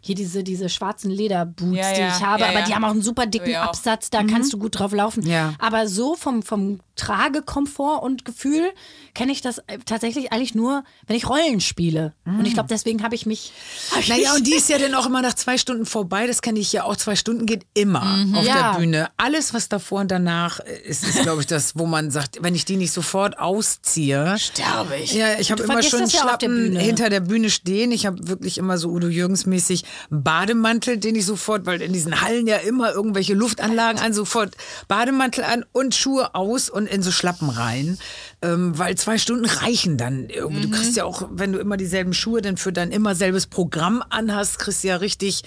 [0.00, 2.64] Hier diese, diese schwarzen Lederboots, Ja, die ich habe, ja, aber ja.
[2.66, 3.56] die haben auch einen super dicken.
[3.56, 5.26] Absatz, da kannst du gut drauf laufen.
[5.26, 5.54] Ja.
[5.58, 8.70] Aber so vom, vom Tragekomfort und Gefühl
[9.18, 12.14] kenne ich das äh, tatsächlich eigentlich nur, wenn ich Rollen spiele.
[12.24, 13.52] Und ich glaube, deswegen habe ich mich.
[13.90, 16.28] hab ich Naja, und die ist ja dann auch immer nach zwei Stunden vorbei.
[16.28, 16.94] Das kenne ich ja auch.
[16.94, 18.02] Zwei Stunden geht immer
[18.34, 18.72] auf Ja.
[18.74, 19.10] der Bühne.
[19.16, 22.64] Alles, was davor und danach ist, ist glaube ich, das, wo man sagt, wenn ich
[22.64, 24.38] die nicht sofort ausziehe.
[24.38, 25.14] sterbe ich.
[25.14, 26.78] Ja, ich habe immer schon ja Schlappen Bühne.
[26.78, 27.90] hinter der Bühne stehen.
[27.90, 32.20] Ich habe wirklich immer so Udo Jürgens mäßig Bademantel, den ich sofort, weil in diesen
[32.20, 34.56] Hallen ja immer irgendwelche Luftanlagen an, sofort
[34.86, 37.98] Bademantel an und Schuhe aus und in so Schlappen rein.
[38.42, 40.62] Ähm, weil zwei Stunden reichen dann irgendwie.
[40.62, 44.02] Du kriegst ja auch, wenn du immer dieselben Schuhe dann für dein immer selbes Programm
[44.10, 45.44] anhast, kriegst du ja richtig.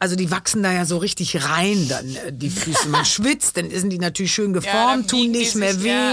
[0.00, 2.88] Also die wachsen da ja so richtig rein dann, äh, die Füße.
[2.88, 5.88] Man schwitzt, dann sind die natürlich schön geformt, tun biegen die nicht mehr sich, weh.
[5.88, 6.12] ja.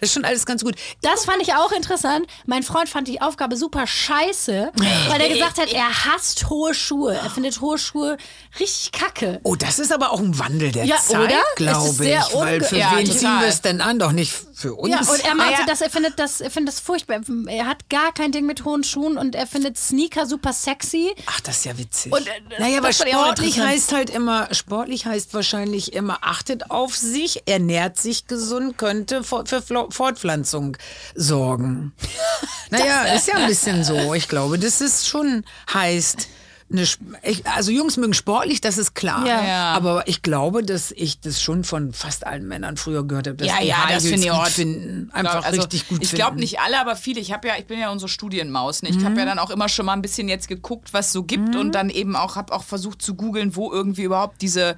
[0.00, 0.76] Das ist schon alles ganz gut.
[1.02, 2.26] Das fand ich auch interessant.
[2.46, 4.70] Mein Freund fand die Aufgabe super scheiße,
[5.08, 7.14] weil er gesagt hat, er hasst hohe Schuhe.
[7.14, 8.16] Er findet hohe Schuhe
[8.60, 9.40] richtig kacke.
[9.42, 12.34] Oh, das ist aber auch ein Wandel der Ja, Zeit, glaube ich.
[12.34, 13.18] Weil für Ja, wen total.
[13.18, 13.98] ziehen wir es denn an?
[13.98, 14.90] Doch nicht für uns.
[14.92, 15.66] Ja, und er meinte, Ah, ja.
[15.66, 17.20] dass er findet das, er findet das furchtbar.
[17.48, 21.12] Er hat gar kein Ding mit hohen Schuhen und er findet Sneaker super sexy.
[21.26, 22.12] Ach, das ist ja witzig.
[22.12, 22.30] Und, äh,
[22.60, 27.98] naja, ich auch sportlich heißt halt immer, sportlich heißt wahrscheinlich immer, achtet auf sich, ernährt
[27.98, 30.76] sich gesund, könnte für Fortpflanzung
[31.14, 31.92] sorgen.
[32.70, 34.14] naja, ist ja ein bisschen so.
[34.14, 36.28] Ich glaube, das ist schon heißt.
[36.76, 36.86] Eine,
[37.22, 39.26] ich, also Jungs mögen sportlich, das ist klar.
[39.26, 39.44] Ja.
[39.46, 39.72] Ja.
[39.74, 43.46] Aber ich glaube, dass ich das schon von fast allen Männern früher gehört habe, dass
[43.48, 44.46] Ja, die ja, High das finde ich gut auch.
[44.48, 45.10] finden.
[45.12, 46.22] Einfach also, richtig gut Ich finden.
[46.22, 47.20] glaube nicht alle, aber viele.
[47.20, 48.82] Ich habe ja, ich bin ja unsere Studienmaus.
[48.82, 48.88] Ne?
[48.90, 49.04] Ich Mhm.
[49.04, 51.72] habe ja dann auch immer schon mal ein bisschen jetzt geguckt, was so gibt und
[51.74, 54.76] dann eben auch habe auch versucht zu googeln, wo irgendwie überhaupt diese.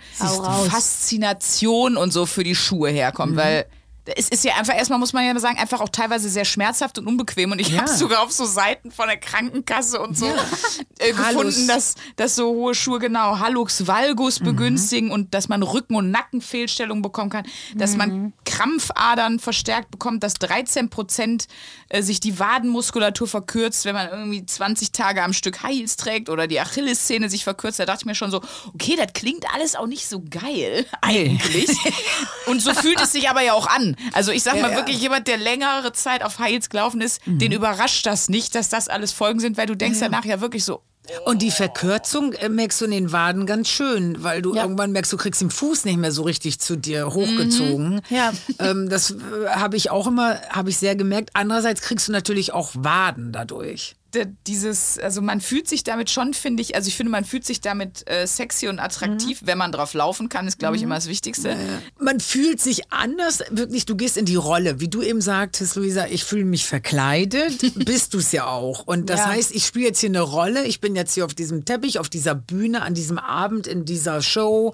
[0.69, 3.37] Faszination und so für die Schuhe herkommt, Mhm.
[3.37, 3.67] weil
[4.15, 7.07] es ist ja einfach erstmal muss man ja sagen einfach auch teilweise sehr schmerzhaft und
[7.07, 7.81] unbequem und ich Ja.
[7.83, 10.27] habe sogar auf so Seiten von der Krankenkasse und so
[10.99, 11.43] äh, Hallus.
[11.55, 14.45] gefunden, dass, dass so hohe Schuhe genau Hallux valgus Mhm.
[14.45, 17.99] begünstigen und dass man Rücken- und Nackenfehlstellungen bekommen kann, dass Mhm.
[17.99, 21.47] man Krampfadern verstärkt bekommt, dass 13 Prozent
[21.89, 26.29] äh, sich die Wadenmuskulatur verkürzt, wenn man irgendwie 20 Tage am Stück High Heels trägt
[26.29, 27.79] oder die Achillessehne sich verkürzt.
[27.79, 28.41] Da dachte ich mir schon so,
[28.75, 31.71] okay, das klingt alles auch nicht so geil eigentlich.
[32.47, 33.96] und so fühlt es sich aber ja auch an.
[34.13, 34.77] Also ich sag mal ja.
[34.77, 38.69] wirklich, jemand, der längere Zeit auf High Heels gelaufen ist, den überrascht das nicht, dass
[38.69, 40.83] das alles Folgen sind, weil du denkst danach ja wirklich so,
[41.25, 44.63] Und die Verkürzung äh, merkst du in den Waden ganz schön, weil du Ja.
[44.63, 48.01] irgendwann merkst, du kriegst den Fuß nicht mehr so richtig zu dir hochgezogen.
[48.11, 48.33] Ja.
[48.59, 49.17] Ähm, das äh,
[49.51, 51.31] habe ich auch immer, habe ich sehr gemerkt.
[51.35, 53.95] Andererseits kriegst du natürlich auch Waden dadurch.
[54.47, 57.61] Dieses, also man fühlt sich damit schon, finde ich, also ich finde, man fühlt sich
[57.61, 61.09] damit äh, sexy und attraktiv, wenn man drauf laufen kann, ist, glaube ich, immer das
[61.09, 61.57] Wichtigste.
[61.99, 64.81] Man fühlt sich anders, wirklich, du gehst in die Rolle.
[64.81, 68.87] Wie du eben sagtest, Luisa, ich fühle mich verkleidet, bist du es ja auch.
[68.87, 69.27] Und das Ja.
[69.29, 72.09] heißt, ich spiele jetzt hier eine Rolle, ich bin jetzt hier auf diesem Teppich, auf
[72.09, 74.73] dieser Bühne, an diesem Abend, in dieser Show.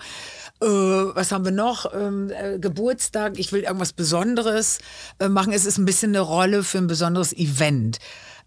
[0.61, 1.93] Äh, was haben wir noch?
[1.93, 4.79] Ähm, äh, Geburtstag, ich will irgendwas Besonderes
[5.19, 5.53] äh, machen.
[5.53, 7.99] Es ist ein bisschen eine Rolle für ein besonderes Event.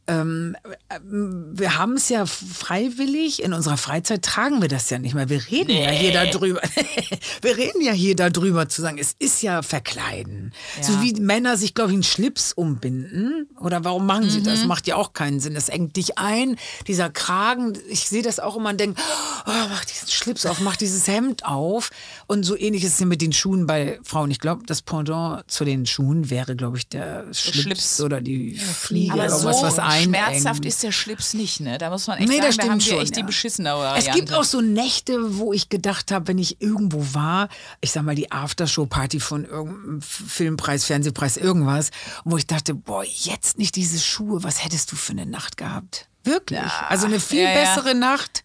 [0.07, 0.55] Ähm,
[0.89, 5.29] äh, wir haben es ja freiwillig, in unserer Freizeit tragen wir das ja nicht mehr.
[5.29, 6.61] Wir reden ja hier darüber.
[7.41, 10.53] wir reden ja hier darüber zu sagen, es ist ja verkleiden.
[10.81, 13.47] So wie Männer sich, glaube ich, einen Schlips umbinden.
[13.59, 14.65] Oder warum machen sie das?
[14.65, 15.55] Macht ja auch keinen Sinn.
[15.55, 16.57] Das engt dich ein.
[16.87, 19.01] Dieser Kragen, ich sehe das auch immer und denke,
[19.47, 21.89] oh, mach diesen Schlips auf, mach dieses Hemd auf.
[22.27, 24.29] Und so ähnlich ist es ja mit den Schuhen bei Frauen.
[24.29, 28.01] Ich glaube, das Pendant zu den Schuhen wäre, glaube ich, der Schlips, Schlips.
[28.01, 29.15] oder die Fliege.
[29.15, 30.15] Irgendwas, so was einengt.
[30.15, 31.77] schmerzhaft ist der Schlips nicht, ne?
[31.77, 33.25] Da muss man echt Nee, sagen, das da haben stimmt wir schon, echt die ja.
[33.25, 34.11] beschissene Es Variante.
[34.11, 37.49] gibt auch so Nächte, wo ich gedacht habe, wenn ich irgendwo war,
[37.81, 41.91] ich sag mal die Aftershow-Party von irgendeinem Filmpreis, Fernsehpreis, irgendwas,
[42.23, 46.07] wo ich dachte, boah, jetzt nicht diese Schuhe, was hättest du für eine Nacht gehabt?
[46.23, 46.59] Wirklich.
[46.89, 47.59] also eine viel ja, ja.
[47.75, 48.43] bessere Nacht.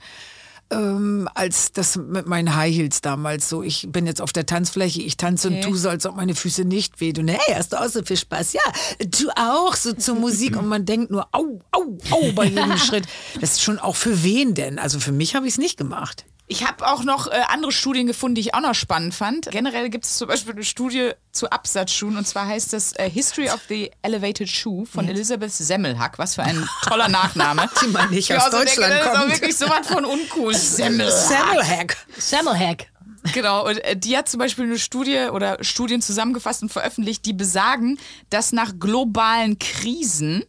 [0.72, 3.62] Ähm, als das mit meinen High Heels damals so.
[3.62, 6.64] Ich bin jetzt auf der Tanzfläche, ich tanze und tue so, als ob meine Füße
[6.64, 7.26] nicht wehtun.
[7.26, 8.52] Hey, hast du auch so viel Spaß?
[8.52, 8.62] Ja,
[9.00, 10.56] du auch, so zur Musik.
[10.56, 13.06] Und man denkt nur, au, au, au, bei jedem Schritt.
[13.40, 14.78] Das ist schon auch für wen denn?
[14.78, 16.24] Also für mich habe ich es nicht gemacht.
[16.52, 19.48] Ich habe auch noch äh, andere Studien gefunden, die ich auch noch spannend fand.
[19.52, 23.48] Generell gibt es zum Beispiel eine Studie zu Absatzschuhen und zwar heißt das äh, History
[23.50, 26.18] of the Elevated Shoe von Elisabeth Semmelhack.
[26.18, 27.70] Was für ein toller Nachname.
[27.82, 29.32] Die man nicht Ja, aus also denke, Deutschland das ist auch kommt.
[29.32, 30.52] wirklich so was von uncool.
[30.56, 31.12] Semmelhack.
[31.12, 31.96] Semmelhack.
[32.18, 32.86] Semmelhack.
[33.32, 37.32] Genau, und äh, die hat zum Beispiel eine Studie oder Studien zusammengefasst und veröffentlicht, die
[37.32, 37.96] besagen,
[38.30, 40.44] dass nach globalen Krisen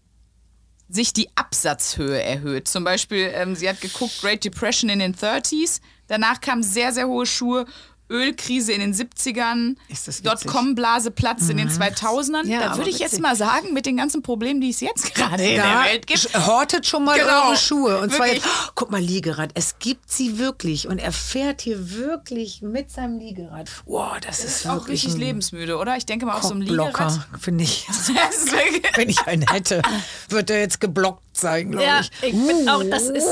[0.92, 2.68] sich die Absatzhöhe erhöht.
[2.68, 7.08] Zum Beispiel, ähm, sie hat geguckt, Great Depression in den 30s, danach kamen sehr, sehr
[7.08, 7.66] hohe Schuhe,
[8.12, 10.26] Ölkrise in den 70ern, Ist das witzig?
[10.46, 10.50] Mhm.
[10.52, 12.46] Dotcom-Blase Platz in den 2000ern.
[12.46, 15.44] Ja, da würde ich jetzt mal sagen, mit den ganzen Problemen, die es jetzt gerade
[15.44, 17.48] in der Welt gibt, hortet schon mal Genau.
[17.48, 18.00] eure Schuhe.
[18.00, 18.44] Und zwar Wirklich.
[18.44, 19.52] jetzt, oh, guck mal, Liegerad.
[19.54, 20.88] Es gibt sie wirklich.
[20.88, 23.70] Und er fährt hier wirklich mit seinem Liegerad.
[23.86, 25.96] Wow, das, ist auch wirklich richtig ein lebensmüde, oder?
[25.98, 27.20] Ich denke mal, auf so einem Liegerad.
[27.40, 27.88] finde ich.
[27.92, 28.52] Das ist
[28.96, 29.82] Wenn ich einen hätte,
[30.30, 32.12] wird er jetzt geblockt sein, glaube Ja, ich.
[32.22, 33.26] ich finde auch, das ist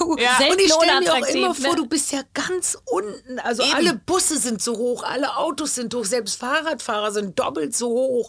[0.00, 0.38] Uh, Ja.
[0.50, 1.76] Und ich stelle mir auch immer vor, ne?
[1.76, 3.38] du bist ja ganz unten.
[3.40, 3.72] Also Eben.
[3.74, 8.28] alle Busse sind so hoch, alle Autos sind hoch, selbst Fahrradfahrer sind doppelt so hoch.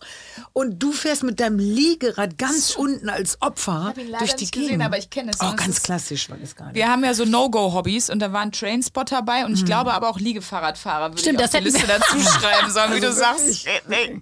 [0.54, 4.54] Und du fährst mit deinem Liegerad ganz unten als Opfer hab ihn durch die nicht
[4.54, 4.84] gesehen, Gegend.
[4.86, 5.40] aber ich kenne es.
[5.42, 6.74] Oh, Und es ganz klassisch war das gerade.
[6.74, 10.20] Wir haben ja so No-Go-Hobbys und da waren Trainspot dabei und ich glaube aber auch
[10.20, 13.66] Liegefahrradfahrer würde Stimmt, ich auf das die Liste dazu schreiben sollen, wie du sagst.
[13.88, 14.22] Nee.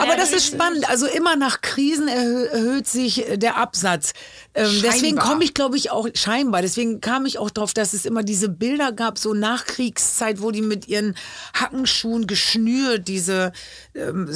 [0.00, 0.88] Aber das ist spannend.
[0.88, 4.12] Also immer nach Krisen erhö erhöht sich der Absatz.
[4.54, 6.62] Ähm, deswegen komme ich, glaube ich, auch scheinbar.
[6.62, 10.62] Deswegen kam ich auch drauf, dass es immer diese Bilder gab, so Nachkriegszeit, wo die
[10.62, 11.14] mit ihren
[11.54, 13.52] Hackenschuhen geschnürt, diese
[13.94, 14.28] ähm,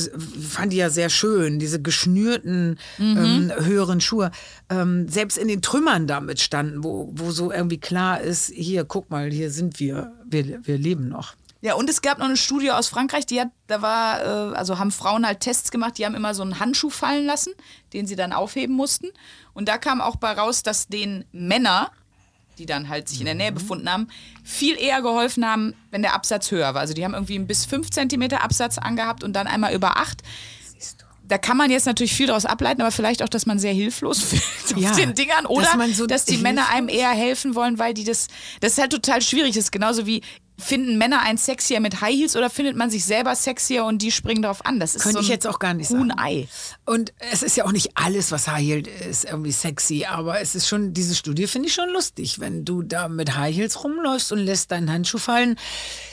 [0.48, 4.30] fand die ja sehr schön, diese geschnürten ähm, höheren Schuhe,
[4.70, 9.11] ähm, selbst in den Trümmern damit standen, wo, wo so irgendwie klar ist, hier, guck
[9.11, 11.34] mal, hier sind wir, wir, wir leben noch.
[11.62, 14.78] Ja, und es gab noch eine Studie aus Frankreich, die hat, da war, äh, also
[14.78, 17.54] haben Frauen halt Tests gemacht, die haben immer so einen Handschuh fallen lassen,
[17.92, 19.06] den sie dann aufheben mussten.
[19.54, 21.90] Und da kam auch bei raus, dass den Männer
[22.58, 24.08] die dann halt sich in der Nähe befunden haben,
[24.44, 26.80] viel eher geholfen haben, wenn der Absatz höher war.
[26.80, 30.22] Also die haben irgendwie einen bis 5 cm Absatz angehabt und dann einmal über 8.
[31.24, 34.20] Da kann man jetzt natürlich viel daraus ableiten, aber vielleicht auch, dass man sehr hilflos
[34.22, 37.54] fühlt Ja, auf den Dingern oder dass man so dass die Männer einem eher helfen
[37.54, 38.28] wollen, weil die das,
[38.60, 39.54] das ist halt total schwierig.
[39.54, 40.22] Das ist genauso wie,
[40.62, 44.10] finden Männer einen sexier mit High Heels oder findet man sich selber sexier und die
[44.10, 44.80] springen darauf an?
[44.80, 46.02] Das ist Könnte so ich ein jetzt auch gar nicht sagen.
[46.02, 46.48] Huhn-Ei.
[46.84, 50.54] Und es ist ja auch nicht alles, was High Heel ist, irgendwie sexy, aber es
[50.54, 52.40] ist schon, diese Studie finde ich schon lustig.
[52.40, 55.58] Wenn du da mit High Heels rumläufst und lässt deinen Handschuh fallen,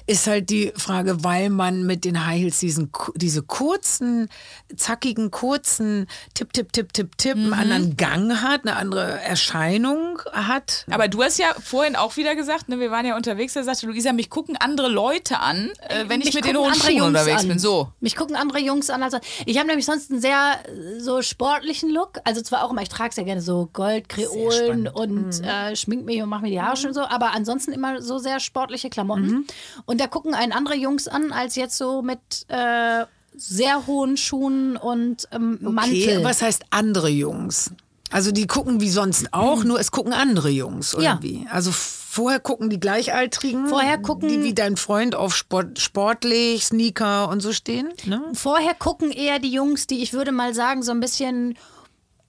[0.08, 4.30] ist halt die Frage, weil man mit den High Heels diesen, diese kurzen,
[4.76, 10.86] zackigen, kurzen Tipp, Tipp, Tipp, Tipp, Tipp, einen anderen Gang hat, eine andere Erscheinung hat.
[10.89, 13.86] Aber du hast ja vorhin auch wieder gesagt, ne, wir waren ja unterwegs, da sagte
[13.86, 17.08] Luisa, mich gucken andere Leute an, äh, wenn ich Mich mit den hohen Schuhen Jungs
[17.08, 17.48] unterwegs an.
[17.50, 17.60] bin.
[17.60, 17.90] So.
[18.00, 19.04] Mich gucken andere Jungs an.
[19.04, 22.20] Also ich habe nämlich sonst einen sehr äh, so sportlichen Look.
[22.24, 26.22] Also zwar auch immer, ich trage sehr gerne so Gold, Kreolen und äh, schmink mich
[26.22, 29.46] und mache mir die Haare schön so, aber ansonsten immer so sehr sportliche Klamotten.
[29.86, 33.04] Und da gucken einen andere Jungs an, als jetzt so mit äh,
[33.36, 36.24] sehr hohen Schuhen und ähm, Okay, Mantel.
[36.24, 37.72] was heißt andere Jungs?
[38.10, 41.20] Also die gucken wie sonst auch, nur es gucken andere Jungs, oder Ja.
[41.52, 41.72] Also
[42.12, 47.41] vorher gucken die Gleichaltrigen, Vorher gucken- die wie dein Freund auf Sport, sportlich, Sneaker und
[47.41, 47.89] so stehen.
[48.05, 48.22] Ne?
[48.34, 51.57] Vorher gucken eher die Jungs, die ich würde mal sagen, so ein bisschen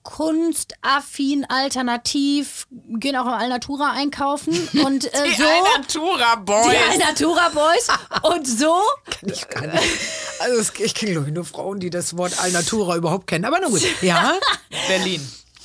[0.03, 4.51] kunstaffin, alternativ, gehen auch im Alnatura einkaufen
[4.85, 5.43] und äh, Die so.
[5.45, 6.67] Alnatura Boys.
[6.69, 7.87] Die Alnatura Boys.
[8.23, 8.75] Und so.
[9.21, 9.83] Ich kann nicht.
[10.39, 13.45] Also ich kenne glaube ich nur Frauen, die das Wort Alnatura überhaupt kennen.
[13.45, 13.81] Aber na gut.
[14.01, 14.33] Ja,
[14.87, 15.21] Berlin.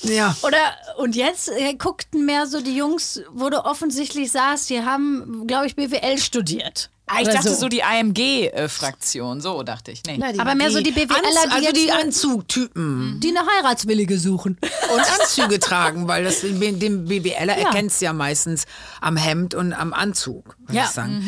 [0.08, 0.36] Ja.
[0.42, 0.58] Oder,
[0.98, 5.66] und jetzt äh, guckten mehr so die Jungs, wo du offensichtlich sahst, die haben, glaube
[5.66, 6.90] ich, BWL studiert.
[7.08, 10.02] Ah, ich Oder dachte so, die AMG-Fraktion, so dachte ich.
[10.06, 10.18] Nee.
[10.38, 14.18] Aber mehr so die BWLer, die Anz- also jetzt die so- Anzugtypen die eine Heiratswillige
[14.18, 14.58] suchen.
[14.92, 18.64] und Anzüge tragen, weil das den BWLer erkennst ja meistens
[19.00, 20.84] am Hemd und am Anzug, würde Ja.
[20.84, 21.24] ich sagen.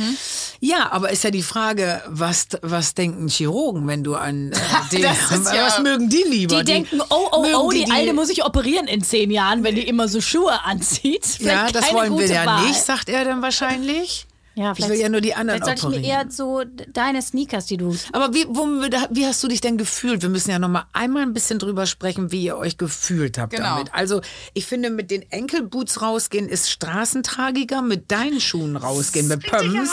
[0.61, 4.57] Ja, aber ist ja die Frage, was, was denken Chirurgen, wenn du an äh,
[4.93, 6.59] den, Das ja- was mögen die lieber?
[6.59, 9.77] Die denken, oh, oh, oh, die, die- Alte muss ich operieren in zehn Jahren, wenn
[9.77, 11.25] die immer so Schuhe anzieht.
[11.25, 12.67] Ja, Vielleicht das keine wollen wir ja Wahl.
[12.67, 14.27] nicht, sagt er dann wahrscheinlich.
[14.59, 16.27] Ja, ich will ja nur die anderen Vielleicht sollte ich mir operieren.
[16.29, 17.95] eher so deine Sneakers, die du.
[18.13, 18.67] Aber wie, wo,
[19.11, 20.21] wie hast du dich denn gefühlt?
[20.23, 23.53] Wir müssen ja noch mal einmal ein bisschen drüber sprechen, wie ihr euch gefühlt habt
[23.55, 23.77] Genau.
[23.77, 23.95] damit.
[23.95, 24.21] Also
[24.55, 29.91] ich finde, mit den Enkelboots rausgehen ist straßentragiger, mit deinen Schuhen rausgehen, mit Pumps.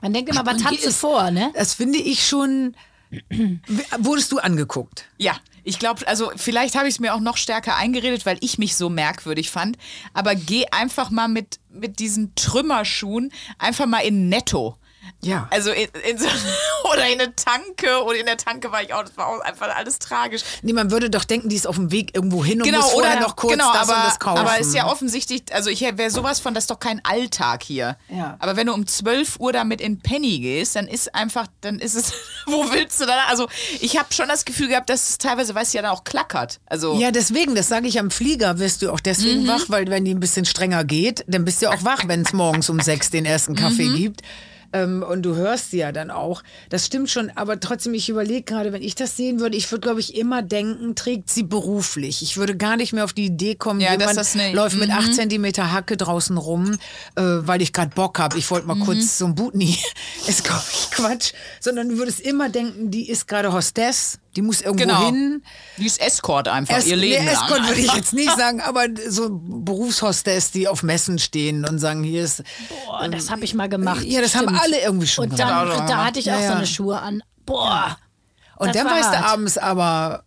[0.00, 1.52] Man denkt immer, sie ist- vor, ne?
[1.54, 2.74] Das finde ich schon.
[3.98, 5.06] Wurdest du angeguckt?
[5.18, 8.58] Ja, ich glaube, also vielleicht habe ich es mir auch noch stärker eingeredet, weil ich
[8.58, 9.76] mich so merkwürdig fand.
[10.14, 14.76] Aber geh einfach mal mit, mit diesen Trümmerschuhen einfach mal in Netto.
[15.22, 15.46] Ja.
[15.50, 16.26] Also in, in so,
[16.92, 19.74] oder in eine Tanke oder in der Tanke war ich auch, das war auch einfach
[19.74, 20.42] alles tragisch.
[20.62, 22.92] Nee, man würde doch denken, die ist auf dem Weg irgendwo hin und Genau, muss
[22.92, 24.38] vorher oder noch kurz genau, das aber, und das kaufen.
[24.38, 27.96] aber ist ja offensichtlich, also ich wäre sowas von, das ist doch kein Alltag hier.
[28.08, 28.36] Ja.
[28.38, 31.94] Aber wenn du um 12 Uhr damit in Penny gehst, dann ist einfach, dann ist
[31.94, 32.12] es,
[32.46, 33.18] wo willst du dann?
[33.28, 33.48] Also
[33.80, 36.60] ich habe schon das Gefühl gehabt, dass es teilweise, weißt du, ja dann auch klackert.
[36.66, 39.48] Also Ja, deswegen, das sage ich am Flieger, wirst du auch deswegen Mhm.
[39.48, 42.32] wach, weil wenn die ein bisschen strenger geht, dann bist du auch wach, wenn es
[42.32, 43.96] morgens um sechs den ersten Kaffee Mhm.
[43.96, 44.22] gibt.
[44.72, 46.42] Ähm, und du hörst sie ja dann auch.
[46.70, 49.80] Das stimmt schon, aber trotzdem, ich überlege gerade, wenn ich das sehen würde, ich würde,
[49.82, 52.22] glaube ich, immer denken, trägt sie beruflich.
[52.22, 54.94] Ich würde gar nicht mehr auf die Idee kommen, Ja, jemand das läuft mit Mhm.
[54.96, 56.72] acht Zentimeter Hacke draußen rum,
[57.16, 58.38] äh, weil ich gerade Bock habe.
[58.38, 58.80] Ich wollte mal Mhm.
[58.84, 59.78] kurz so ein Butni.
[60.26, 61.32] Ist, glaube ich, Quatsch.
[61.60, 65.06] Sondern du würdest immer denken, die ist gerade Hostess, die muss irgendwo Genau.
[65.06, 65.42] hin.
[65.78, 67.42] die ist Escort einfach, Es, ihr Leben nee, lang.
[67.42, 72.02] Escort würde ich jetzt nicht sagen, aber so Berufshostess, die auf Messen stehen und sagen,
[72.04, 72.42] hier ist.
[72.86, 74.04] Boah, das habe ich mal gemacht.
[74.04, 74.60] Ja, das haben Stimmt.
[74.62, 75.50] alle irgendwie schon Und gemacht.
[75.50, 77.22] dann, Genau, da hatte ich auch Ja, so eine Schuhe an.
[77.44, 77.96] Boah.
[78.58, 80.24] Und dann war weißt du abends aber,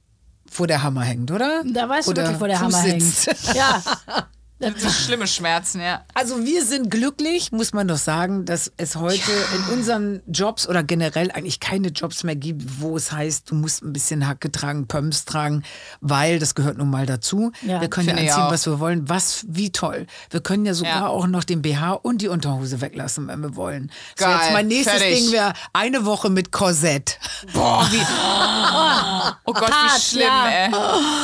[0.51, 1.63] wo der Hammer hängt, oder?
[1.65, 3.27] Da weißt wo du wirklich, wo der Fuß Hammer sitzt.
[3.27, 3.55] hängt.
[3.55, 3.81] Ja.
[4.59, 6.03] Das sind schlimme Schmerzen, ja.
[6.13, 10.83] Also wir sind glücklich, muss man doch sagen, dass es heute in unseren Jobs oder
[10.83, 14.85] generell eigentlich keine Jobs mehr gibt, wo es heißt, du musst ein bisschen Hacke tragen,
[14.87, 15.63] Pumps tragen,
[16.01, 17.51] weil das gehört nun mal dazu.
[17.61, 19.07] Ja, wir können ja anziehen, was wir wollen.
[19.07, 20.07] Was, wie toll.
[20.29, 21.07] Wir können ja sogar Ja.
[21.07, 23.89] auch noch den BH und die Unterhose weglassen, wenn wir wollen.
[24.17, 25.19] So, Geil, jetzt mein nächstes fertig.
[25.23, 27.17] Ding wäre eine Woche mit Korsett.
[27.53, 27.99] Boah, wie.
[29.45, 30.47] Oh Gott, wie Hart, schlimm, ja.
[30.47, 30.69] ey.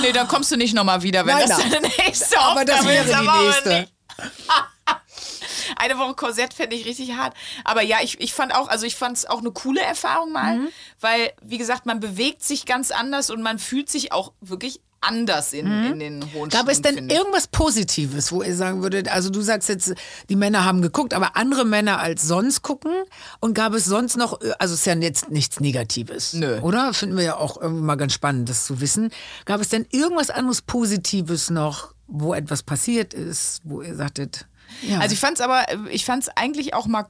[0.01, 3.24] Nee, dann kommst du nicht nochmal wieder, wenn Nein, das deine nächste Aufgabe ist.
[3.27, 3.87] Die nächste.
[5.77, 7.33] Eine Woche Korsett fände ich richtig hart.
[7.63, 10.57] Aber ja, ich, ich fand auch, also ich fand es auch eine coole Erfahrung mal,
[10.57, 10.67] Mhm.
[11.01, 15.53] weil, wie gesagt, man bewegt sich ganz anders und man fühlt sich auch wirklich anders
[15.53, 16.49] in, in den hohen Mhm.
[16.49, 17.19] Gab es denn finde ich.
[17.19, 19.93] irgendwas Positives, wo ihr sagen würdet, also du sagst jetzt,
[20.29, 22.91] die Männer haben geguckt, aber andere Männer als sonst gucken
[23.39, 26.59] und gab es sonst noch, also es ist ja jetzt nichts Negatives, Nö.
[26.61, 26.93] oder?
[26.93, 29.11] Finden wir ja auch irgendwie mal ganz spannend, das zu wissen.
[29.45, 34.47] Gab es denn irgendwas anderes Positives noch, wo etwas passiert ist, wo ihr sagtet,
[34.87, 34.99] Ja.
[34.99, 37.07] Also ich fand's aber, ich fand's eigentlich auch mal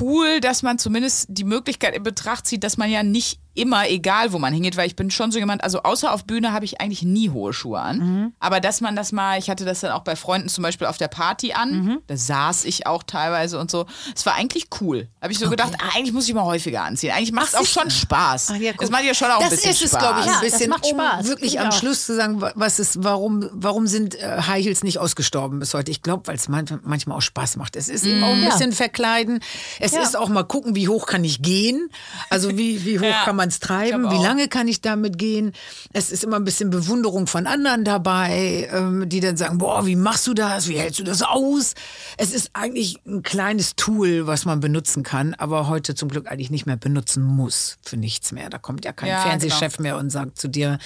[0.00, 4.32] cool, dass man zumindest die Möglichkeit in Betracht zieht, dass man ja nicht immer, egal
[4.32, 6.80] wo man hingeht, weil ich bin schon so jemand, also außer auf Bühne habe ich
[6.80, 7.98] eigentlich nie hohe Schuhe an.
[7.98, 8.32] Mhm.
[8.40, 10.96] Aber dass man das mal, ich hatte das dann auch bei Freunden zum Beispiel auf
[10.98, 11.98] der Party an, Mhm.
[12.06, 13.86] da saß ich auch teilweise und so.
[14.14, 15.08] Es war eigentlich cool.
[15.20, 17.12] Habe ich so gedacht, ah, eigentlich muss ich mal häufiger anziehen.
[17.12, 18.52] Eigentlich macht es auch schon Spaß.
[18.52, 20.00] Ach ja, das macht ja schon auch ein das bisschen ist es, Spaß.
[20.02, 21.20] glaube ich, Ja, ein das bisschen, macht Spaß.
[21.22, 21.72] um wirklich am auch.
[21.72, 25.74] Schluss zu sagen, wa- was ist, warum, warum sind äh, High Heels nicht ausgestorben bis
[25.74, 25.90] heute?
[25.90, 27.76] Ich glaube, weil es man, manchmal auch Spaß macht.
[27.76, 28.50] Es ist eben auch ein Ja.
[28.50, 29.40] bisschen verkleiden.
[29.78, 30.02] Es Ja.
[30.02, 31.88] ist auch mal gucken, wie hoch kann ich gehen?
[32.30, 34.10] Also wie, wie hoch Ja, kann man es treiben?
[34.10, 35.52] Wie lange kann ich damit gehen?
[35.92, 39.96] Es ist immer ein bisschen Bewunderung von anderen dabei, ähm, die dann sagen, boah, wie
[39.96, 40.68] machst du das?
[40.68, 41.74] Wie hältst du das aus?
[42.18, 46.50] Es ist eigentlich ein kleines Tool, was man benutzen kann, aber heute zum Glück eigentlich
[46.50, 48.50] nicht mehr benutzen muss für nichts mehr.
[48.50, 50.78] Da kommt ja kein Ja, Fernsehchef mehr und sagt zu dir,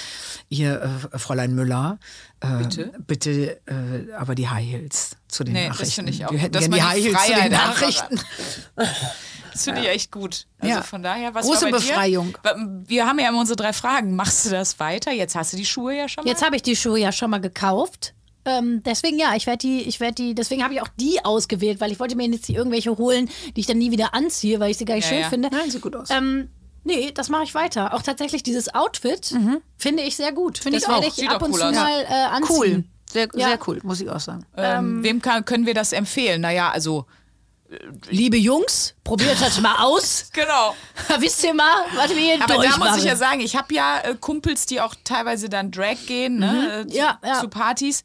[0.48, 1.98] hier, äh, Fräulein Müller,
[2.40, 2.92] äh, Bitte?
[3.06, 5.94] bitte äh, aber die High Heels zu den Nee, das Nachrichten.
[5.94, 8.20] finde ich auch Wir gut, hätten dass gerne die High die Heels zu den Nachrichten.
[9.52, 10.46] Das finde ich echt gut.
[10.58, 10.82] Also Ja.
[10.82, 12.36] von daher, was Große war bei Befreiung.
[12.44, 12.82] Dir?
[12.86, 14.14] Wir haben ja immer unsere drei Fragen.
[14.14, 15.12] Machst du das weiter?
[15.12, 16.30] Jetzt hast du die Schuhe ja schon mal.
[16.30, 18.12] Jetzt habe ich die Schuhe ja schon mal gekauft.
[18.44, 21.80] Ähm, deswegen ja, ich werde die, ich werde die, deswegen habe ich auch die ausgewählt,
[21.80, 24.70] weil ich wollte mir jetzt nicht irgendwelche holen, die ich dann nie wieder anziehe, weil
[24.70, 25.28] ich sie gar nicht Ja, schön ja.
[25.30, 25.48] finde.
[25.50, 26.10] Nein, sieht gut aus.
[26.10, 26.48] Ähm,
[26.86, 27.92] nee, das mache ich weiter.
[27.94, 29.34] Auch tatsächlich dieses Outfit
[29.76, 30.58] finde ich sehr gut.
[30.58, 31.18] Finde das ich werde auch.
[31.18, 31.74] ich ab und cool zu aus.
[31.74, 32.56] mal äh, anziehen.
[32.56, 32.84] Cool.
[33.12, 33.48] Sehr, Ja.
[33.48, 34.44] sehr cool, muss ich auch sagen.
[34.56, 36.40] ähm, wem kann, können wir das empfehlen?
[36.40, 37.06] Naja, also.
[38.10, 40.30] Liebe Jungs, probiert das mal aus.
[40.32, 40.76] Genau.
[41.18, 43.98] Wisst ihr mal, was wir hier Aber da muss ich ja sagen, ich habe ja
[44.04, 47.40] äh, Kumpels, die auch teilweise dann Drag gehen, ne, äh, zu, Ja, ja.
[47.40, 48.04] zu Partys.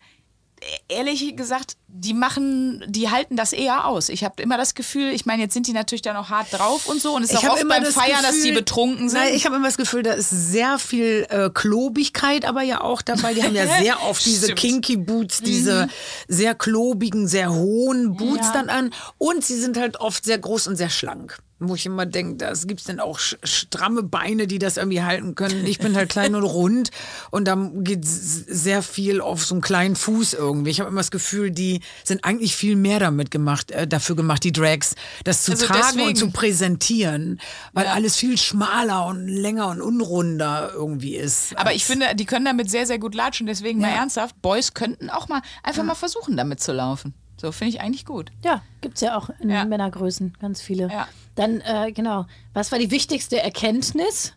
[0.61, 4.09] E- Ehrlich gesagt, die machen, die halten das eher aus.
[4.09, 6.87] Ich habe immer das Gefühl, ich meine, jetzt sind die natürlich dann auch hart drauf
[6.87, 9.19] und so und es ist auch hab oft beim Feiern, dass die Gefühl- betrunken sind.
[9.19, 13.01] Nein, ich habe immer das Gefühl, da ist sehr viel äh, Klobigkeit, aber ja auch
[13.01, 13.33] dabei.
[13.33, 14.53] Die haben ja sehr oft diese.
[14.55, 15.87] Kinky Boots, diese
[16.27, 18.53] sehr klobigen, sehr hohen Boots Ja.
[18.53, 18.93] dann an.
[19.17, 21.37] Und sie sind halt oft sehr groß und sehr schlank.
[21.63, 25.35] Wo ich immer denke, da gibt es dann auch stramme Beine, die das irgendwie halten
[25.35, 25.65] können.
[25.67, 26.89] Ich bin halt klein und rund
[27.29, 30.71] und dann geht sehr viel auf so einen kleinen Fuß irgendwie.
[30.71, 34.43] Ich habe immer das Gefühl, die sind eigentlich viel mehr damit gemacht, äh, dafür gemacht,
[34.43, 36.15] die Drags, das zu Also tragen und deswegen.
[36.15, 37.39] zu präsentieren,
[37.73, 41.55] weil alles viel schmaler und länger und unrunder irgendwie ist.
[41.57, 43.45] Aber ich finde, die können damit sehr, sehr gut latschen.
[43.45, 43.97] Deswegen mal Ja.
[43.97, 47.13] ernsthaft, Boys könnten auch mal einfach mal versuchen, damit zu laufen.
[47.41, 48.31] So finde ich eigentlich gut.
[48.43, 49.65] Ja, gibt es ja auch in Ja.
[49.65, 50.89] Männergrößen, ganz viele.
[50.89, 51.07] Ja.
[51.33, 54.33] Dann, äh, genau, was war die wichtigste Erkenntnis?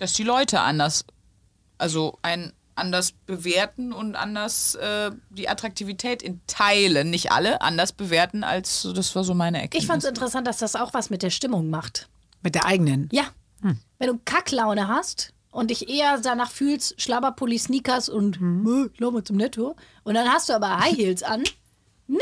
[0.00, 1.04] Dass die Leute anders,
[1.78, 8.42] also ein anders bewerten und anders äh, die Attraktivität in Teilen, nicht alle, anders bewerten
[8.42, 9.84] als das war so meine Erkenntnis.
[9.84, 12.08] Ich fand es interessant, dass das auch was mit der Stimmung macht.
[12.42, 13.08] Mit der eigenen.
[13.12, 13.24] Ja.
[13.98, 18.90] Wenn du Kacklaune hast und dich eher danach fühlst, Schlabberpulli, Sneakers und mhm.
[18.90, 19.76] ich glaube zum Netto.
[20.02, 21.44] Und dann hast du aber High Heels an.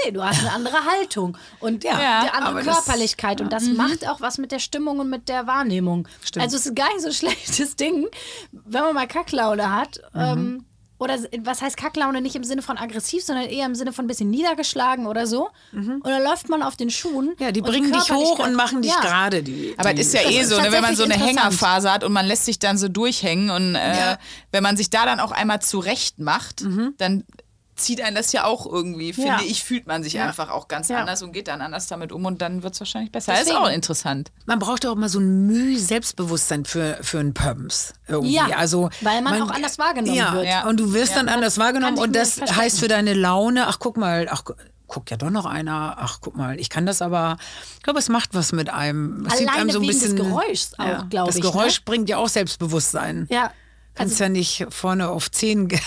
[0.05, 3.41] Nee, du hast eine andere Haltung und ja, Ja, eine andere aber das- Körperlichkeit.
[3.41, 6.07] Und das macht auch was mit der Stimmung und mit der Wahrnehmung.
[6.25, 6.45] Stimmt.
[6.45, 8.07] Also es ist gar nicht so ein schlechtes Ding,
[8.53, 10.01] wenn man mal Kacklaune hat.
[10.15, 10.65] Ähm,
[10.99, 14.09] oder was heißt Kacklaune nicht im Sinne von aggressiv, sondern eher im Sinne von ein
[14.09, 15.49] bisschen niedergeschlagen oder so.
[15.73, 17.33] Und dann läuft man auf den Schuhen.
[17.39, 19.01] Ja, die bringen dich hoch Körperlichkeit- und machen dich Ja.
[19.01, 19.43] gerade.
[19.43, 21.15] Die, aber es ist ja Das eh ist so, ne, wenn man so eine.
[21.15, 24.19] Hängerphase hat und man lässt sich dann so durchhängen und äh, Ja.
[24.53, 26.65] wenn man sich da dann auch einmal zurecht macht,
[26.99, 27.25] dann
[27.81, 29.41] zieht einen das ja auch irgendwie, finde Ja.
[29.45, 30.27] ich, fühlt man sich Ja.
[30.27, 30.99] einfach auch ganz Ja.
[31.01, 33.33] anders und geht dann anders damit um und dann wird es wahrscheinlich besser.
[33.33, 33.65] Das ist Deswegen.
[33.65, 34.31] auch interessant.
[34.47, 37.93] Man braucht ja auch mal so ein Mühe Selbstbewusstsein für, für einen Pumps.
[38.07, 38.35] Irgendwie.
[38.35, 40.47] Ja, also, weil man auch anders wahrgenommen ja, wird.
[40.47, 43.97] Ja, und du wirst dann anders wahrgenommen und das heißt für deine Laune, ach guck
[43.97, 44.55] mal, ach gu-
[44.87, 47.37] guck ja doch noch einer, ach guck mal, ich kann das aber,
[47.77, 49.25] ich glaube, es macht was mit einem.
[49.27, 51.77] Es Alleine einem so ein wegen des bisschen, Geräuschs auch, ja, glaub Das ich, Geräusch
[51.79, 51.83] ne?
[51.85, 53.27] bringt ja auch Selbstbewusstsein.
[53.31, 53.53] Ja.
[54.01, 55.79] Kannst ja nicht vorne auf 10 ge-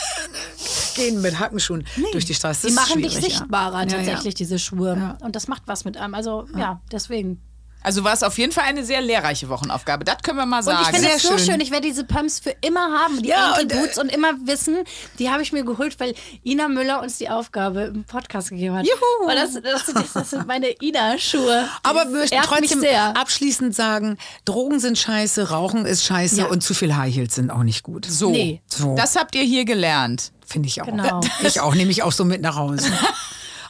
[0.96, 2.68] gehen mit Hackenschuhen durch die Straße.
[2.68, 3.86] Die machen dich sichtbarer ja.
[3.88, 5.18] tatsächlich, diese Schuhe.
[5.22, 6.14] Und das macht was mit einem.
[6.14, 7.42] Also ja, deswegen.
[7.84, 10.06] Also war es auf jeden Fall eine sehr lehrreiche Wochenaufgabe.
[10.06, 10.80] Das können wir mal Und sagen.
[10.84, 11.40] ich finde Sehr es so schön.
[11.52, 11.62] schön.
[11.62, 14.32] Ich werde diese Pumps für immer haben, die Ja, Ankle und, äh, Boots und immer
[14.46, 14.78] wissen,
[15.20, 16.16] die habe ich mir geholt, weil
[16.46, 18.86] Ina Müller uns die Aufgabe im Podcast gegeben hat.
[18.86, 19.30] Juhu.
[19.30, 21.68] Und das, das, das, das sind meine Ina-Schuhe.
[21.84, 23.18] Aber wir möchten trotzdem sehr.
[23.18, 26.46] abschließend sagen, Drogen sind scheiße, Rauchen ist scheiße Ja.
[26.48, 28.06] und zu viel High Heels sind auch nicht gut.
[28.06, 28.62] so, Nee.
[28.68, 28.96] So.
[28.96, 30.32] das habt ihr hier gelernt.
[30.46, 30.86] Finde ich auch.
[30.86, 31.20] Genau.
[31.44, 32.92] Ich auch, nehme ich auch so mit nach Hause.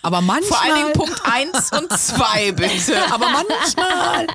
[0.03, 0.59] Aber manchmal.
[0.59, 2.97] Vor allen Dingen Punkt 1 und 2, bitte.
[3.11, 4.27] Aber manchmal.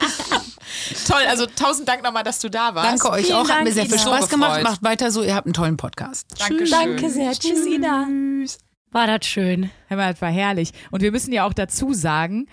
[1.07, 2.89] Toll, also tausend Dank nochmal, dass du da warst.
[2.89, 3.43] Danke euch Vielen auch.
[3.43, 3.99] Hat Dank, mir sehr viel.
[3.99, 4.63] Spaß So gemacht.
[4.63, 5.23] Macht weiter so.
[5.23, 6.27] Ihr habt einen tollen Podcast.
[6.39, 6.71] Dankeschön.
[6.71, 7.33] Danke sehr.
[7.33, 8.07] Tschüss, Ina.
[8.91, 9.71] War das schön.
[9.89, 10.73] Hör das war herrlich.
[10.91, 12.47] Und wir müssen ja auch dazu sagen,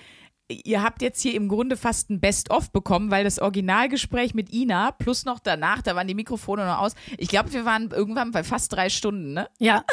[0.49, 4.91] ihr habt jetzt hier im Grunde fast ein Best-of bekommen, weil das Originalgespräch mit Ina
[4.91, 6.93] plus noch danach, da waren die Mikrofone noch aus.
[7.17, 9.47] Ich glaube, wir waren irgendwann bei fast drei Stunden, ne?
[9.59, 9.85] Ja.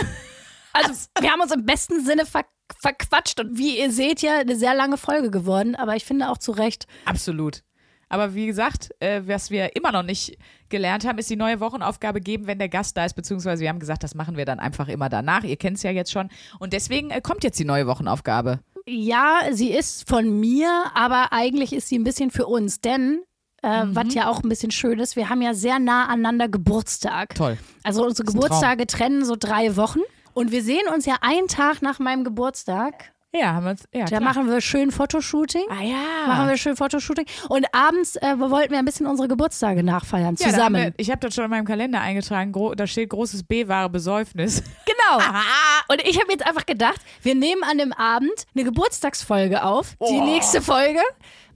[0.73, 2.52] Also, wir haben uns im besten Sinne verquatscht.
[2.81, 6.39] Verquatscht und wie ihr seht ja, eine sehr lange Folge geworden, aber ich finde auch
[6.39, 6.87] zu Recht.
[7.05, 7.63] Absolut.
[8.09, 10.37] Aber wie gesagt, äh, was wir immer noch nicht
[10.69, 13.79] gelernt haben, ist die neue Wochenaufgabe geben, wenn der Gast da ist, beziehungsweise wir haben
[13.79, 15.45] gesagt, das machen wir dann einfach immer danach.
[15.45, 16.29] Ihr kennt es ja jetzt schon.
[16.59, 18.61] Und deswegen äh, kommt jetzt die neue Wochenaufgabe.
[18.87, 23.23] Ja, sie ist von mir, aber eigentlich ist sie ein bisschen für uns, denn
[23.63, 23.95] äh, Mhm.
[23.97, 27.35] was ja auch ein bisschen schön ist, wir haben ja sehr nah aneinander Geburtstag.
[27.35, 27.57] Toll.
[27.85, 28.27] Also unsere.
[28.27, 30.01] Geburtstage trennen so drei Wochen
[30.35, 33.13] und wir sehen uns ja einen Tag nach meinem Geburtstag.
[33.35, 33.85] Ja, haben wir uns.
[33.95, 34.21] Ja, Da klar.
[34.21, 35.65] machen wir schön Fotoshooting.
[35.71, 36.27] Ah ja.
[36.27, 37.25] Machen wir schön Fotoshooting.
[37.49, 40.83] Und abends äh, wollten wir ein bisschen unsere Geburtstage nachfeiern, ja, da haben zusammen.
[40.83, 42.53] wir, ich habe das schon in meinem Kalender eingetragen.
[42.53, 44.63] Gro da steht großes B-wahre Besäufnis.
[44.85, 45.25] Genau.
[45.89, 50.05] Und ich habe jetzt einfach gedacht, wir nehmen an dem Abend eine Geburtstagsfolge auf, die
[50.19, 50.25] Oh.
[50.25, 51.01] nächste Folge.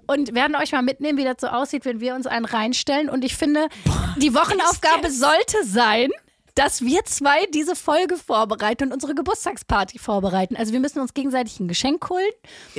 [0.07, 3.09] Und werden euch mal mitnehmen, wie das so aussieht, wenn wir uns einen reinstellen.
[3.11, 3.69] Und ich finde,
[4.16, 6.11] die Wochenaufgabe sollte sein,
[6.57, 10.57] dass wir zwei diese Folge vorbereiten und unsere Geburtstagsparty vorbereiten.
[10.57, 12.24] Also wir müssen uns gegenseitig ein Geschenk holen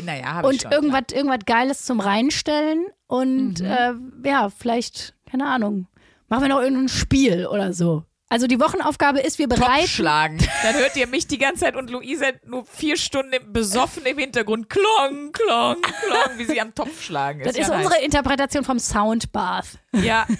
[0.03, 0.71] Naja, und schon.
[0.71, 2.87] irgendwas, irgendwas Geiles zum Reinstellen.
[3.05, 3.93] Und äh,
[4.25, 5.87] ja, vielleicht, keine Ahnung,
[6.27, 8.03] machen wir noch irgendein Spiel oder so.
[8.29, 10.37] Also die Wochenaufgabe ist, wir bereiten Topf schlagen.
[10.63, 14.69] Dann hört ihr mich die ganze Zeit und Luise nur vier Stunden besoffen im Hintergrund.
[14.69, 17.43] Klong, klong, klong, wie sie am Topf schlagen.
[17.45, 19.77] Das ist ja unsere Interpretation vom Soundbath.
[19.93, 20.03] nice.
[20.03, 20.27] Ja.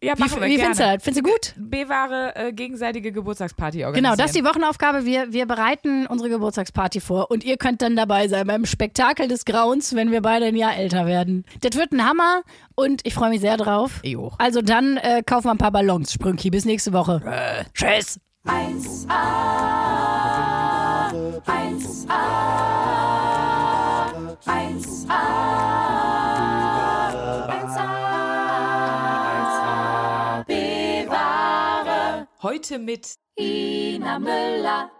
[0.00, 0.74] Ja, Wie, machen wir wie gerne.
[0.76, 1.02] findest du das?
[1.02, 1.54] Findest du gut?
[1.56, 4.04] B-wahre äh, gegenseitige Geburtstagsparty organisieren.
[4.04, 5.04] Genau, das ist die Wochenaufgabe.
[5.04, 9.44] Wir, wir bereiten unsere Geburtstagsparty vor und ihr könnt dann dabei sein beim Spektakel des
[9.44, 11.44] Grauens, wenn wir beide ein Jahr älter werden.
[11.62, 12.42] Das wird ein Hammer
[12.76, 14.00] und ich freue mich sehr drauf.
[14.04, 14.30] Jo.
[14.38, 16.50] Also dann äh, kaufen wir ein paar Ballons, Sprünki.
[16.50, 17.20] Bis nächste Woche.
[17.74, 18.20] Tschüss.
[18.46, 19.10] 1a,
[21.44, 22.18] 1a,
[24.46, 26.07] 1a,
[32.48, 34.90] Heute mit Ina Müller.